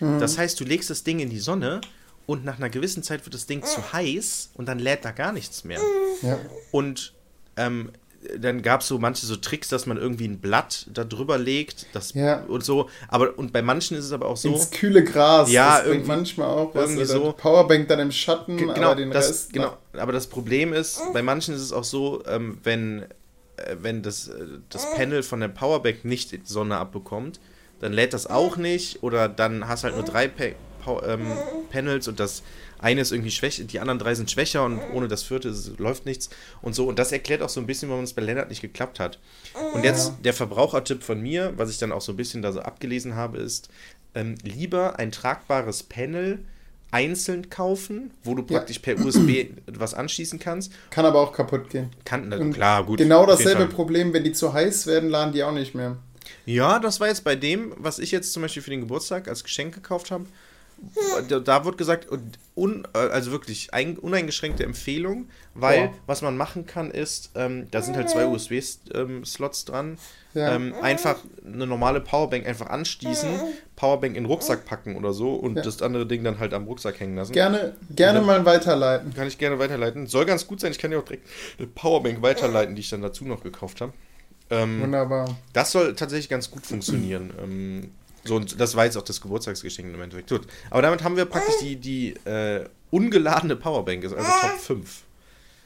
[0.01, 1.81] Das heißt, du legst das Ding in die Sonne
[2.27, 5.33] und nach einer gewissen Zeit wird das Ding zu heiß und dann lädt da gar
[5.33, 5.81] nichts mehr.
[6.23, 6.39] Ja.
[6.71, 7.15] Und
[7.57, 7.91] ähm,
[8.39, 11.87] dann gab es so manche so Tricks, dass man irgendwie ein Blatt da drüber legt
[11.93, 12.45] das, Ja.
[12.49, 12.89] und so.
[13.09, 14.49] Aber und bei manchen ist es aber auch so.
[14.53, 15.51] Ins kühle Gras.
[15.51, 16.85] Ja, das irgendwie- manchmal auch was.
[16.91, 17.33] irgendwie so.
[17.33, 19.53] Powerbank dann im Schatten, Ge- Genau, aber den das, Rest.
[19.53, 19.77] genau.
[19.95, 23.03] Aber das Problem ist, bei manchen ist es auch so, ähm, wenn,
[23.57, 24.35] äh, wenn das, äh,
[24.69, 27.41] das Panel von der Powerbank nicht die Sonne abbekommt,
[27.81, 30.45] dann lädt das auch nicht oder dann hast halt nur drei pa
[30.85, 31.27] Pow- ähm,
[31.71, 32.43] Panels und das
[32.79, 36.31] eine ist irgendwie schwächer, die anderen drei sind schwächer und ohne das vierte läuft nichts
[36.63, 36.87] und so.
[36.89, 39.19] Und das erklärt auch so ein bisschen, warum es bei Lennart nicht geklappt hat.
[39.75, 42.61] Und jetzt der Verbrauchertipp von mir, was ich dann auch so ein bisschen da so
[42.61, 43.69] abgelesen habe, ist,
[44.15, 46.39] ähm, lieber ein tragbares Panel
[46.91, 48.59] einzeln kaufen, wo du Ja.
[48.59, 50.73] praktisch per USB was anschließen kannst.
[50.91, 51.91] Kann aber auch kaputt gehen.
[52.05, 52.99] Kann, na, klar, gut.
[52.99, 53.67] Genau dasselbe.
[53.67, 55.97] Problem, wenn die zu heiß werden, laden die auch nicht mehr.
[56.47, 59.45] Ja, das war jetzt bei dem, was ich jetzt zum Beispiel für den Geburtstag als
[59.45, 60.25] Geschenk gekauft habe.
[61.45, 62.07] Da, wird gesagt,
[62.55, 65.95] un, also wirklich ein, uneingeschränkte Empfehlung, weil Boah.
[66.07, 69.99] was man machen kann ist, ähm, da sind halt zwei USB-Slots dran,
[70.35, 70.55] Ja.
[70.55, 73.29] ähm, einfach eine normale Powerbank einfach anschließen,
[73.77, 75.63] Powerbank in den Rucksack packen oder so und Ja.
[75.63, 77.33] das andere Ding dann halt am Rucksack hängen lassen.
[77.33, 78.25] Gerne, gerne Ja.
[78.25, 79.13] mal weiterleiten.
[79.15, 80.07] Kann ich gerne weiterleiten.
[80.07, 81.27] Soll ganz gut sein, ich kann dir auch direkt
[81.59, 83.93] eine Powerbank weiterleiten, die ich dann dazu noch gekauft habe.
[84.51, 85.37] Ähm, Wunderbar.
[85.53, 87.91] das soll tatsächlich ganz gut funktionieren.
[88.29, 90.29] So, und das war jetzt auch das Geburtstagsgeschenk im Endeffekt.
[90.29, 90.43] Gut.
[90.71, 95.03] Aber damit haben wir praktisch die, die äh, ungeladene Powerbank, ist also Top 5.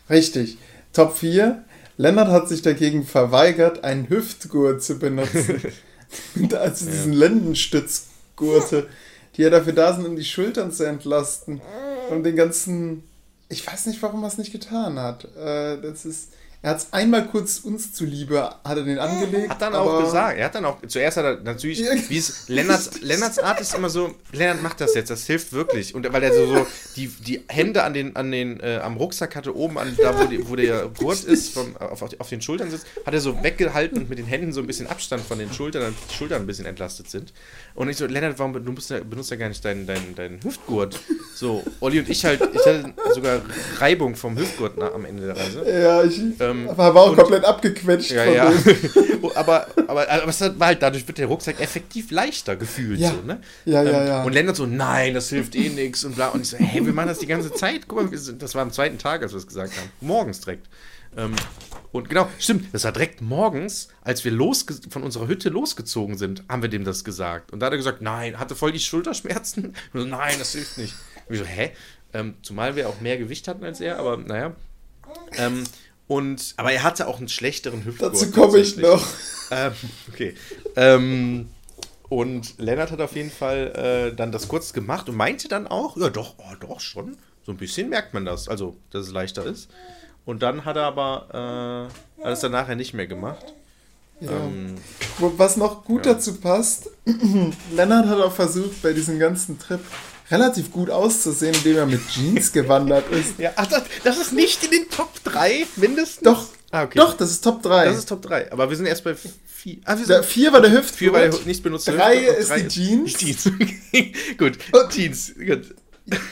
[0.09, 0.59] Richtig.
[0.93, 1.65] Top 4.
[1.97, 5.61] Lennart hat sich dagegen verweigert, einen Hüftgurt zu benutzen.
[6.53, 8.89] also diesen Lendenstützgurte,
[9.37, 11.61] die ja dafür da sind, um die Schultern zu entlasten.
[12.11, 13.05] Und den ganzen.
[13.49, 15.25] Ich weiß nicht, warum er es nicht getan hat.
[15.37, 16.33] Äh, das ist.
[16.65, 19.51] Er hat es einmal kurz uns zuliebe, hat er den angelegt.
[19.51, 21.91] Hat dann auch gesagt, er hat dann auch, zuerst hat er natürlich, Ja.
[22.09, 25.93] wie es, Lennarts, Lennarts Art ist immer so, Lennart macht das jetzt, das hilft wirklich.
[25.93, 29.35] Und weil er so, so die, die Hände an den, an den, äh, am Rucksack
[29.35, 32.71] hatte, oben an, da wo, die, wo der Gurt ist, vom, auf, auf den Schultern
[32.71, 35.53] sitzt, hat er so weggehalten und mit den Händen so ein bisschen Abstand von den
[35.53, 37.33] Schultern, damit die Schultern ein bisschen entlastet sind.
[37.75, 40.43] Und ich so, Lennart, warum du benutzt ja, benutzt ja gar nicht deinen, deinen, deinen
[40.45, 41.01] Hüftgurt?
[41.35, 43.41] So, Olli und ich halt, ich hatte sogar
[43.79, 45.65] Reibung vom Hüftgurt nach, am Ende der Reise.
[45.69, 48.11] Ja, ich Ähm, war auch und- komplett abgequetscht.
[48.11, 48.51] Ja, ja.
[48.51, 49.31] dem.
[49.35, 53.01] aber, aber, aber es war halt, dadurch wird der Rucksack effektiv leichter gefühlt.
[53.01, 53.11] Ja.
[53.11, 53.41] So, ne?
[53.65, 54.23] Ja, ja, Ähm, ja.
[54.25, 56.29] Und Lennart so, nein, das hilft eh nichts und bla.
[56.29, 57.89] Und ich so, hey, wir machen das die ganze Zeit.
[57.89, 59.89] Guck mal, sind, das war am zweiten Tag, als wir es gesagt haben.
[60.01, 60.67] Morgens direkt.
[61.17, 61.35] Ähm,
[61.93, 66.43] und genau, stimmt, das war direkt morgens, als wir losge von unserer Hütte losgezogen sind,
[66.49, 67.53] haben wir dem das gesagt.
[67.53, 69.75] Und da hat er gesagt, nein, hatte voll die Schulterschmerzen.
[69.93, 70.95] Und so, nein, das hilft nicht.
[71.29, 71.73] Und ich so, hä?
[72.15, 74.55] Ähm, zumal wir auch mehr Gewicht hatten als er, aber naja.
[75.37, 75.65] Ähm,
[76.07, 78.15] und, aber er hatte auch einen schlechteren Hüftgurt.
[78.15, 79.07] Dazu komme ich noch.
[79.55, 79.73] Ähm,
[80.11, 80.35] okay.
[80.77, 81.51] Ähm,
[82.09, 85.99] und Lennart hat auf jeden Fall äh, dann das kurz gemacht und meinte dann auch,
[85.99, 87.19] ja doch, oh, doch schon.
[87.45, 89.69] So ein bisschen merkt man das, also dass es leichter ist.
[90.25, 91.89] Und dann hat er aber
[92.21, 93.45] äh, alles dann nachher nicht mehr gemacht.
[94.21, 94.31] Ja.
[94.31, 94.77] Ähm,
[95.19, 96.15] Was noch gut Ja.
[96.15, 96.89] dazu passt,
[97.75, 99.81] Lennart hat auch versucht, bei diesem ganzen Trip
[100.31, 103.39] relativ gut auszusehen, indem er mit Jeans gewandert ist.
[103.39, 106.23] ja, ach, das, das ist nicht in den Top 3 mindestens.
[106.25, 106.99] Doch, Ah, okay.
[106.99, 107.85] doch, das ist Top 3.
[107.87, 108.51] Das ist Top 3.
[108.53, 109.77] Aber wir sind erst bei 4.
[109.85, 110.97] Ah, wir der sind 4 war der Hüftgurt.
[110.99, 113.13] 4 bei der nicht benutzte Drei Hüfte und ist drei die Jeans.
[113.15, 113.45] Die Jeans.
[114.39, 115.35] gut, Und- Jeans.
[115.35, 115.75] Gut.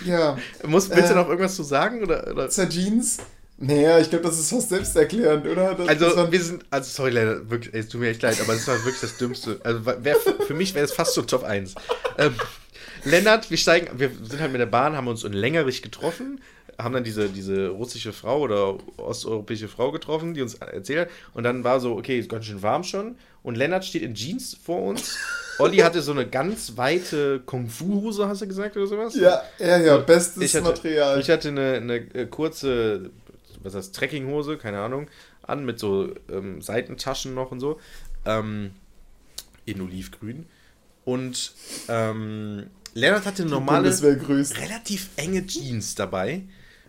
[0.06, 2.02] Ja, Muss, willst du Äh, noch irgendwas zu sagen?
[2.02, 2.48] Oder, oder?
[2.48, 3.18] zur Jeans.
[3.62, 5.74] Naja, ich glaube, das ist fast selbsterklärend, oder?
[5.74, 8.40] Das, Also, das wir sind, also sorry, leider, wirklich, ey, es tut mir echt leid,
[8.40, 9.60] aber das war wirklich das Dümmste.
[9.62, 11.74] Also, wär, für mich wäre es fast so Top 1.
[12.16, 12.34] Ähm,
[13.04, 16.40] Lennart, wir steigen, wir sind halt mit der Bahn, haben uns in Längerich getroffen,
[16.78, 21.08] haben dann diese, diese russische Frau oder osteuropäische Frau getroffen, die uns erzählt hat.
[21.34, 23.16] Und dann war so, okay, ist ganz schön warm schon.
[23.42, 25.16] Und Lennart steht in Jeans vor uns.
[25.58, 29.14] Olli hatte so eine ganz weite Kung-Fu-Hose, hast du gesagt, oder sowas?
[29.14, 31.20] ja, ja, ja, bestes ich hatte, Material.
[31.20, 33.10] Ich hatte eine, eine äh, kurze,
[33.62, 35.08] was heißt, Trekkinghose, keine Ahnung,
[35.42, 37.80] an mit so ähm, Seitentaschen noch und so.
[38.24, 38.72] Ähm,
[39.64, 40.46] in Olivgrün.
[41.04, 41.52] Und
[41.88, 46.42] ähm, Lennart hatte normale, relativ enge Jeans dabei.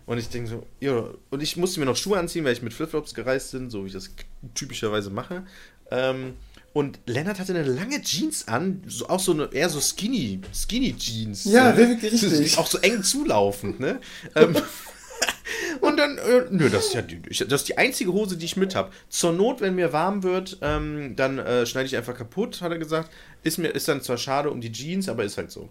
[0.04, 2.74] Und ich denke so, ja, und ich musste mir noch Schuhe anziehen, weil ich mit
[2.74, 4.10] Flipflops gereist bin, so wie ich das
[4.54, 5.44] typischerweise mache.
[5.90, 6.34] Ähm,
[6.72, 10.96] und Lennart hatte eine lange Jeans an, so, auch so eine, eher so skinny, skinny
[10.96, 11.44] Jeans.
[11.44, 11.78] Ja, ne?
[11.78, 12.58] wirklich richtig.
[12.58, 14.00] Auch so eng zulaufend, ne?
[14.34, 14.56] ähm,
[15.80, 18.56] und dann, äh, nö, das ist ja die, das ist die einzige Hose, die ich
[18.56, 18.90] mit habe.
[19.08, 22.78] Zur Not, wenn mir warm wird, ähm, dann äh, schneide ich einfach kaputt, hat er
[22.78, 23.10] gesagt.
[23.42, 25.68] Ist mir ist dann zwar schade um die Jeans, aber ist halt so.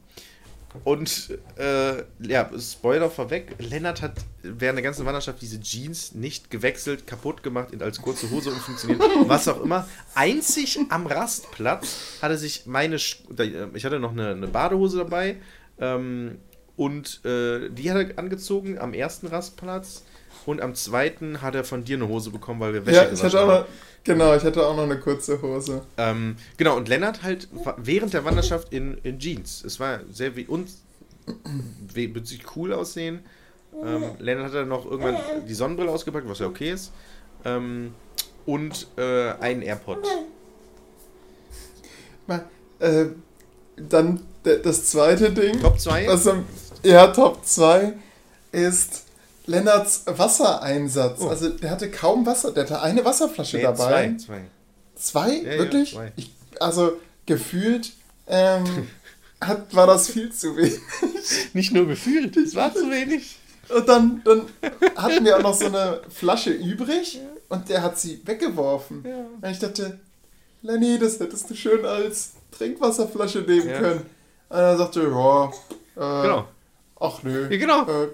[0.84, 7.06] Und äh, ja, Spoiler vorweg, Lennart hat während der ganzen Wanderschaft diese Jeans nicht gewechselt,
[7.06, 9.88] kaputt gemacht, als kurze Hose umfunktioniert, was auch immer.
[10.16, 15.38] Einzig am Rastplatz hatte sich meine, äh, ich hatte noch eine, eine Badehose dabei
[15.80, 16.38] ähm,
[16.78, 20.04] und äh, die hat er angezogen am ersten Rastplatz
[20.46, 23.22] und am zweiten hat er von dir eine Hose bekommen, weil wir Wäsche Ja, ich
[23.24, 23.62] hatte auch haben.
[23.62, 23.68] noch,
[24.04, 25.84] genau, ich hatte auch noch eine kurze Hose.
[25.98, 27.48] Ähm, genau, und Lennart halt
[27.78, 29.64] während der Wanderschaft in, in Jeans.
[29.64, 30.82] Es war sehr wie uns
[31.94, 33.20] we- witzig cool aussehen.
[33.86, 35.18] Ähm, Lennart hat dann noch irgendwann
[35.48, 36.92] die Sonnenbrille ausgepackt, was ja okay ist.
[37.46, 37.94] Ähm,
[38.46, 40.00] und äh, einen AirPod.
[42.28, 42.46] Mal,
[42.80, 43.06] Äh,
[43.78, 45.60] dann das zweite Ding.
[45.60, 46.08] Top 2?
[46.08, 46.46] Was am,
[46.84, 47.94] ja, Top 2
[48.52, 49.04] ist
[49.46, 51.20] Lennarts Wassereinsatz.
[51.22, 51.28] Oh.
[51.30, 54.14] Also der hatte kaum Wasser, der hatte eine Wasserflasche Nee, dabei.
[54.18, 54.42] zwei, zwei.
[54.96, 55.36] Zwei?
[55.38, 55.94] Ja, ja, Wirklich?
[55.94, 56.12] zwei.
[56.16, 56.94] Ich, also
[57.26, 57.92] gefühlt
[58.28, 58.64] ähm,
[59.42, 60.80] hat, war das viel zu wenig.
[61.54, 63.38] Nicht nur gefühlt, es war zu wenig.
[63.70, 64.48] Und dann, dann
[64.96, 69.04] hatten wir auch noch so eine Flasche übrig und der hat sie weggeworfen.
[69.08, 69.26] Ja.
[69.42, 70.00] Und ich dachte,
[70.62, 73.80] Lenny, das hättest du schön als Trinkwasserflasche nehmen Ja.
[73.80, 74.06] können.
[74.52, 75.46] Und er sagte, ja,
[75.96, 76.46] äh, Genau.
[77.00, 77.48] ach nö.
[77.50, 77.82] Ja, genau.
[77.84, 78.08] Äh,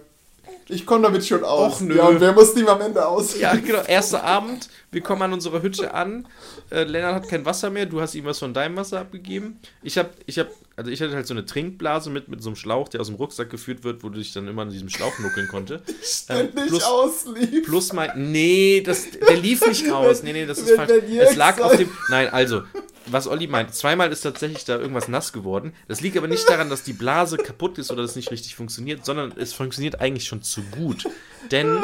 [0.70, 1.76] ich komme damit schon aus.
[1.76, 1.96] Och, nö.
[1.96, 3.38] Ja, und wer muss die am Ende aus?
[3.40, 3.82] Ja, genau.
[3.88, 6.28] Erster Abend, wir kommen an unserer Hütte an.
[6.70, 9.60] Äh, Lennart hat kein Wasser mehr, du hast ihm was von deinem Wasser abgegeben.
[9.82, 12.56] Ich habe, ich habe, also ich hatte halt so eine Trinkblase mit, mit so einem
[12.56, 15.18] Schlauch, der aus dem Rucksack geführt wird, wo du dich dann immer an diesem Schlauch
[15.20, 15.82] nuckeln konnte.
[16.30, 17.66] Ähm, plus, auslief.
[17.66, 20.24] plus mein, nee, das, der lief nicht aus.
[20.24, 20.92] Nee, nee, das ist falsch.
[20.92, 22.64] Es lag auf dem, nein, also,
[23.06, 25.74] was Olli meint, zweimal ist tatsächlich da irgendwas nass geworden.
[25.88, 29.06] Das liegt aber nicht daran, dass die Blase kaputt ist oder das nicht richtig funktioniert,
[29.06, 31.08] sondern es funktioniert eigentlich schon zu gut.
[31.52, 31.82] Denn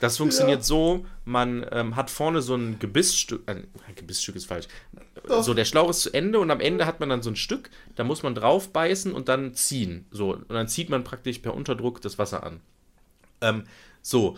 [0.00, 3.62] das funktioniert so, man ähm, hat vorne so ein Gebissstück, äh,
[3.94, 4.66] Gebissstück ist falsch,
[5.26, 5.42] Doch.
[5.42, 7.70] so der Schlauch ist zu Ende und am Ende hat man dann so ein Stück,
[7.96, 10.06] da muss man drauf beißen und dann ziehen.
[10.10, 12.60] So, und dann zieht man praktisch per Unterdruck das Wasser an.
[13.40, 13.64] Ähm,
[14.02, 14.36] so,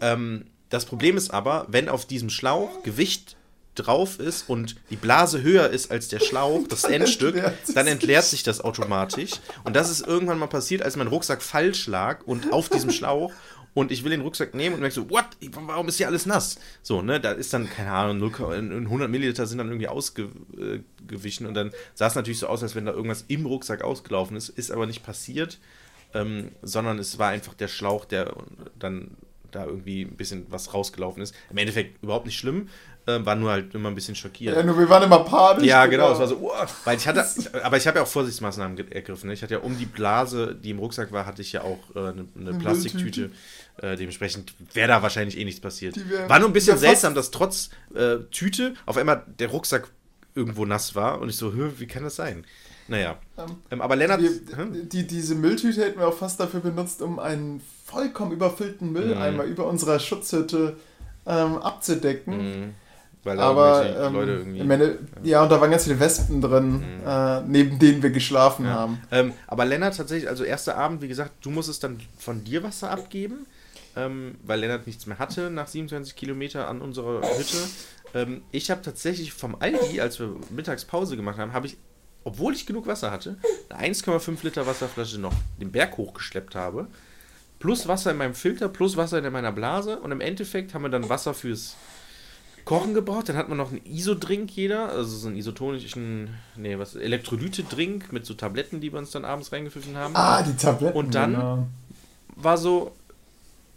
[0.00, 3.36] ähm, das Problem ist aber, wenn auf diesem Schlauch Gewicht
[3.74, 8.24] drauf ist und die Blase höher ist als der Schlauch, das Endstück, entleert dann entleert
[8.24, 9.32] sich das automatisch.
[9.64, 13.32] Und das ist irgendwann mal passiert, als mein Rucksack falsch lag und auf diesem Schlauch.
[13.72, 15.26] Und ich will den Rucksack nehmen und merke so, what?
[15.52, 16.58] Warum ist hier alles nass?
[16.82, 21.46] So, ne, da ist dann, keine Ahnung, 0, in 100 Milliliter sind dann irgendwie ausgewichen
[21.46, 24.48] und dann sah es natürlich so aus, als wenn da irgendwas im Rucksack ausgelaufen ist.
[24.48, 25.58] Ist aber nicht passiert,
[26.14, 28.34] ähm, sondern es war einfach der Schlauch, der
[28.78, 29.16] dann
[29.50, 31.34] da irgendwie ein bisschen was rausgelaufen ist.
[31.50, 32.68] Im Endeffekt überhaupt nicht schlimm,
[33.16, 34.56] äh, war nur halt immer ein bisschen schockiert.
[34.56, 35.64] Ja, nur wir waren immer panisch.
[35.66, 37.24] Ja, genau, es war so, uah, weil ich hatte,
[37.62, 39.28] aber ich habe ja auch Vorsichtsmaßnahmen ergriffen.
[39.28, 39.34] Ne?
[39.34, 41.98] Ich hatte ja um die Blase, die im Rucksack war, hatte ich ja auch äh,
[41.98, 43.30] eine, eine Plastiktüte.
[43.82, 45.96] Äh, dementsprechend wäre da wahrscheinlich eh nichts passiert.
[46.10, 49.88] Wär- War nur ein bisschen seltsam, dass trotz äh, Tüte auf einmal der Rucksack
[50.34, 52.44] irgendwo nass war und ich so, "Hä, wie kann das sein?
[52.88, 54.66] Naja, Ähm, ähm, aber Lennart, Wir, hä?
[54.84, 59.50] die, diese Mülltüte hätten wir auch fast dafür benutzt, um einen vollkommen überfüllten Mülleimer Mhm.
[59.52, 60.76] über unserer Schutzhütte
[61.26, 62.36] ähm, abzudecken.
[62.36, 62.74] Mhm.
[63.24, 64.60] Weil da Aber ähm, Leute irgendwie.
[64.60, 67.06] Ende, ja, und da waren ganz viele Wespen drin, Mhm.
[67.06, 68.72] äh, neben denen wir geschlafen Ja.
[68.72, 69.02] haben.
[69.10, 72.90] Ähm, aber Lennart tatsächlich, also erster Abend, wie gesagt, du musstest dann von dir Wasser
[72.90, 73.46] abgeben,
[73.96, 77.56] ähm, weil Lennart nichts mehr hatte nach 27 Kilometer an unserer Hütte.
[78.14, 81.76] Ähm, ich habe tatsächlich vom Aldi, als wir Mittagspause gemacht haben, habe ich,
[82.24, 83.36] obwohl ich genug Wasser hatte,
[83.68, 86.86] eine 1,5 Liter Wasserflasche noch den Berg hochgeschleppt habe,
[87.58, 90.88] plus Wasser in meinem Filter, plus Wasser in meiner Blase und im Endeffekt haben wir
[90.88, 91.76] dann Wasser fürs
[92.64, 93.28] Kochen gebraucht.
[93.28, 98.26] Dann hat man noch einen Isodrink jeder, also so einen isotonischen, nee, was, Elektrolyte-Drink mit
[98.26, 100.14] so Tabletten, die wir uns dann abends reingepfiffen haben.
[100.16, 100.96] Ah, die Tabletten.
[100.96, 101.66] Und dann- Genau.
[102.36, 102.92] War so,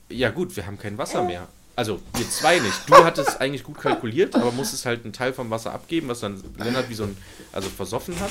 [0.10, 1.48] Ja, gut, wir haben kein Wasser mehr.
[1.76, 2.88] Also, wir zwei nicht.
[2.88, 6.42] Du hattest eigentlich gut kalkuliert, aber musstest halt einen Teil vom Wasser abgeben, was dann
[6.58, 7.18] Lennart wie so ein,
[7.52, 8.30] also versoffen hat.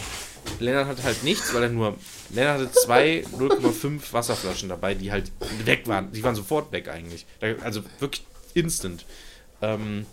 [0.60, 1.96] Lennart hatte halt nichts, weil er nur,
[2.30, 5.32] Lennart hatte zwei 0,5 Wasserflaschen dabei, die halt
[5.64, 6.12] weg waren.
[6.12, 7.26] Die waren sofort weg eigentlich.
[7.64, 8.24] Also wirklich
[8.54, 9.04] instant.
[9.60, 10.06] Ähm,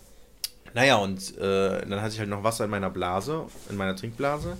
[0.74, 4.58] naja, und äh, dann hatte ich halt noch Wasser in meiner Blase, in meiner Trinkblase.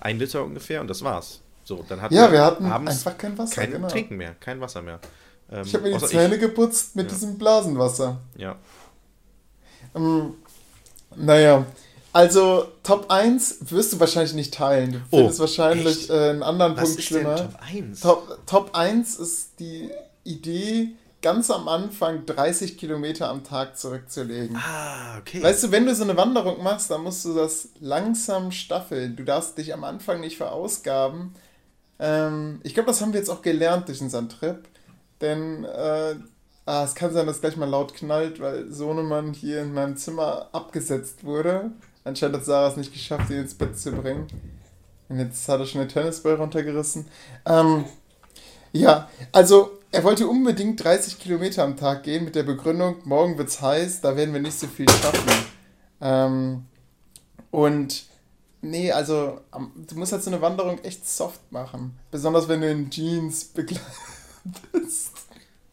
[0.00, 1.40] Ein Liter ungefähr und das war's.
[1.64, 3.88] So, dann hatten Ja, wir hatten abends einfach kein Wasser, Kein genau.
[3.88, 4.98] Trinken mehr, kein Wasser mehr.
[5.50, 7.12] Ähm, Ich habe mir die Zähne geputzt mit Ja.
[7.12, 8.18] diesem Blasenwasser.
[8.36, 8.56] Ja.
[9.94, 10.34] Ähm,
[11.16, 11.64] naja,
[12.12, 14.92] also Top 1 wirst du wahrscheinlich nicht teilen.
[14.92, 17.36] Du Oh, findest wahrscheinlich äh, einen anderen Was Punkt schlimmer.
[17.36, 18.00] Top 1?
[18.00, 19.90] Top, Top 1 ist die
[20.24, 20.90] Idee,
[21.22, 24.56] ganz am Anfang 30 Kilometer am Tag zurückzulegen.
[24.56, 25.42] Ah, okay.
[25.42, 29.16] Weißt du, wenn du so eine Wanderung machst, dann musst du das langsam staffeln.
[29.16, 31.34] Du darfst dich am Anfang nicht verausgaben.
[31.98, 34.68] Ähm, ich glaube, das haben wir jetzt auch gelernt durch unseren Trip.
[35.20, 36.16] Denn äh,
[36.66, 40.48] ah, es kann sein, dass gleich mal laut knallt, weil Sohnemann hier in meinem Zimmer
[40.52, 41.70] abgesetzt wurde.
[42.04, 44.26] Anscheinend hat Sarah es nicht geschafft, ihn ins Bett zu bringen.
[45.08, 47.06] Und jetzt hat er schon den Tennisball runtergerissen.
[47.46, 47.84] Ähm,
[48.72, 53.60] ja, also er wollte unbedingt 30 Kilometer am Tag gehen mit der Begründung, morgen wird's
[53.60, 55.30] heiß, da werden wir nicht so viel schaffen.
[56.00, 56.64] Ähm,
[57.50, 58.04] und
[58.62, 61.98] nee, also du musst halt so eine Wanderung echt soft machen.
[62.10, 63.82] Besonders wenn du in Jeans begleitest.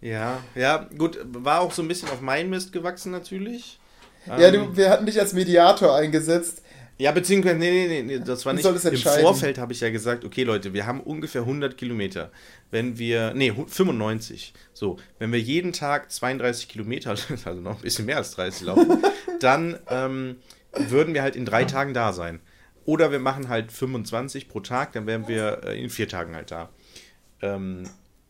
[0.02, 3.80] Ja, ja, gut, war auch so ein bisschen auf meinen Mist gewachsen natürlich.
[4.26, 6.62] Ja, Ähm, du, wir hatten dich als Mediator eingesetzt.
[7.02, 8.64] Ja, beziehungsweise, nee, nee, nee, das war nicht.
[8.94, 9.00] Im.
[9.22, 12.30] Vorfeld habe ich ja gesagt, okay, Leute, wir haben ungefähr 100 Kilometer.
[12.72, 14.54] Wenn wir, nee, hu- 95.
[14.74, 17.12] So, wenn wir jeden Tag 32 Kilometer,
[17.46, 19.02] also noch ein bisschen mehr als 30 laufen,
[19.40, 20.36] dann ähm,
[20.74, 22.42] würden wir halt in drei Tagen da sein.
[22.84, 26.52] Oder wir machen halt 25 pro Tag, dann wären wir äh, in vier Tagen halt
[26.52, 26.70] da.
[27.42, 27.84] Ähm,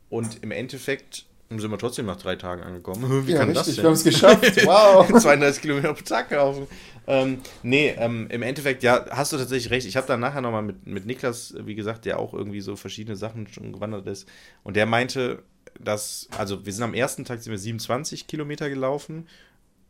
[0.10, 1.26] und im Endeffekt
[1.58, 3.26] sind wir trotzdem nach drei Tagen angekommen.
[3.28, 3.84] Wie ja, kann richtig, das denn?
[3.84, 4.66] wir haben es geschafft.
[4.66, 5.08] Wow.
[5.22, 6.68] 32 Kilometer pro Tag laufen.
[7.08, 9.88] Ähm, nee, ähm, im Endeffekt, ja, hast du tatsächlich recht.
[9.88, 13.16] Ich habe dann nachher nochmal mit, mit Niklas, wie gesagt, der auch irgendwie so verschiedene
[13.16, 14.28] Sachen schon gewandert ist.
[14.64, 15.42] Und der meinte,
[15.80, 19.28] dass, also wir sind am ersten Tag sind wir 27 Kilometer gelaufen,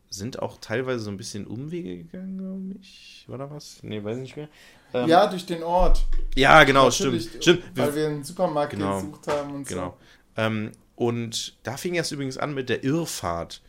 [0.10, 3.26] sind auch teilweise so ein bisschen Umwege gegangen, glaube ich.
[3.28, 3.80] War da was?
[3.84, 4.48] Nee, weiß ich nicht mehr.
[4.94, 6.06] Ähm, Ja, durch den Ort.
[6.36, 7.44] ja, genau, Natürlich, stimmt.
[7.44, 7.64] Stimmt.
[7.76, 8.96] Weil wir einen Supermarkt Genau.
[9.02, 9.98] gesucht haben und Genau.
[10.38, 13.62] Ähm, und da fing es übrigens an mit der Irrfahrt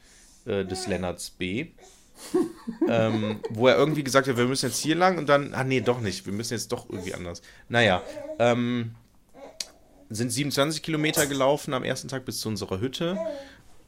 [0.46, 1.68] äh, des Lennarts B.
[2.88, 5.80] ähm, wo er irgendwie gesagt hat, wir müssen jetzt hier lang und dann, ah nee,
[5.80, 7.40] doch nicht, wir müssen jetzt doch irgendwie anders.
[7.68, 8.02] Naja,
[8.40, 8.96] ähm,
[10.10, 13.16] sind 27 Kilometer gelaufen am ersten Tag bis zu unserer Hütte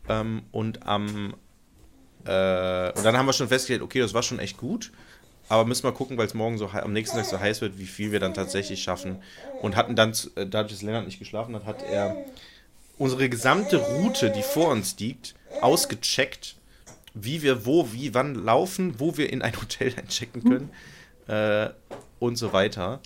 [0.08, 1.34] ähm, und am
[2.24, 4.92] äh, und dann haben wir schon festgestellt, okay, das war schon echt gut,
[5.48, 7.86] aber müssen wir gucken, weil es morgen so am nächsten Tag so heiß wird, wie
[7.86, 9.20] viel wir dann tatsächlich schaffen.
[9.60, 12.24] Und hatten dann, äh, dadurch, dass Lennart nicht geschlafen hat, hat er
[13.02, 16.54] unsere gesamte Route, die vor uns liegt, ausgecheckt,
[17.14, 20.70] wie wir wo, wie, wann laufen, wo wir in ein Hotel einchecken können
[21.26, 21.70] äh,
[22.20, 23.00] und so weiter.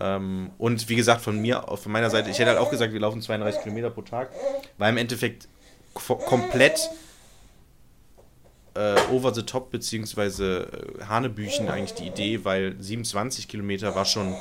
[0.00, 3.00] Ähm, und wie gesagt, von mir, von meiner Seite, ich hätte halt auch gesagt, wir
[3.00, 4.30] laufen 32 Kilometer pro Tag,
[4.78, 5.48] war im Endeffekt
[5.94, 6.90] ko- komplett
[8.74, 10.68] äh, over the top, beziehungsweise
[11.00, 14.34] äh, Hanebüchen eigentlich die Idee, weil 27 Kilometer war schon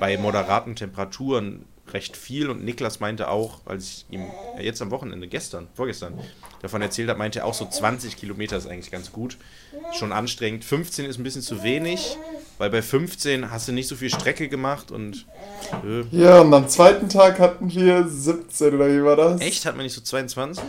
[0.00, 4.24] bei moderaten Temperaturen recht viel und Niklas meinte auch, als ich ihm
[4.60, 6.14] jetzt am Wochenende, gestern, vorgestern,
[6.62, 9.36] davon erzählt habe, meinte er auch so 20 Kilometer ist eigentlich ganz gut.
[9.98, 10.64] Schon anstrengend.
[10.64, 12.16] 15 ist ein bisschen zu wenig,
[12.58, 15.26] weil bei 15 hast du nicht so viel Strecke gemacht und
[15.84, 19.40] äh, Ja, und am zweiten Tag hatten wir 17 oder wie war das?
[19.40, 20.62] echt, hat man nicht so 22?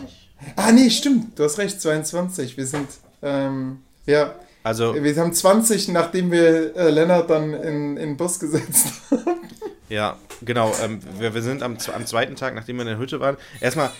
[0.56, 1.38] Ah, nee, stimmt.
[1.38, 2.56] Du hast recht, 22.
[2.56, 2.88] Wir sind,
[3.22, 8.38] ähm, ja, Also, wir haben 20, nachdem wir äh, Lennart dann in, in den Bus
[8.40, 9.22] gesetzt haben.
[9.88, 10.74] Ja, genau.
[10.82, 13.90] Ähm, wir, wir sind am, am zweiten Tag, nachdem wir in der Hütte waren, erstmal,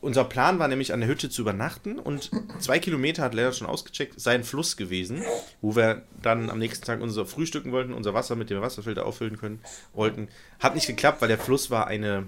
[0.00, 3.66] unser Plan war nämlich an der Hütte zu übernachten und zwei Kilometer hat Lennart schon
[3.66, 5.24] ausgecheckt, sei ein Fluss gewesen,
[5.60, 9.38] wo wir dann am nächsten Tag unser Frühstücken wollten, unser Wasser mit dem Wasserfilter auffüllen
[9.38, 9.60] können
[9.92, 10.28] wollten.
[10.60, 12.26] Hat nicht geklappt, weil der Fluss war eine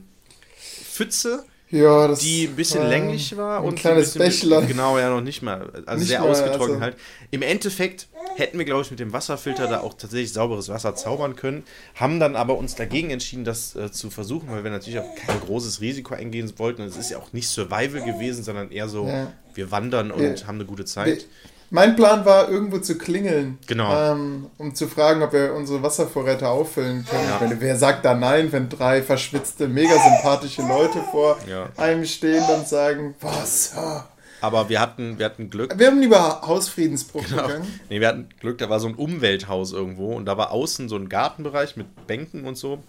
[0.56, 4.66] Pfütze, Ja, das die ein bisschen länglich war ein und kleines ein bisschen, Bächlein.
[4.68, 5.70] Genau, ja, noch nicht mal.
[5.86, 6.96] Also Nicht sehr mal, ausgetrocknet also- halt.
[7.30, 11.36] Im Endeffekt hätten wir, glaube ich, mit dem Wasserfilter da auch tatsächlich sauberes Wasser zaubern
[11.36, 11.62] können,
[11.94, 15.38] haben dann aber uns dagegen entschieden, das äh, zu versuchen, weil wir natürlich auch kein
[15.40, 16.82] großes Risiko eingehen wollten.
[16.82, 19.32] Und es ist ja auch nicht Survival gewesen, sondern eher so, Ja.
[19.54, 21.26] wir wandern und Wir- haben eine gute Zeit.
[21.72, 23.58] Mein Plan war, irgendwo zu klingeln.
[23.68, 23.94] Genau.
[24.12, 27.28] Ähm, um zu fragen, ob wir unsere Wasservorräte auffüllen können.
[27.28, 27.38] Ja.
[27.40, 31.68] Meine, wer sagt da nein, wenn drei verschwitzte, mega sympathische Leute vor Ja.
[31.76, 34.08] einem stehen und sagen, Wasser.
[34.40, 35.78] Aber wir hatten, wir hatten Glück.
[35.78, 37.42] Wir haben lieber Hausfriedensbruch Genau.
[37.46, 37.80] gegangen.
[37.88, 40.96] Nee, wir hatten Glück, da war so ein Umwelthaus irgendwo und da war außen so
[40.96, 42.82] ein Gartenbereich mit Bänken und so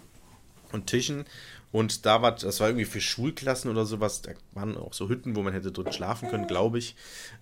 [0.72, 1.24] und Tischen
[1.72, 5.34] Und da war, das war irgendwie für Schulklassen oder sowas, da waren auch so Hütten,
[5.34, 6.94] wo man hätte drin schlafen können, glaube ich.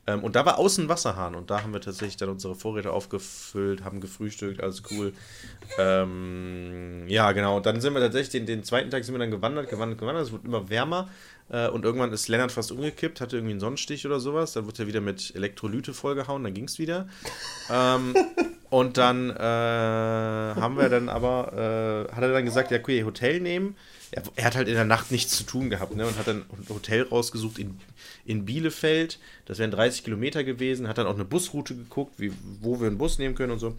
[0.07, 2.93] Ähm, und da war außen ein Wasserhahn und da haben wir tatsächlich dann unsere Vorräte
[2.93, 5.13] aufgefüllt, haben gefrühstückt, alles cool.
[5.79, 7.57] Ähm, ja, genau.
[7.57, 10.27] Und dann sind wir tatsächlich, den, den zweiten Tag sind wir dann gewandert, gewandert, gewandert.
[10.27, 11.09] Es wurde immer wärmer.
[11.49, 14.53] Äh, und irgendwann ist Lennart fast umgekippt, hatte irgendwie einen Sonnenstich oder sowas.
[14.53, 17.09] Dann wurde er wieder mit Elektrolyte vollgehauen, dann ging es wieder.
[17.69, 18.15] ähm,
[18.71, 23.41] und dann äh, haben wir dann aber, äh, hat er dann gesagt, ja, okay, Hotel
[23.41, 23.77] nehmen.
[24.13, 26.07] Er, er, hat halt in der Nacht nichts zu tun gehabt, ne?
[26.07, 27.79] Und hat dann ein Hotel rausgesucht in,
[28.25, 29.19] in Bielefeld.
[29.47, 30.89] Das wären 30 Kilometer gewesen.
[30.89, 33.69] Hat dann auch eine Busroute geguckt, wie, wo wir einen Bus nehmen können und so.
[33.69, 33.77] Und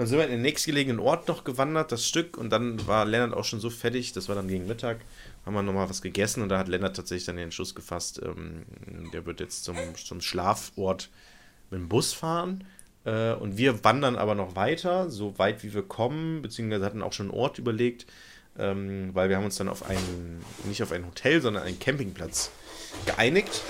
[0.00, 2.36] dann sind wir in den nächstgelegenen Ort noch gewandert, das Stück.
[2.36, 4.98] Und dann war Lennart auch schon so fertig, das war dann gegen Mittag
[5.44, 8.64] haben wir nochmal was gegessen und da hat Lennart tatsächlich dann den Entschluss gefasst, ähm,
[9.12, 11.10] der wird jetzt zum, zum Schlafort
[11.70, 12.64] mit dem Bus fahren.
[13.04, 17.12] Äh, und wir wandern aber noch weiter, so weit wie wir kommen, beziehungsweise hatten auch
[17.12, 18.06] schon einen Ort überlegt,
[18.58, 22.50] ähm, weil wir haben uns dann auf einen, nicht auf ein Hotel, sondern einen Campingplatz
[23.06, 23.62] geeinigt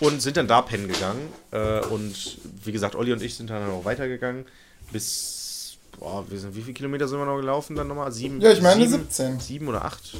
[0.00, 1.28] und sind dann da pennen gegangen.
[1.50, 4.46] Äh, und wie gesagt, Olli und ich sind dann auch weitergegangen
[4.92, 8.12] bis, boah, wie viele Kilometer sind wir noch gelaufen dann nochmal?
[8.12, 8.40] Sieben?
[8.40, 9.40] Ja, ich meine sieben, 17.
[9.40, 10.16] Sieben oder acht?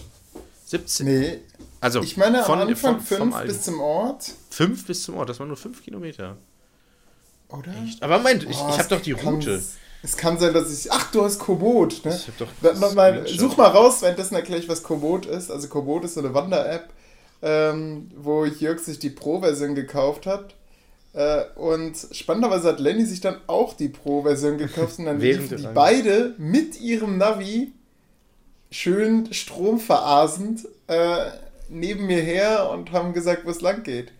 [0.67, 1.07] 17.
[1.07, 1.39] Nee.
[1.81, 3.49] Also, ich meine von, am Anfang vom 5 Alten.
[3.49, 4.33] bis zum Ort.
[4.51, 6.37] Fünf bis zum Ort, das waren nur fünf Kilometer.
[7.49, 7.73] Oder?
[8.01, 9.63] Aber Moment, ich, ich habe doch die Route.
[10.03, 10.93] Es kann sein, dass ich.
[10.93, 12.15] Ach, du hast Komoot, ne?
[12.15, 13.41] Ich hab doch mal, Screenshot.
[13.41, 15.51] such mal raus, währenddessen erkläre ich, was Komoot ist.
[15.51, 16.91] Also Komoot ist so eine Wander-App,
[17.43, 20.55] ähm, wo Jörg sich die Pro-Version gekauft hat.
[21.15, 25.67] Äh, und spannenderweise hat Lenny sich dann auch die Pro-Version gekauft und dann liefen die
[25.75, 27.73] beide mit ihrem Navi
[28.71, 31.31] schön stromverasend äh,
[31.69, 34.13] neben mir her und haben gesagt, wo es lang geht.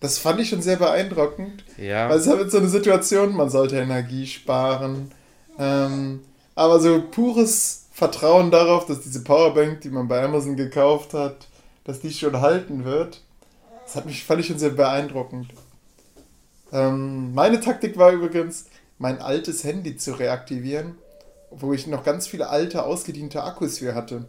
[0.00, 1.64] Das fand ich schon sehr beeindruckend.
[1.78, 2.08] Ja.
[2.08, 5.10] Weil es ist halt so eine Situation, man sollte Energie sparen.
[5.58, 6.20] Ähm,
[6.54, 11.46] aber so pures Vertrauen darauf, dass diese Powerbank, die man bei Amazon gekauft hat,
[11.84, 13.20] dass die schon halten wird,
[13.84, 15.48] das hat mich, fand ich sehr beeindruckend.
[16.72, 18.66] Ähm, meine Taktik war übrigens,
[18.98, 20.96] mein altes Handy zu reaktivieren,
[21.50, 24.24] wo ich noch ganz viele alte, ausgediente Akkus für hatte.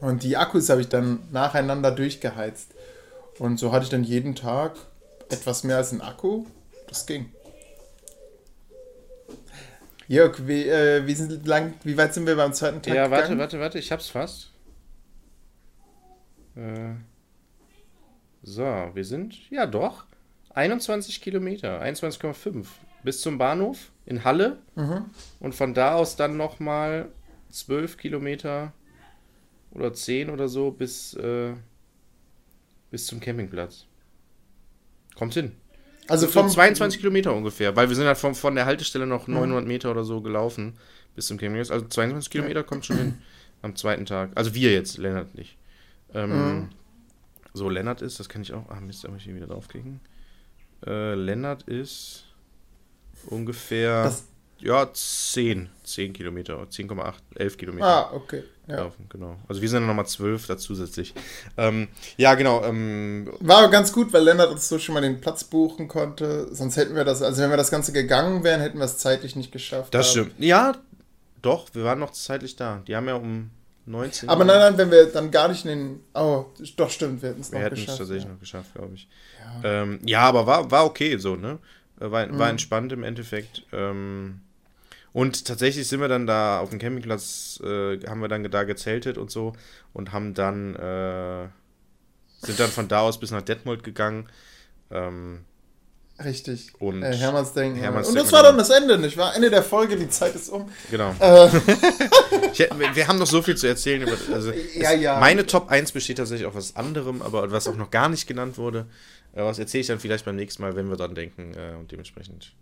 [0.00, 2.72] Und die Akkus habe ich dann nacheinander durchgeheizt.
[3.38, 4.76] Und so hatte ich dann jeden Tag
[5.30, 6.44] etwas mehr als ein Akku.
[6.88, 7.33] Das ging.
[10.08, 13.22] Jörg, wie, äh, wie, sind lang, wie weit sind wir beim zweiten Tag Ja, warte,
[13.24, 13.38] gegangen?
[13.40, 14.50] warte, warte, ich hab's fast.
[16.56, 16.94] Äh,
[18.42, 18.62] so,
[18.92, 20.04] wir sind, ja doch,
[20.50, 22.66] 21 Kilometer, 21,5
[23.02, 25.06] bis zum Bahnhof in Halle Mhm.
[25.40, 27.08] und von da aus dann nochmal
[27.50, 28.72] 12 Kilometer
[29.72, 31.54] oder 10 oder so bis, äh,
[32.90, 33.86] bis zum Campingplatz.
[35.16, 35.52] Kommt hin.
[36.08, 39.26] Also so vom 22 Kilometer ungefähr, weil wir sind halt von, von der Haltestelle noch
[39.26, 40.74] 900 Meter oder so gelaufen
[41.14, 41.70] bis zum Campingplatz.
[41.70, 43.14] Also 22 Kilometer kommt schon hin
[43.62, 44.30] am zweiten Tag.
[44.34, 45.56] Also wir jetzt, Lennart nicht.
[46.12, 46.68] Ähm, Mhm.
[47.56, 48.68] So, Lennart ist, das kann ich auch.
[48.68, 50.00] Ah, Mist, da muss ich hier wieder draufklicken.
[50.86, 52.24] Äh, Lennart ist
[53.26, 54.04] ungefähr.
[54.04, 54.24] Das-
[54.58, 55.68] ja, 10.
[55.84, 56.54] 10 Kilometer.
[56.62, 57.86] 10,8, 11 Kilometer.
[57.86, 58.44] Ah, okay.
[58.66, 58.76] Ja.
[58.76, 59.36] Laufen, genau.
[59.46, 61.12] Also wir sind dann nochmal 12 da zusätzlich.
[61.58, 62.64] Ähm, ja, genau.
[62.64, 66.48] Ähm, War aber ganz gut, weil Lennart uns so schon mal den Platz buchen konnte.
[66.54, 69.36] Sonst hätten wir das, also wenn wir das Ganze gegangen wären, hätten wir es zeitlich
[69.36, 69.92] nicht geschafft.
[69.92, 70.32] Das stimmt.
[70.38, 70.74] Ja,
[71.42, 72.82] doch, wir waren noch zeitlich da.
[72.86, 73.50] Die haben ja um
[73.86, 76.00] 19 Aber nein, nein, wenn wir dann gar nicht in den.
[76.14, 77.98] Oh, doch, stimmt, wir hätten es Wir noch hätten es geschafft.
[77.98, 78.30] tatsächlich ja.
[78.30, 79.08] noch geschafft, glaube ich.
[79.62, 79.82] Ja.
[79.82, 81.58] Ähm, ja, aber war, war okay so, ne?
[82.00, 82.38] Äh, War, Mhm.
[82.38, 83.62] war entspannt im Endeffekt.
[83.72, 84.40] Ähm,
[85.12, 89.16] und tatsächlich sind wir dann da auf dem Campingplatz, äh, haben wir dann da gezeltet
[89.18, 89.52] und so
[89.92, 91.48] und haben dann, äh,
[92.44, 94.28] sind dann von da aus bis nach Detmold gegangen.
[94.90, 95.44] Ähm,
[96.22, 96.72] Richtig.
[96.78, 97.76] Und äh, Hermannsdenken.
[97.80, 99.34] Hermanns und das war dann das Ende, nicht wahr?
[99.34, 100.68] Ende der Folge, die Zeit ist um.
[100.90, 101.12] genau.
[101.20, 101.48] Äh,
[102.52, 104.00] Ich, wir haben noch so viel zu erzählen.
[104.02, 105.18] Über, also Ja, ja.
[105.18, 108.58] Meine Top 1 besteht tatsächlich auf was anderem, aber was auch noch gar nicht genannt
[108.58, 108.86] wurde.
[109.34, 111.52] Äh, was erzähle ich dann vielleicht beim nächsten Mal, wenn wir dran denken.
[111.54, 112.52] Äh, und dementsprechend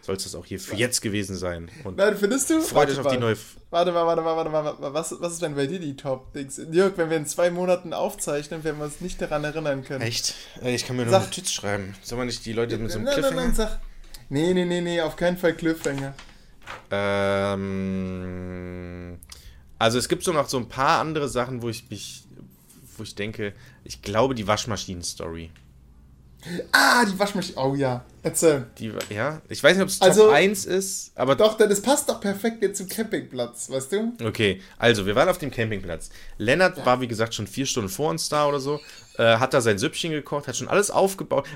[0.00, 1.70] soll es das auch hier für jetzt gewesen sein.
[1.84, 2.60] Und nein, findest du?
[2.60, 3.36] freut euch auf die neue.
[3.70, 4.64] Warte mal, warte mal, warte mal.
[4.64, 4.92] warte mal.
[4.94, 6.60] Was, was ist denn bei dir die Top-Dings?
[6.72, 10.00] Jörg, wenn wir in zwei Monaten aufzeichnen, werden wir uns nicht daran erinnern können.
[10.02, 10.34] Echt?
[10.64, 11.94] Ich kann mir nur Sag- Notiz schreiben.
[12.02, 13.46] Soll man nicht die Leute mit so einem nein, nein, Cliffhanger?
[13.46, 13.80] nein, sag.
[14.28, 16.14] Nee, nee, nee, nee, auf keinen Fall Cliffhanger.
[18.32, 19.18] Ähm,
[19.78, 22.24] also es gibt so noch so ein paar andere Sachen, wo ich mich,
[22.96, 23.52] wo ich denke,
[23.84, 25.50] ich glaube die Waschmaschinen-Story.
[26.72, 27.56] Ah, die Waschmaschine.
[27.58, 28.04] Oh ja.
[28.24, 28.66] Erzähl.
[28.78, 31.82] Die, ja, ich weiß nicht, ob es Top Also- 1 ist, aber Doch, denn es
[31.82, 34.12] passt doch perfekt jetzt zum Campingplatz, weißt du?
[34.24, 36.10] Okay, also wir waren auf dem Campingplatz.
[36.38, 38.78] Lennart war, wie gesagt, schon vier Stunden vor uns da oder so.
[39.18, 41.46] Äh, hat da sein Süppchen gekocht, hat schon alles aufgebaut.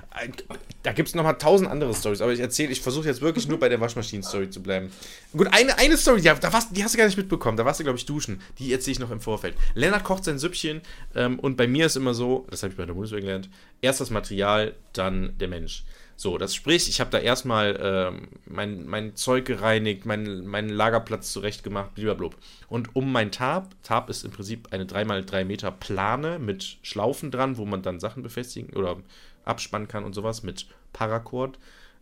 [0.82, 3.58] Da gibt es nochmal tausend andere Stories, aber ich erzähle, ich versuche jetzt wirklich nur
[3.58, 4.90] bei der Waschmaschinen-Story zu bleiben.
[5.34, 7.56] Gut, eine, eine Story, die, da warst, die hast du gar nicht mitbekommen.
[7.56, 8.42] Da warst du, glaube ich, duschen.
[8.58, 9.54] Die erzähle ich noch im Vorfeld.
[9.74, 10.82] Lennart kocht sein Süppchen
[11.14, 13.48] ähm, und bei mir ist immer so, das habe ich bei der Bundeswehr gelernt,
[13.80, 15.84] erst das Material, dann der Mensch.
[16.18, 21.30] So, das sprich, ich habe da erstmal ähm, mein, mein Zeug gereinigt, meinen meinen Lagerplatz
[21.30, 22.30] zurechtgemacht, blablabla.
[22.68, 27.58] Und um mein Tarp, Tarp ist im Prinzip eine 3x3 Meter Plane mit Schlaufen dran,
[27.58, 28.96] wo man dann Sachen befestigen oder
[29.44, 31.58] abspannen kann und sowas mit Paracord,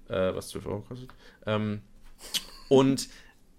[0.08, 1.10] äh, was 12 Euro kostet.
[1.46, 1.80] Ähm,
[2.68, 3.08] und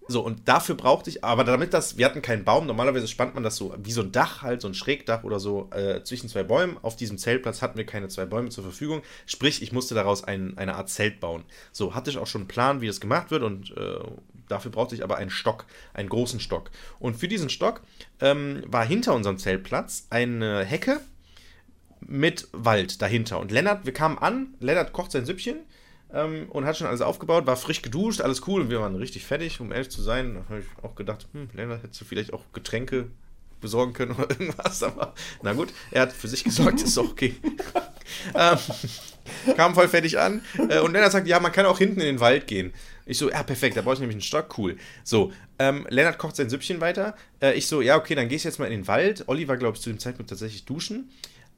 [0.07, 3.43] so, und dafür brauchte ich, aber damit das, wir hatten keinen Baum, normalerweise spannt man
[3.43, 6.43] das so wie so ein Dach halt, so ein Schrägdach oder so äh, zwischen zwei
[6.43, 6.77] Bäumen.
[6.81, 9.01] Auf diesem Zeltplatz hatten wir keine zwei Bäume zur Verfügung.
[9.25, 11.43] Sprich, ich musste daraus ein, eine Art Zelt bauen.
[11.71, 13.99] So, hatte ich auch schon einen Plan, wie das gemacht wird und äh,
[14.47, 16.69] dafür brauchte ich aber einen Stock, einen großen Stock.
[16.99, 17.81] Und für diesen Stock
[18.19, 20.99] ähm, war hinter unserem Zeltplatz eine Hecke
[21.99, 23.39] mit Wald dahinter.
[23.39, 25.57] Und Lennart, wir kamen an, Lennart kocht sein Süppchen
[26.13, 29.25] ähm, und hat schon alles aufgebaut, war frisch geduscht, alles cool und wir waren richtig
[29.25, 30.35] fertig, um ehrlich zu sein.
[30.35, 33.07] Da habe ich auch gedacht, hm, Lennart hättest du vielleicht auch Getränke
[33.61, 37.35] besorgen können oder irgendwas, aber na gut, er hat für sich gesorgt, ist doch okay.
[38.35, 38.57] ähm,
[39.55, 42.19] kam voll fertig an äh, und Lennart sagt, ja, man kann auch hinten in den
[42.19, 42.73] Wald gehen.
[43.05, 44.77] Ich so, ja, perfekt, da brauche ich nämlich einen Stock, cool.
[45.03, 47.15] So, ähm, Lennart kocht sein Süppchen weiter.
[47.41, 49.25] Äh, ich so, ja, okay, dann gehe ich jetzt mal in den Wald.
[49.27, 51.09] Olli war, glaube ich, zu dem Zeitpunkt tatsächlich duschen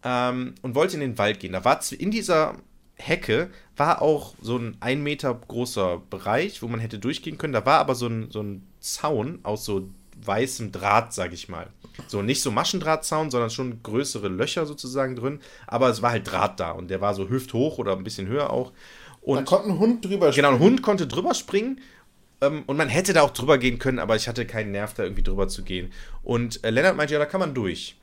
[0.03, 1.53] ähm, und wollte in den Wald gehen.
[1.53, 2.57] Da war in dieser
[2.98, 7.53] Hecke war auch so ein ein Meter großer Bereich, wo man hätte durchgehen können.
[7.53, 9.90] Da war aber so ein, so ein Zaun aus so
[10.26, 11.68] weißem Draht, sag ich mal.
[12.07, 15.40] So nicht so Maschendrahtzaun, sondern schon größere Löcher sozusagen drin.
[15.68, 18.49] Aber es war halt Draht da und der war so hüfthoch oder ein bisschen höher
[18.49, 18.72] auch.
[18.72, 21.82] Da Und konnte ein Hund drüber Genau, ein Hund konnte drüber springen.
[22.41, 25.03] Ähm, und man hätte da auch drüber gehen können, aber ich hatte keinen Nerv, da
[25.03, 25.91] irgendwie drüber zu gehen.
[26.24, 27.98] Und äh, Lennart meinte, ja, da kann man durch.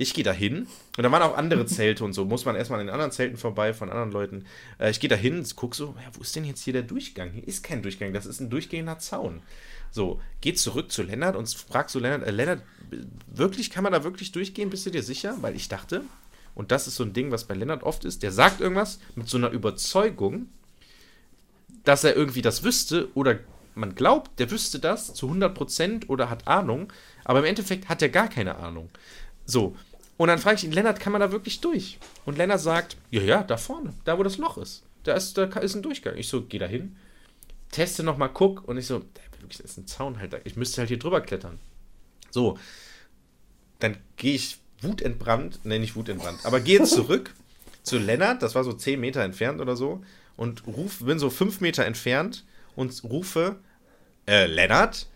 [0.00, 0.68] Ich gehe da hin.
[0.96, 2.24] Und da waren auch andere Zelte und so.
[2.24, 4.44] Muss man erstmal an den anderen Zelten vorbei von anderen Leuten.
[4.78, 7.32] Äh, ich gehe da hin, guck so, ja, wo ist denn jetzt hier der Durchgang?
[7.32, 9.42] Hier ist kein Durchgang, das ist ein durchgehender Zaun.
[9.90, 12.62] So, geh zurück zu Lennart und frag so Lennart, äh, Lennart,
[13.26, 14.70] wirklich, kann man da wirklich durchgehen?
[14.70, 15.36] Bist du dir sicher?
[15.40, 16.04] Weil ich dachte,
[16.54, 19.28] und das ist so ein Ding, was bei Lennart oft ist, der sagt irgendwas mit
[19.28, 20.46] so einer Überzeugung,
[21.82, 23.40] dass er irgendwie das wüsste oder
[23.74, 26.92] man glaubt, der wüsste das zu 100% oder hat Ahnung,
[27.24, 28.90] aber im Endeffekt hat er gar keine Ahnung.
[29.44, 29.74] So,
[30.18, 31.98] und dann frage ich ihn, Lennart, kann man da wirklich durch?
[32.26, 34.82] Und Lennart sagt, ja, ja, da vorne, da wo das Loch ist.
[35.04, 36.16] Da ist, da ist ein Durchgang.
[36.18, 36.96] Ich so, geh da hin,
[37.70, 38.68] teste nochmal, guck.
[38.68, 40.32] Und ich so, da- wirklich, das ist ein Zaun halt.
[40.34, 40.38] da.
[40.44, 41.58] Ich müsste halt hier drüber klettern.
[42.30, 42.58] So,
[43.78, 47.32] dann gehe ich wutentbrannt, nenne ich wutentbrannt, aber gehe zurück
[47.82, 50.02] zu Lennart, das war so 10 Meter entfernt oder so,
[50.36, 52.44] und ruf, bin so 5 Meter entfernt
[52.76, 53.56] und rufe,
[54.26, 55.06] äh, Lennart.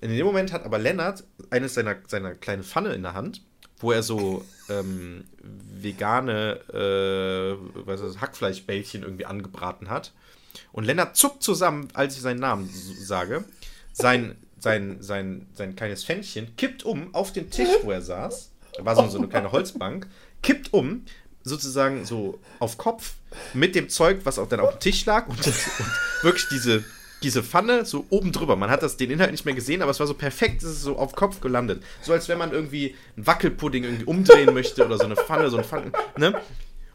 [0.00, 3.42] In dem Moment hat aber Lennart eines seiner, seiner kleinen Pfanne in der Hand,
[3.80, 10.12] wo er so ähm, vegane äh, was ist, Hackfleischbällchen irgendwie angebraten hat.
[10.72, 12.68] Und Lennart zuckt zusammen, als ich seinen Namen
[13.00, 13.44] sage.
[13.92, 18.50] Sein, sein, sein, sein kleines Pfännchen kippt um auf den Tisch, wo er saß.
[18.76, 20.06] Da war so, eine kleine Holzbank.
[20.42, 21.04] Kippt um,
[21.42, 23.14] sozusagen so auf Kopf,
[23.54, 25.26] mit dem Zeug, was auch dann auf dem Tisch lag.
[25.28, 25.54] Und, und
[26.22, 26.84] wirklich diese,
[27.22, 28.56] diese Pfanne so oben drüber.
[28.56, 30.82] Man hat das, den Inhalt nicht mehr gesehen, aber es war so perfekt, es ist
[30.82, 31.82] so auf Kopf gelandet.
[32.02, 35.58] So als wenn man irgendwie einen Wackelpudding irgendwie umdrehen möchte oder so eine Pfanne, so
[35.58, 36.40] ein Pfannen, ne?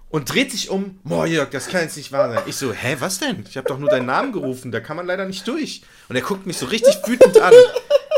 [0.09, 2.43] Und dreht sich um, boah Jörg, das kann jetzt nicht wahr sein.
[2.45, 3.43] Ich so, hä, was denn?
[3.49, 5.81] Ich habe doch nur deinen Namen gerufen, da kann man leider nicht durch.
[6.07, 7.53] Und er guckt mich so richtig wütend an.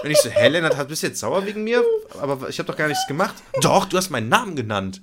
[0.03, 1.83] Und ich so, hä, Lennart, bist du jetzt sauer wegen mir?
[2.19, 3.35] Aber ich habe doch gar nichts gemacht.
[3.61, 5.01] Doch, du hast meinen Namen genannt.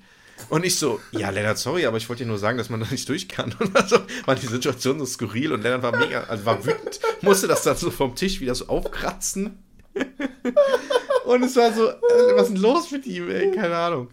[0.48, 2.86] Und ich so, ja, Lennart, sorry, aber ich wollte dir nur sagen, dass man da
[2.90, 3.54] nicht durch kann.
[3.58, 7.46] Und also war die Situation so skurril und Lennart war mega, also war wütend, musste
[7.46, 9.58] das dann so vom Tisch wieder so aufkratzen.
[11.24, 13.50] Und es war so, äh, was ist denn los mit ihm, ey?
[13.52, 14.10] Keine Ahnung.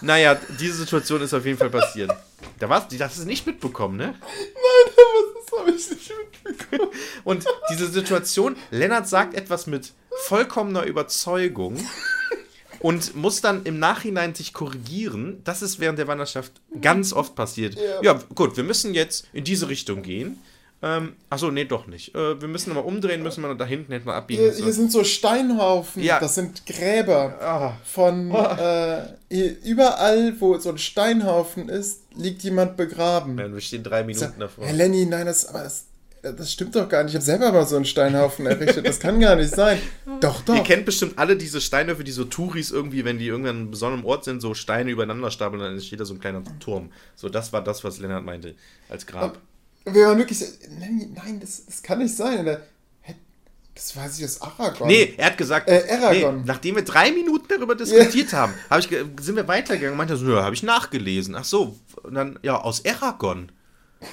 [0.00, 2.12] Naja, diese Situation ist auf jeden Fall passiert.
[2.60, 4.14] Da war's, die hast du nicht mitbekommen, ne?
[5.50, 6.12] Das habe ich nicht
[6.44, 6.90] mitbekommen.
[7.24, 9.92] Und diese Situation, Lennart sagt etwas mit
[10.26, 11.76] vollkommener Überzeugung
[12.82, 15.40] und muss dann im Nachhinein sich korrigieren.
[15.44, 17.74] Das ist während der Wanderschaft ganz oft passiert.
[17.76, 18.02] Ja.
[18.02, 20.38] Ja, gut, wir müssen jetzt in diese Richtung gehen.
[20.84, 22.12] Ähm, achso, nee, doch nicht.
[22.16, 24.64] Äh, wir müssen nochmal umdrehen, müssen wir da hinten hätten wir abbiegen Hier, müssen.
[24.64, 26.18] hier sind so Steinhaufen, Ja.
[26.18, 27.38] das sind Gräber.
[27.40, 27.76] Ah.
[27.84, 33.38] Von äh, hier- überall, wo so ein Steinhaufen ist, liegt jemand begraben.
[33.38, 34.66] Ja, wir stehen drei Minuten sag, davor.
[34.66, 35.84] Herr Lenny, nein, das, aber das,
[36.22, 37.12] das stimmt doch gar nicht.
[37.12, 38.86] Ich habe selber mal so einen Steinhaufen errichtet.
[38.86, 39.78] Das kann gar nicht sein.
[40.20, 40.64] Doch, Ihr doch.
[40.64, 44.04] kennt bestimmt alle diese Steinhöfe, die so Touris irgendwie, wenn die irgendwann an einem besonderen
[44.04, 46.90] Ort sind, so Steine übereinander stapeln, dann entsteht da so ein kleiner Turm.
[47.16, 48.54] So, das war das, was Lennart meinte
[48.88, 49.38] als Grab.
[49.84, 50.46] wir waren wirklich so,
[50.78, 52.56] nein, nein das, das kann nicht sein.
[53.74, 54.86] Das weiß ich aus Aragon.
[54.86, 56.36] Nee, er hat gesagt, Äh, Aragon.
[56.36, 59.96] Nee, nachdem wir drei Minuten darüber diskutiert haben, hab ich, sind wir weitergegangen.
[59.96, 61.34] Meinte er so, ja, habe ich nachgelesen.
[61.34, 63.50] Ach so, und dann, ja, aus Aragon.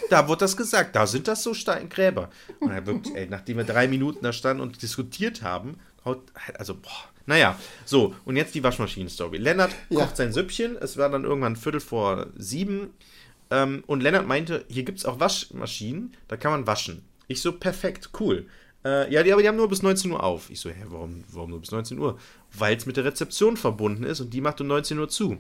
[0.09, 2.29] Da wurde das gesagt, da sind das so Steingräber.
[2.59, 6.21] Und er wirklich, ey, nachdem wir drei Minuten da standen und diskutiert haben, haut,
[6.57, 9.37] also, boah, naja, so, und jetzt die Waschmaschinen-Story.
[9.37, 10.01] Lennart Ja.
[10.01, 12.89] kocht sein Süppchen, es war dann irgendwann Viertel vor sieben,
[13.51, 17.03] ähm, und Lennart meinte, hier gibt es auch Waschmaschinen, da kann man waschen.
[17.27, 18.47] Ich so, perfekt, cool.
[18.85, 20.49] Äh, ja, die, aber die haben nur bis 19 Uhr auf.
[20.49, 22.17] Ich so, hä, warum, warum nur bis 19 Uhr?
[22.57, 25.37] Weil es mit der Rezeption verbunden ist und die macht um 19 Uhr zu.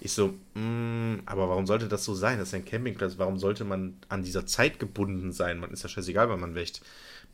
[0.00, 2.38] Ich so, mm, aber warum sollte das so sein?
[2.38, 3.18] Das ist ein Campingplatz.
[3.18, 5.58] Warum sollte man an dieser Zeit gebunden sein?
[5.58, 6.80] Man ist ja scheißegal, wann man wächt.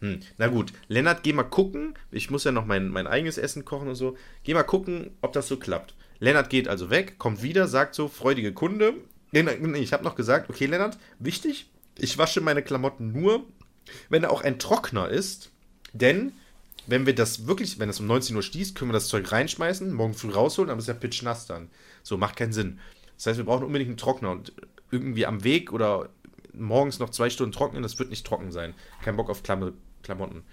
[0.01, 1.95] Hm, na gut, Lennart, geh mal gucken.
[2.11, 4.17] Ich muss ja noch mein, mein eigenes Essen kochen und so.
[4.43, 5.95] Geh mal gucken, ob das so klappt.
[6.19, 8.95] Lennart geht also weg, kommt wieder, sagt so, freudige Kunde.
[9.33, 13.45] Ich habe noch gesagt, okay, Lennart, wichtig, ich wasche meine Klamotten nur,
[14.09, 15.51] wenn da auch ein Trockner ist.
[15.93, 16.33] Denn,
[16.87, 19.93] wenn wir das wirklich, wenn es um 19 Uhr stießt, können wir das Zeug reinschmeißen,
[19.93, 21.69] morgen früh rausholen, aber es ist ja pitchnass dann.
[22.07, 22.79] So, macht keinen Sinn.
[23.17, 24.53] Das heißt, wir brauchen unbedingt einen Trockner und
[24.93, 26.09] irgendwie am Weg oder
[26.53, 28.75] morgens noch zwei Stunden trocknen, das wird nicht trocken sein.
[29.03, 29.73] Kein Bock auf Klam
[30.05, 30.45] Klamotten.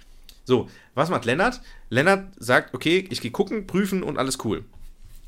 [0.45, 1.61] So, was macht Lennart?
[1.91, 4.65] Lennart sagt, okay, ich gehe gucken, prüfen und alles cool.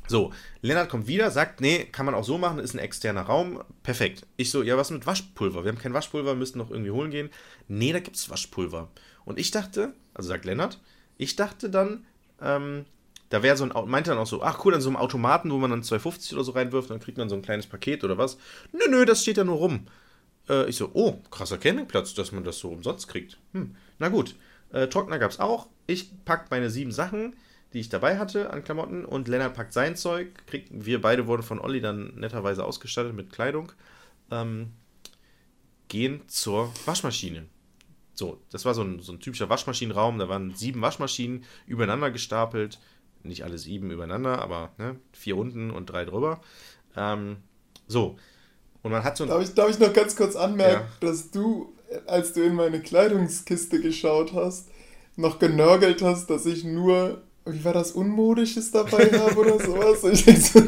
[0.08, 0.32] So,
[0.62, 4.26] Lennart kommt wieder, sagt, nee, kann man auch so machen, ist ein externer Raum, perfekt.
[4.36, 5.62] Ich so, ja, was mit Waschpulver?
[5.62, 7.30] Wir haben kein Waschpulver, müssen noch irgendwie holen gehen.
[7.68, 8.88] Nee, da gibt's Waschpulver.
[9.24, 10.80] Und ich dachte, also sagt Lennart,
[11.18, 12.04] ich dachte dann,
[12.42, 12.84] ähm,
[13.28, 15.58] da wäre so ein, meinte dann auch so, ach cool, an so einem Automaten, wo
[15.58, 18.38] man dann 2,50 oder so reinwirft, dann kriegt man so ein kleines Paket oder was.
[18.72, 19.86] Nö, nö, das steht da nur rum.
[20.48, 23.38] Äh, ich so, oh, krasser Campingplatz, dass man das so umsonst kriegt.
[23.52, 24.36] Hm, na gut.
[24.72, 25.68] Äh, Trockner gab's auch.
[25.86, 27.36] Ich pack meine sieben Sachen,
[27.72, 30.46] die ich dabei hatte an Klamotten und Lennart packt sein Zeug.
[30.46, 33.72] Kriegt, wir beide wurden von Olli dann netterweise ausgestattet mit Kleidung.
[34.30, 34.72] Ähm,
[35.88, 37.46] gehen zur Waschmaschine.
[38.14, 40.18] So, das war so ein, so ein typischer Waschmaschinenraum.
[40.18, 42.78] Da waren sieben Waschmaschinen übereinander gestapelt.
[43.26, 46.40] Nicht alle sieben übereinander, aber ne, vier unten und drei drüber.
[46.96, 47.36] Ähm,
[47.88, 48.16] so.
[48.82, 49.30] Und man hat so ein.
[49.30, 51.08] Darf ich, darf ich noch ganz kurz anmerken, Ja.
[51.08, 51.72] dass du,
[52.06, 54.68] als du in meine Kleidungskiste geschaut hast,
[55.16, 60.02] noch genörgelt hast, dass ich nur, wie war das, Unmodisches dabei habe oder sowas?
[60.04, 60.62] Und ich denk so,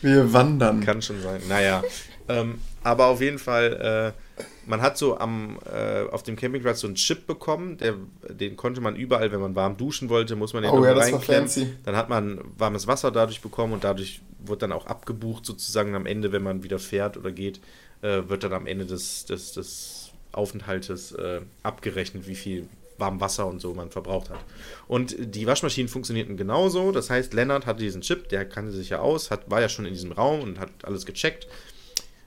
[0.00, 0.80] wir wandern.
[0.80, 1.40] Kann schon sein.
[1.48, 1.82] Naja.
[2.28, 4.31] ähm, aber auf jeden Fall, äh,
[4.66, 7.94] man hat so am, äh, auf dem Campingplatz so einen Chip bekommen, der,
[8.28, 11.50] den konnte man überall, wenn man warm duschen wollte, muss man den Oh ja, reinklemmen.
[11.84, 16.06] Dann hat man warmes Wasser dadurch bekommen und dadurch wird dann auch abgebucht, sozusagen am
[16.06, 17.60] Ende, wenn man wieder fährt oder geht,
[18.02, 22.68] äh, wird dann am Ende des, des, des Aufenthaltes äh, abgerechnet, wie viel
[22.98, 24.38] warm Wasser und so man verbraucht hat.
[24.86, 26.92] Und die Waschmaschinen funktionierten genauso.
[26.92, 29.86] Das heißt, Lennart hatte diesen Chip, der kannte sich ja aus, hat, war ja schon
[29.86, 31.48] in diesem Raum und hat alles gecheckt.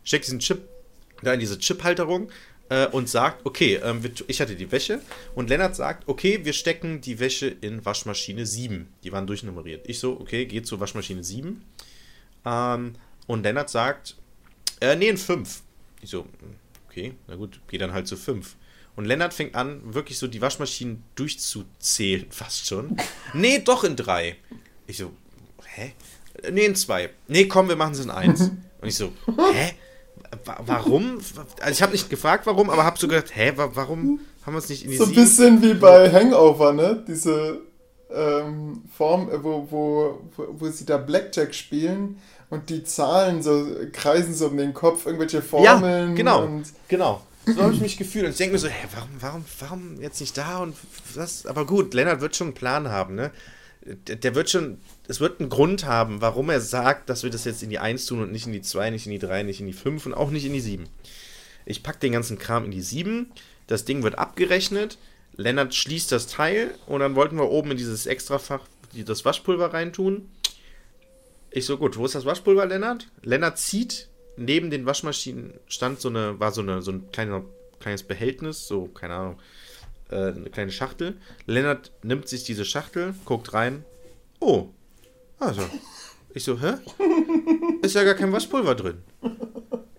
[0.03, 0.68] Steckt diesen Chip
[1.22, 2.30] da in diese Chiphalterung
[2.70, 5.02] äh, und sagt, okay, ähm, ich hatte die Wäsche
[5.36, 8.88] und Lennart sagt, okay, wir stecken die Wäsche in Waschmaschine 7.
[9.04, 9.88] Die waren durchnummeriert.
[9.88, 11.64] Ich so, okay, geht zur Waschmaschine 7.
[12.46, 12.94] Ähm,
[13.28, 14.16] und Lennart sagt,
[14.82, 15.62] äh, nee, in 5.
[16.02, 16.28] Ich so,
[16.88, 18.56] okay, na gut, geh dann halt zu 5.
[18.96, 22.98] Und Lennart fängt an, wirklich so die Waschmaschinen durchzuzählen, fast schon.
[23.34, 24.38] Nee, doch in 3.
[24.88, 25.12] Ich so,
[25.66, 25.94] hä?
[26.52, 27.10] Nee, in 2.
[27.28, 28.40] Nee, komm, wir machen es in 1.
[28.82, 29.12] Und ich so,
[29.54, 29.74] hä?
[30.45, 31.20] Wa- Warum?
[31.62, 34.60] Also ich habe nicht gefragt, warum, aber habe so gedacht, hä, wa warum haben wir
[34.60, 37.03] es nicht in die So ein bisschen wie bei Hangover, ne?
[37.07, 37.60] Diese
[38.14, 43.66] ähm, Form, äh, wo, wo, wo, wo sie da Blackjack spielen und die Zahlen so
[43.91, 46.10] kreisen so um den Kopf, irgendwelche Formeln.
[46.12, 46.44] Ja, genau.
[46.45, 47.22] Und Genau.
[47.48, 48.26] So habe ich mich gefühlt.
[48.26, 50.76] Und ich denke mir so, hä, warum, warum, warum jetzt nicht da und
[51.14, 51.45] was?
[51.45, 53.30] Aber gut, Lennart wird schon einen Plan haben, ne?
[53.86, 57.62] Der, wird schon, es wird einen Grund haben, warum er sagt, dass wir das jetzt
[57.62, 59.68] in die 1 tun und nicht in die 2, nicht in die 3, nicht in
[59.68, 60.90] die 5 und auch nicht in die 7.
[61.66, 63.32] Ich packe den ganzen Kram in die 7,
[63.68, 64.98] das Ding wird abgerechnet,
[65.36, 68.62] Lennart schließt das Teil und dann wollten wir oben in dieses Extrafach
[68.94, 70.30] das Waschpulver reintun.
[71.52, 73.07] Ich so, gut, wo ist das Waschpulver, Lennart?
[73.22, 77.44] Lennart zieht neben den Waschmaschinen stand so eine, war so eine, so ein kleiner,
[77.80, 79.40] kleines Behältnis, so, keine Ahnung,
[80.10, 81.18] äh, eine kleine Schachtel.
[81.45, 83.84] Lennart nimmt sich diese Schachtel, guckt rein.
[84.40, 84.69] Oh,
[85.40, 85.61] also.
[86.34, 86.73] Ich so, hä?
[87.82, 88.98] Ist ja gar kein Waschpulver drin.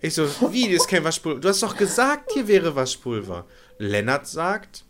[0.01, 1.39] Ich so, wie, ist kein Waschpulver?
[1.39, 3.45] Du hast doch gesagt, hier wäre Waschpulver.
[3.79, 4.83] Lennart sagt,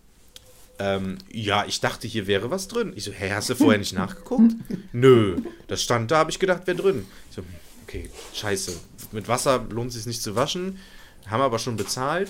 [0.80, 2.94] ähm, ja, ich dachte, hier wäre was drin.
[2.96, 4.54] Ich so, hä, hast du vorher nicht nachgeguckt?
[4.92, 5.38] Nö,
[5.68, 7.08] das stand da, habe ich gedacht, wäre drin.
[7.30, 7.44] Ich so,
[7.84, 8.74] okay, scheiße.
[9.12, 10.78] Mit Wasser lohnt es sich nicht zu waschen.
[11.28, 12.30] Haben aber schon bezahlt.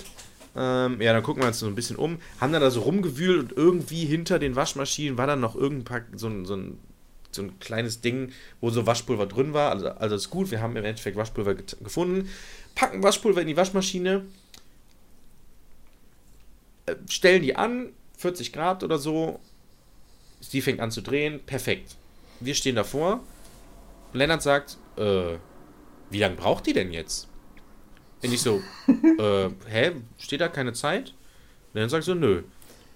[0.57, 2.17] Ähm, ja, dann gucken wir uns so ein bisschen um.
[2.41, 6.27] Haben dann da so rumgewühlt und irgendwie hinter den Waschmaschinen war dann noch irgendein so
[6.27, 6.79] ein, so ein,
[7.31, 9.71] so ein kleines Ding, wo so Waschpulver drin war.
[9.71, 12.29] Also, also ist gut, wir haben im Endeffekt Waschpulver gefunden.
[12.73, 14.25] Packen Waschpulver in die Waschmaschine.
[16.87, 19.39] äh, stellen die an, 40 Grad oder so.
[20.39, 21.95] Sie fängt an zu drehen, perfekt.
[22.39, 23.19] Wir stehen davor.
[24.13, 25.37] Lennart sagt, äh,
[26.09, 27.27] wie lange braucht die denn jetzt?
[28.23, 28.61] Und ich so,
[29.19, 31.13] äh, hä, steht da keine Zeit?
[31.73, 32.41] Lennart sagt so, nö.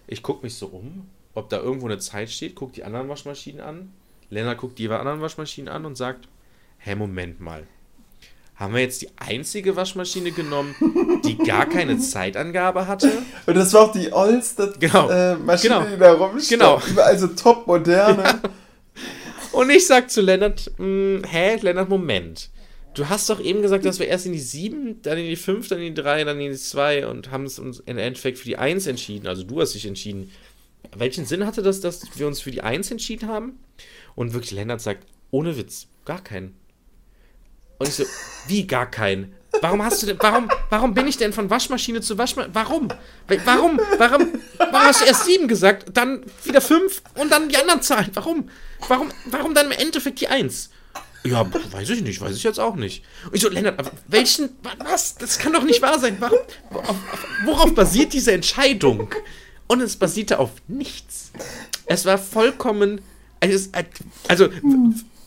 [0.07, 3.61] Ich gucke mich so um, ob da irgendwo eine Zeit steht, guck die anderen Waschmaschinen
[3.61, 3.91] an.
[4.29, 6.27] Lennart guckt die anderen Waschmaschinen an und sagt,
[6.79, 7.67] hä, Moment mal.
[8.55, 10.75] Haben wir jetzt die einzige Waschmaschine genommen,
[11.25, 13.11] die gar keine Zeitangabe hatte?
[13.47, 15.09] Und das war auch die oldste Genau.
[15.09, 15.89] äh, Maschine, Genau.
[15.91, 16.49] die da rumstand.
[16.61, 16.81] Genau.
[16.87, 18.39] Überall so top moderne.
[19.51, 22.50] Und ich sag zu Lennart, mh, hä, Lennart, Moment.
[22.93, 25.69] Du hast doch eben gesagt, dass wir erst in die 7, dann in die 5,
[25.69, 28.45] dann in die 3, dann in die 2 und haben es uns im Endeffekt für
[28.45, 29.27] die 1 entschieden.
[29.27, 30.29] Also du hast dich entschieden.
[30.95, 33.59] Welchen Sinn hatte das, dass wir uns für die 1 entschieden haben?
[34.15, 36.57] Und wirklich, Lennart sagt, ohne Witz, gar keinen.
[37.77, 38.03] Und ich so,
[38.47, 39.33] wie gar keinen?
[39.61, 42.53] Warum hast du denn, warum, warum bin ich denn von Waschmaschine zu Waschmaschine?
[42.53, 42.89] Warum?
[43.45, 43.79] Warum?
[43.97, 44.33] Warum?
[44.57, 48.11] Warum hast du erst sieben gesagt, dann wieder fünf und dann die anderen Zahlen?
[48.13, 48.49] Warum?
[48.87, 50.69] Warum, warum dann im Endeffekt die eins?
[51.23, 53.03] Ja, weiß ich nicht, weiß ich jetzt auch nicht.
[53.25, 54.49] Und ich so, Lennart, welchen,
[54.79, 55.15] was?
[55.15, 56.17] Das kann doch nicht wahr sein.
[56.19, 56.39] Warum,
[56.71, 56.95] auf,
[57.45, 59.13] worauf basiert diese Entscheidung?
[59.67, 61.31] Und es basierte auf nichts.
[61.85, 63.01] Es war vollkommen,
[63.39, 63.69] also, es-
[64.27, 64.49] also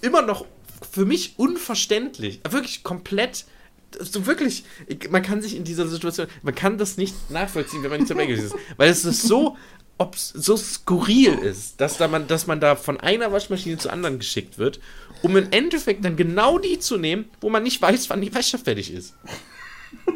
[0.02, 0.44] immer noch
[0.90, 2.40] für mich unverständlich.
[2.50, 3.44] Wirklich komplett.
[4.00, 7.90] So wirklich, ich- man kann sich in dieser Situation, man kann das nicht nachvollziehen, wenn
[7.90, 8.56] man nicht dabei gewesen ist.
[8.76, 9.56] Weil es ist so,
[10.12, 14.58] so skurril ist, dass, da man, dass man da von einer Waschmaschine zur anderen geschickt
[14.58, 14.80] wird,
[15.24, 18.58] um im Endeffekt dann genau die zu nehmen, wo man nicht weiß, wann die Wäsche
[18.58, 19.14] fertig ist.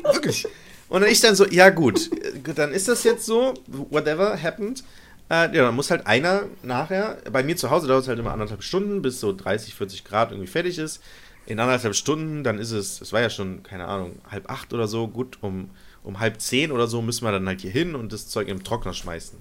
[0.02, 0.46] Wirklich.
[0.90, 4.84] Und dann ich dann so, ja gut, äh, dann ist das jetzt so, whatever happened.
[5.30, 8.32] Äh, ja, dann muss halt einer nachher, bei mir zu Hause dauert es halt immer
[8.32, 11.02] anderthalb Stunden, bis so 30, 40 Grad irgendwie fertig ist.
[11.46, 14.86] In anderthalb Stunden, dann ist es, es war ja schon, keine Ahnung, halb acht oder
[14.88, 15.70] so, gut, um,
[16.02, 18.62] um halb zehn oder so müssen wir dann halt hier hin und das Zeug im
[18.62, 19.38] Trockner schmeißen.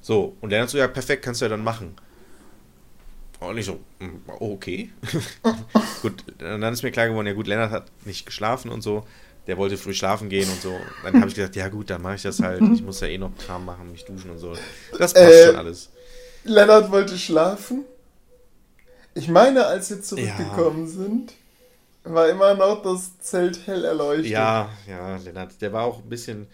[0.00, 1.96] So, und dann so, ja, perfekt, kannst du ja dann machen.
[3.48, 4.90] Und ich so, mm, okay.
[6.02, 9.06] gut, und dann ist mir klar geworden, ja gut, Lennart hat nicht geschlafen und so.
[9.46, 10.74] Der wollte früh schlafen gehen und so.
[11.02, 12.62] Dann habe ich gesagt, ja gut, dann mache ich das halt.
[12.72, 14.54] Ich muss ja eh noch Kram machen, mich duschen und so.
[14.98, 15.90] Das passt Äh, schon alles.
[16.44, 17.84] Lennart wollte schlafen.
[19.14, 21.34] Ich meine, als wir zurückgekommen sind,
[22.04, 24.26] war immer noch das Zelt hell erleuchtet.
[24.26, 26.46] Ja, ja, Lennart, der war auch ein bisschen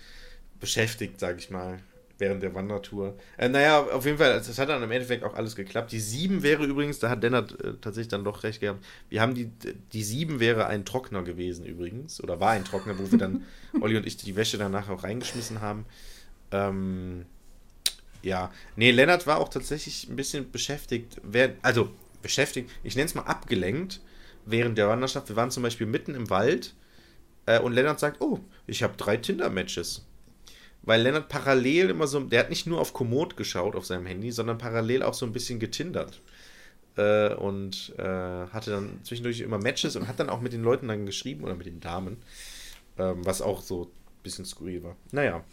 [0.60, 1.78] beschäftigt, sag ich mal,
[2.20, 3.16] während der Wandertour.
[3.36, 5.90] Äh, naja, auf jeden Fall, das hat dann im Endeffekt auch alles geklappt.
[5.90, 9.34] Die 7 wäre übrigens, da hat Lennart äh, tatsächlich dann doch recht gehabt, wir haben
[9.34, 9.50] die,
[9.92, 13.44] die 7 wäre ein Trockner gewesen übrigens, oder war ein Trockner, wo wir dann,
[13.80, 15.86] Olli und ich, die Wäsche danach auch reingeschmissen haben.
[16.52, 17.26] Ähm,
[18.22, 21.90] ja, nee, Lennart war auch tatsächlich ein bisschen beschäftigt, wer, also
[22.22, 24.00] beschäftigt, ich nenne es mal abgelenkt,
[24.44, 25.28] während der Wanderschaft.
[25.28, 26.74] Wir waren zum Beispiel mitten im Wald
[27.46, 30.04] äh, und Lennart sagt, oh, ich habe drei Tinder-Matches.
[30.82, 34.32] Weil Lennart parallel immer so, der hat nicht nur auf Komoot geschaut auf seinem Handy,
[34.32, 36.20] sondern parallel auch so ein bisschen getindert.
[36.96, 40.88] Äh, und äh, hatte dann zwischendurch immer Matches und hat dann auch mit den Leuten
[40.88, 42.16] dann geschrieben oder mit den Damen,
[42.98, 44.96] ähm, was auch so ein bisschen skurril war.
[45.12, 45.44] Naja.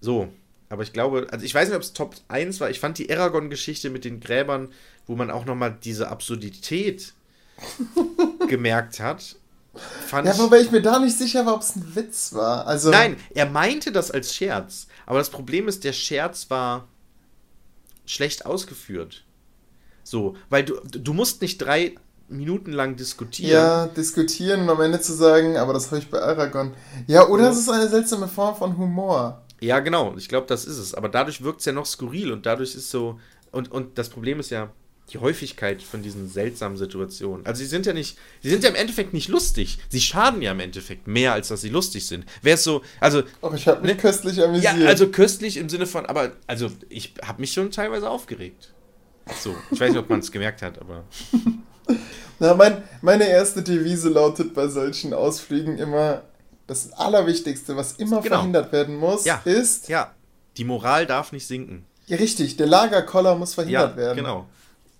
[0.00, 0.28] So,
[0.72, 2.70] aber ich glaube, also ich weiß nicht, ob es Top 1 war.
[2.70, 4.72] Ich fand die Aragon-Geschichte mit den Gräbern,
[5.06, 7.12] wo man auch nochmal diese Absurdität
[8.48, 9.36] gemerkt hat.
[9.74, 12.66] Fand Ja, wobei ich mir da nicht sicher war, ob es ein Witz war.
[12.66, 14.86] Also, Nein, er meinte das als Scherz.
[15.06, 16.88] Aber das Problem ist, der Scherz war
[18.04, 19.24] schlecht ausgeführt.
[20.04, 21.94] So, weil du, du musst nicht drei
[22.28, 23.50] Minuten lang diskutieren.
[23.50, 26.74] Ja, diskutieren und am Ende zu sagen, aber das habe ich bei Aragon.
[27.06, 29.42] Ja, oder es ist eine seltsame Form von Humor.
[29.60, 30.14] Ja, genau.
[30.16, 30.92] Ich glaube, das ist es.
[30.92, 33.20] Aber dadurch wirkt es ja noch skurril und dadurch ist so.
[33.52, 34.70] Und, und das Problem ist ja
[35.10, 37.44] die Häufigkeit von diesen seltsamen Situationen.
[37.44, 39.78] Also sie sind ja nicht, sie sind ja im Endeffekt nicht lustig.
[39.90, 42.24] Sie schaden ja im Endeffekt mehr, als dass sie lustig sind.
[42.40, 43.96] Wäre es so, also Auch ich habe mich Ne?
[43.96, 44.78] köstlich amüsiert.
[44.78, 48.72] Ja, also köstlich im Sinne von, aber, also ich habe mich schon teilweise aufgeregt.
[49.40, 51.04] So, ich weiß nicht, ob man es gemerkt hat, aber.
[52.38, 56.22] Na, mein, meine erste Devise lautet bei solchen Ausflügen immer,
[56.66, 58.36] das Allerwichtigste, was immer Genau.
[58.36, 59.42] verhindert werden muss, Ja.
[59.44, 60.14] ist, Ja,
[60.56, 61.84] die Moral darf nicht sinken.
[62.06, 64.16] ja richtig, der Lagerkoller muss verhindert Ja, werden.
[64.16, 64.48] genau.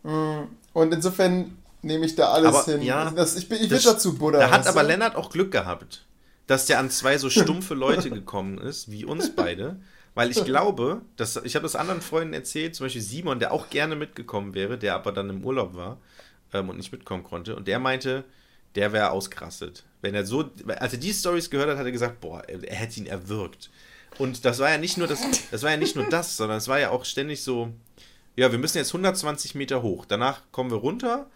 [0.03, 0.43] Mm,
[0.73, 2.83] Und insofern nehme ich da alles Aber, hin.
[2.83, 4.39] ja, das, ich bin, ich das- dazu Buddha.
[4.39, 4.89] Da hat aber du?
[4.89, 6.05] Lennart auch Glück gehabt,
[6.47, 9.77] dass der an zwei so stumpfe Leute gekommen ist, wie uns beide.
[10.15, 13.71] Weil ich glaube, dass, ich habe das anderen Freunden erzählt, zum Beispiel Simon, der auch
[13.71, 15.97] gerne mitgekommen wäre, der aber dann im Urlaub war
[16.53, 17.57] ähm, und nicht mitkommen konnte.
[17.57, 18.25] Und der meinte,
[18.75, 19.85] der wäre ausgerastet.
[20.03, 22.77] Wenn er so, als er die Stories gehört hat, hat er gesagt, boah, er, er
[22.77, 23.71] hätte ihn erwürgt.
[24.19, 25.21] Und das war ja nicht nur das,
[25.51, 27.73] das war ja nicht nur das, sondern es war ja auch ständig so,
[28.37, 30.05] ja, wir müssen jetzt 120 Meter hoch.
[30.07, 31.31] Danach kommen wir runter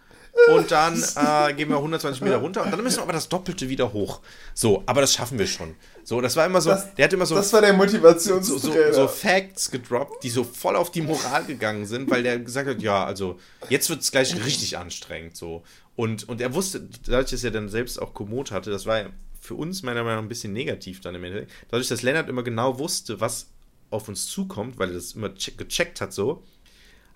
[0.54, 3.68] und dann äh, gehen wir 120 Meter runter und dann müssen wir aber das Doppelte
[3.68, 4.20] wieder hoch.
[4.54, 5.74] So, aber das schaffen wir schon.
[6.04, 8.92] So, das war immer so, Das- der hat immer so, Das war der so, Motivationstrainer.
[8.94, 12.68] so, so Facts gedroppt, die so voll auf die Moral gegangen sind, weil der gesagt
[12.68, 15.62] hat, ja, also jetzt wird es gleich richtig anstrengend so.
[15.96, 19.06] Und, und er wusste, dadurch, dass er dann selbst auch Komoot hatte, das war
[19.40, 22.42] für uns meiner Meinung nach ein bisschen negativ dann im Endeffekt, dadurch, dass Lennart immer
[22.42, 23.48] genau wusste, was
[23.90, 26.42] auf uns zukommt, weil er das immer check, gecheckt hat so,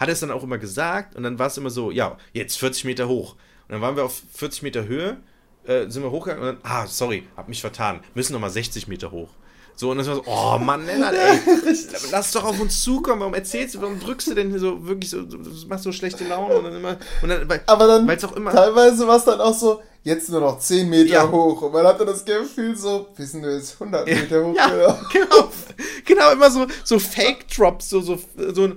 [0.01, 2.59] hat er es dann auch immer gesagt und dann war es immer so, ja, jetzt
[2.59, 3.35] 40 Meter hoch.
[3.68, 5.18] Und dann waren wir auf 40 Meter Höhe,
[5.64, 9.10] äh, sind wir hochgegangen und dann, ah, sorry, hab mich vertan, müssen nochmal 60 Meter
[9.10, 9.28] hoch.
[9.77, 11.39] So, und das war so, oh Mann, Lennart, ey,
[12.10, 15.10] lass doch auf uns zukommen, warum erzählst du, warum drückst du denn hier so wirklich
[15.10, 18.24] so, du machst so schlechte Laune und dann immer, und dann, weil, Aber dann weil's
[18.24, 21.31] auch immer, teilweise war es dann auch so, jetzt nur noch 10 Meter Ja.
[21.31, 21.60] hoch.
[21.62, 24.55] Und man hatte das Gefühl so, wir sind jetzt 100 Meter hoch.
[24.56, 24.98] Ja, genau.
[25.12, 25.51] genau.
[26.06, 28.18] Genau, immer so, so Fake-Drops, so, so,
[28.52, 28.72] so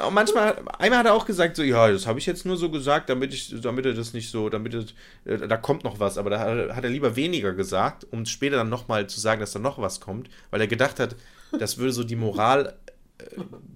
[0.00, 2.70] auch manchmal, einmal hat er auch gesagt, so, ja, das habe ich jetzt nur so
[2.70, 4.86] gesagt, damit ich, damit er das nicht so, damit es,
[5.24, 8.56] äh, da kommt noch was, aber da hat er- er lieber weniger gesagt, um später
[8.56, 11.14] dann nochmal zu sagen, dass da noch was kommt, weil er gedacht hat,
[11.58, 12.74] das würde so die Moral
[13.18, 13.24] äh,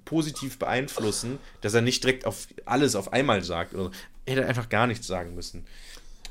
[0.05, 3.75] positiv beeinflussen, dass er nicht direkt auf alles auf einmal sagt.
[3.75, 3.91] Oder so.
[4.25, 5.65] Er hätte einfach gar nichts sagen müssen.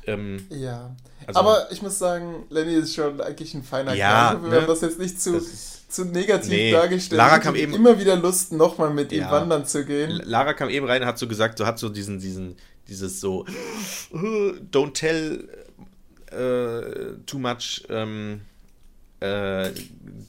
[0.06, 0.94] Ähm, Ja.
[1.26, 4.42] Also- Aber ich muss sagen, Lenny ist schon eigentlich ein feiner Ja, Kerl.
[4.44, 4.56] Wir ne?
[4.60, 5.40] haben das jetzt nicht zu,
[5.88, 7.18] zu negativ Nee, dargestellt.
[7.18, 9.30] Lara kam eben- immer wieder Lust, nochmal mit ihm Ja.
[9.32, 10.10] wandern zu gehen.
[10.24, 12.56] Lara kam eben rein und hat so gesagt, so hat so diesen, diesen,
[12.88, 13.44] dieses so,
[14.12, 15.48] don't tell
[16.30, 18.42] äh, too much ähm,
[19.20, 19.70] äh,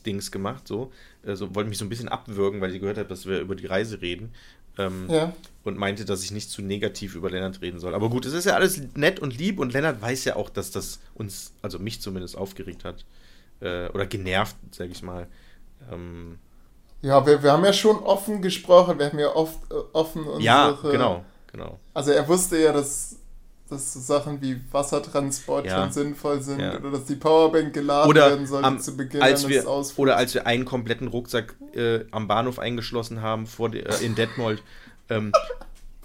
[0.06, 0.92] Dings gemacht, so.
[1.26, 3.66] Also wollte mich so ein bisschen abwürgen, weil sie gehört hat, dass wir über die
[3.66, 4.32] Reise reden.
[4.78, 5.34] Ähm, Ja.
[5.64, 7.94] Und meinte, dass ich nicht zu negativ über Lennart reden soll.
[7.94, 10.72] Aber gut, es ist ja alles nett und lieb und Lennart weiß ja auch, dass
[10.72, 13.04] das uns, also mich zumindest, aufgeregt hat.
[13.60, 15.28] Äh, oder genervt, sag ich mal.
[15.92, 16.40] Ähm,
[17.02, 18.98] Ja, wir, wir haben ja schon offen gesprochen.
[18.98, 20.42] Wir haben ja oft äh, offen unsere...
[20.44, 21.80] ja, genau, genau.
[21.94, 23.18] Also er wusste ja, dass,
[23.70, 25.82] dass so Sachen wie Wassertransport Ja.
[25.84, 26.78] schon sinnvoll sind Ja.
[26.78, 30.00] oder dass die Powerbank geladen oder werden sollte am, zu Beginn als eines wir, Ausflugs.
[30.00, 34.16] oder als wir einen kompletten Rucksack äh, am Bahnhof eingeschlossen haben vor de, äh, in
[34.16, 34.64] Detmold,
[35.10, 35.32] ähm,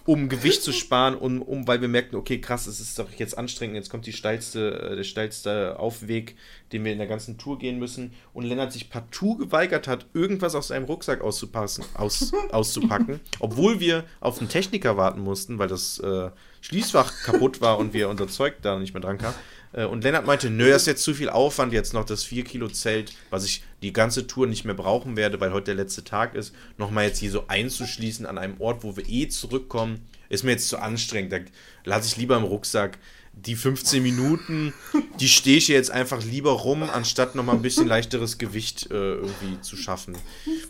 [0.05, 3.39] um Gewicht zu sparen, um, um, weil wir merkten, okay, krass, es ist doch jetzt
[3.39, 6.37] anstrengend, jetzt kommt die steilste, äh, der steilste Aufweg,
[6.73, 8.13] den wir in der ganzen Tour gehen müssen.
[8.33, 14.05] Und Lennart sich partout geweigert hat, irgendwas aus seinem Rucksack auszupassen, aus, auszupacken, obwohl wir
[14.21, 16.31] auf den Techniker warten mussten, weil das äh,
[16.61, 19.35] Schließfach kaputt war und wir unser Zeug da nicht mehr dran kam.
[19.73, 22.45] Äh, Und Lennart meinte, nö, das ist jetzt zu viel Aufwand, jetzt noch das 4
[22.45, 26.05] Kilo Zelt, was ich die ganze Tour nicht mehr brauchen werde, weil heute der letzte
[26.05, 30.45] Tag ist, nochmal jetzt hier so einzuschließen an einem Ort, wo wir eh zurückkommen, ist
[30.45, 31.33] mir jetzt zu anstrengend.
[31.33, 31.39] Da
[31.85, 32.99] lasse ich lieber im Rucksack
[33.35, 34.75] die 15 Minuten,
[35.21, 39.61] die stehe ich jetzt einfach lieber rum, anstatt nochmal ein bisschen leichteres Gewicht äh, irgendwie
[39.63, 40.17] zu schaffen.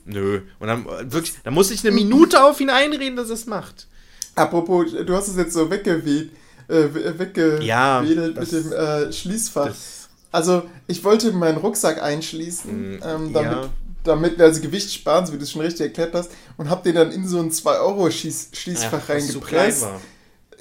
[0.04, 0.42] Nö.
[0.60, 3.46] Und dann äh, wirklich, da muss ich eine Minute auf ihn einreden, dass er es
[3.46, 3.88] macht.
[4.36, 6.30] Apropos, du hast es jetzt so weggeweht,
[6.68, 9.74] äh, weggewedelt Ja, mit dem äh, Schließfach.
[10.30, 13.68] Also, ich wollte meinen Rucksack einschließen, Mm, ähm, damit, ja.
[14.04, 16.82] damit wir also Gewicht sparen, so wie du es schon richtig erklärt hast, und hab
[16.84, 19.86] den dann in so ein 2-Euro-Schließfach was zu klein reingepresst.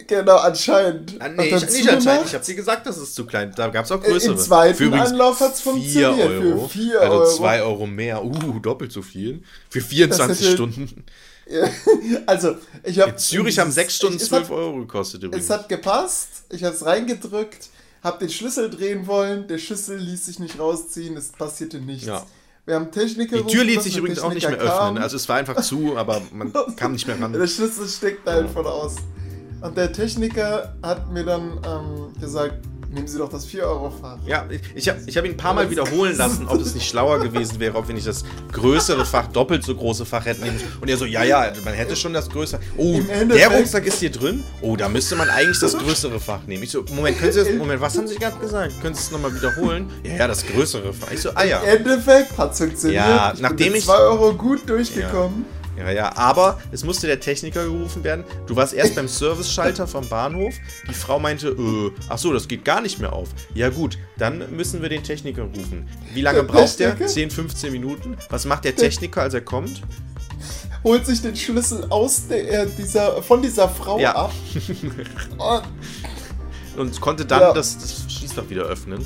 [0.08, 1.16] Genau, anscheinend.
[1.20, 2.26] Ah, Und nee, ich, nicht anscheinend.
[2.26, 3.54] Ich habe sie gesagt, das ist zu klein.
[3.56, 4.34] Da gab es auch Äh, größere.
[4.34, 6.68] Im zweiten übrigens Anlauf hat's 4 funktioniert, für Euro.
[6.68, 7.36] 4 also Euro.
[7.38, 8.26] 2 Euro mehr.
[8.26, 9.44] Uh, doppelt so viel.
[9.70, 11.06] Für 24 Das hätte- Stunden.
[12.26, 13.16] Also, ich habe.
[13.16, 15.46] Zürich haben 6 Stunden 12 Euro gekostet übrigens.
[15.46, 17.70] Es hat gepasst, ich habe es reingedrückt,
[18.04, 22.06] habe den Schlüssel drehen wollen, der Schlüssel ließ sich nicht rausziehen, es passierte nichts.
[22.06, 22.26] Ja.
[22.66, 24.88] Wir haben Techniker Die Tür ließ sich übrigens auch nicht mehr Techniker kam.
[24.90, 25.04] öffnen.
[25.04, 27.34] Also es war einfach zu, aber man kam nicht mehr ran.
[27.34, 28.98] Der Schlüssel steckt da einfach aus.
[29.62, 32.56] Und der Techniker hat mir dann ähm, gesagt,
[32.92, 34.18] nehmen Sie doch das 4-Euro-Fach.
[34.26, 36.88] Ja, ich, ich habe ich hab ihn ein paar Mal wiederholen lassen, ob es nicht
[36.88, 40.44] schlauer gewesen wäre, ob wir nicht das größere Fach, doppelt so große Fach hätten.
[40.82, 42.60] Und er so, ja, ja, man hätte schon das größere.
[42.78, 43.00] Oh,
[43.34, 44.44] der Rucksack ist hier drin?
[44.62, 46.64] Oh, da müsste man eigentlich das größere Fach nehmen.
[46.64, 48.74] Ich so, Moment, können Sie das, Moment, was haben Sie gerade gesagt?
[48.82, 49.90] Können Sie es nochmal wiederholen?
[50.04, 51.12] Ja, ja, das größere Fach.
[51.12, 51.60] Ich so, ah ja.
[51.62, 53.02] Im Endeffekt hat es funktioniert.
[53.06, 55.46] Ja, ich nachdem bin ich- 2 Euro gut durchgekommen.
[55.48, 58.24] Ja, ja, aber es musste der Techniker gerufen werden.
[58.48, 60.54] Du warst erst beim Service-Schalter vom Bahnhof.
[60.90, 63.30] Die Frau meinte, äh, ach so, das geht gar nicht mehr auf.
[63.54, 65.88] Ja gut, dann müssen wir den Techniker rufen.
[66.14, 66.90] Wie lange Der braucht der?
[66.92, 67.08] Techniker?
[67.12, 68.18] 10, 15 Minuten.
[68.30, 69.82] Was macht der Techniker, als er kommt?
[70.84, 74.16] Holt sich den Schlüssel aus der, äh, dieser, von dieser Frau Ja.
[74.16, 74.32] ab.
[75.38, 75.64] Und
[76.78, 77.54] Und konnte dann Ja.
[77.54, 79.06] das, das Schließfach wieder öffnen.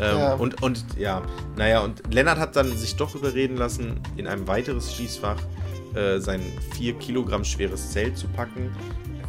[0.00, 0.34] Ähm, Ja.
[0.34, 1.22] Und, und ja,
[1.56, 5.36] naja, und Lennart hat dann sich doch überreden lassen, in ein weiteres Schließfach
[5.94, 6.40] äh, sein
[6.76, 8.70] 4 Kilogramm schweres Zelt zu packen.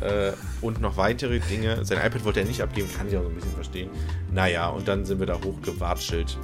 [0.01, 1.85] Äh, und noch weitere Dinge.
[1.85, 3.89] Sein iPad wollte er nicht abgeben, kann ich auch so ein bisschen verstehen.
[4.33, 6.37] Naja, und dann sind wir da hochgewatschelt.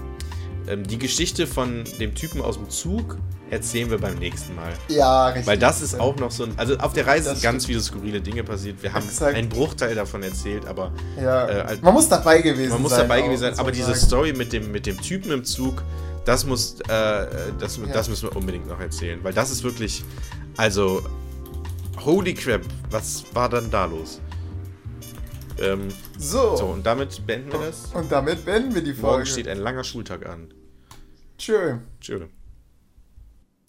[0.67, 3.17] ähm, die Geschichte von dem Typen aus dem Zug
[3.49, 4.71] erzählen wir beim nächsten Mal.
[4.89, 5.47] Ja, richtig.
[5.47, 6.51] Weil das ist auch noch so ein.
[6.57, 8.81] Also auf der Reise sind ganz viele skurrile Dinge passiert.
[8.83, 9.35] Wir haben Exakt.
[9.35, 10.91] einen Bruchteil davon erzählt, aber
[11.21, 11.47] Ja.
[11.47, 12.73] äh, man muss dabei gewesen sein.
[12.73, 13.59] man muss dabei gewesen sein.
[13.59, 13.93] Aber diese.
[13.95, 15.83] Story mit dem, mit dem Typen im Zug,
[16.25, 17.27] das muss, äh,
[17.59, 17.85] das, Ja.
[17.91, 19.19] das müssen wir unbedingt noch erzählen.
[19.23, 20.03] Weil das ist wirklich.
[20.57, 21.01] Also.
[22.05, 24.21] Holy crap, was war dann da los?
[25.57, 26.55] Ähm, So.
[26.55, 27.87] so, und damit beenden wir das.
[27.93, 29.07] Und damit beenden wir die Folge.
[29.17, 30.47] Morgen steht ein langer Schultag an.
[31.37, 31.77] Tschö.
[31.99, 32.21] Tschüss.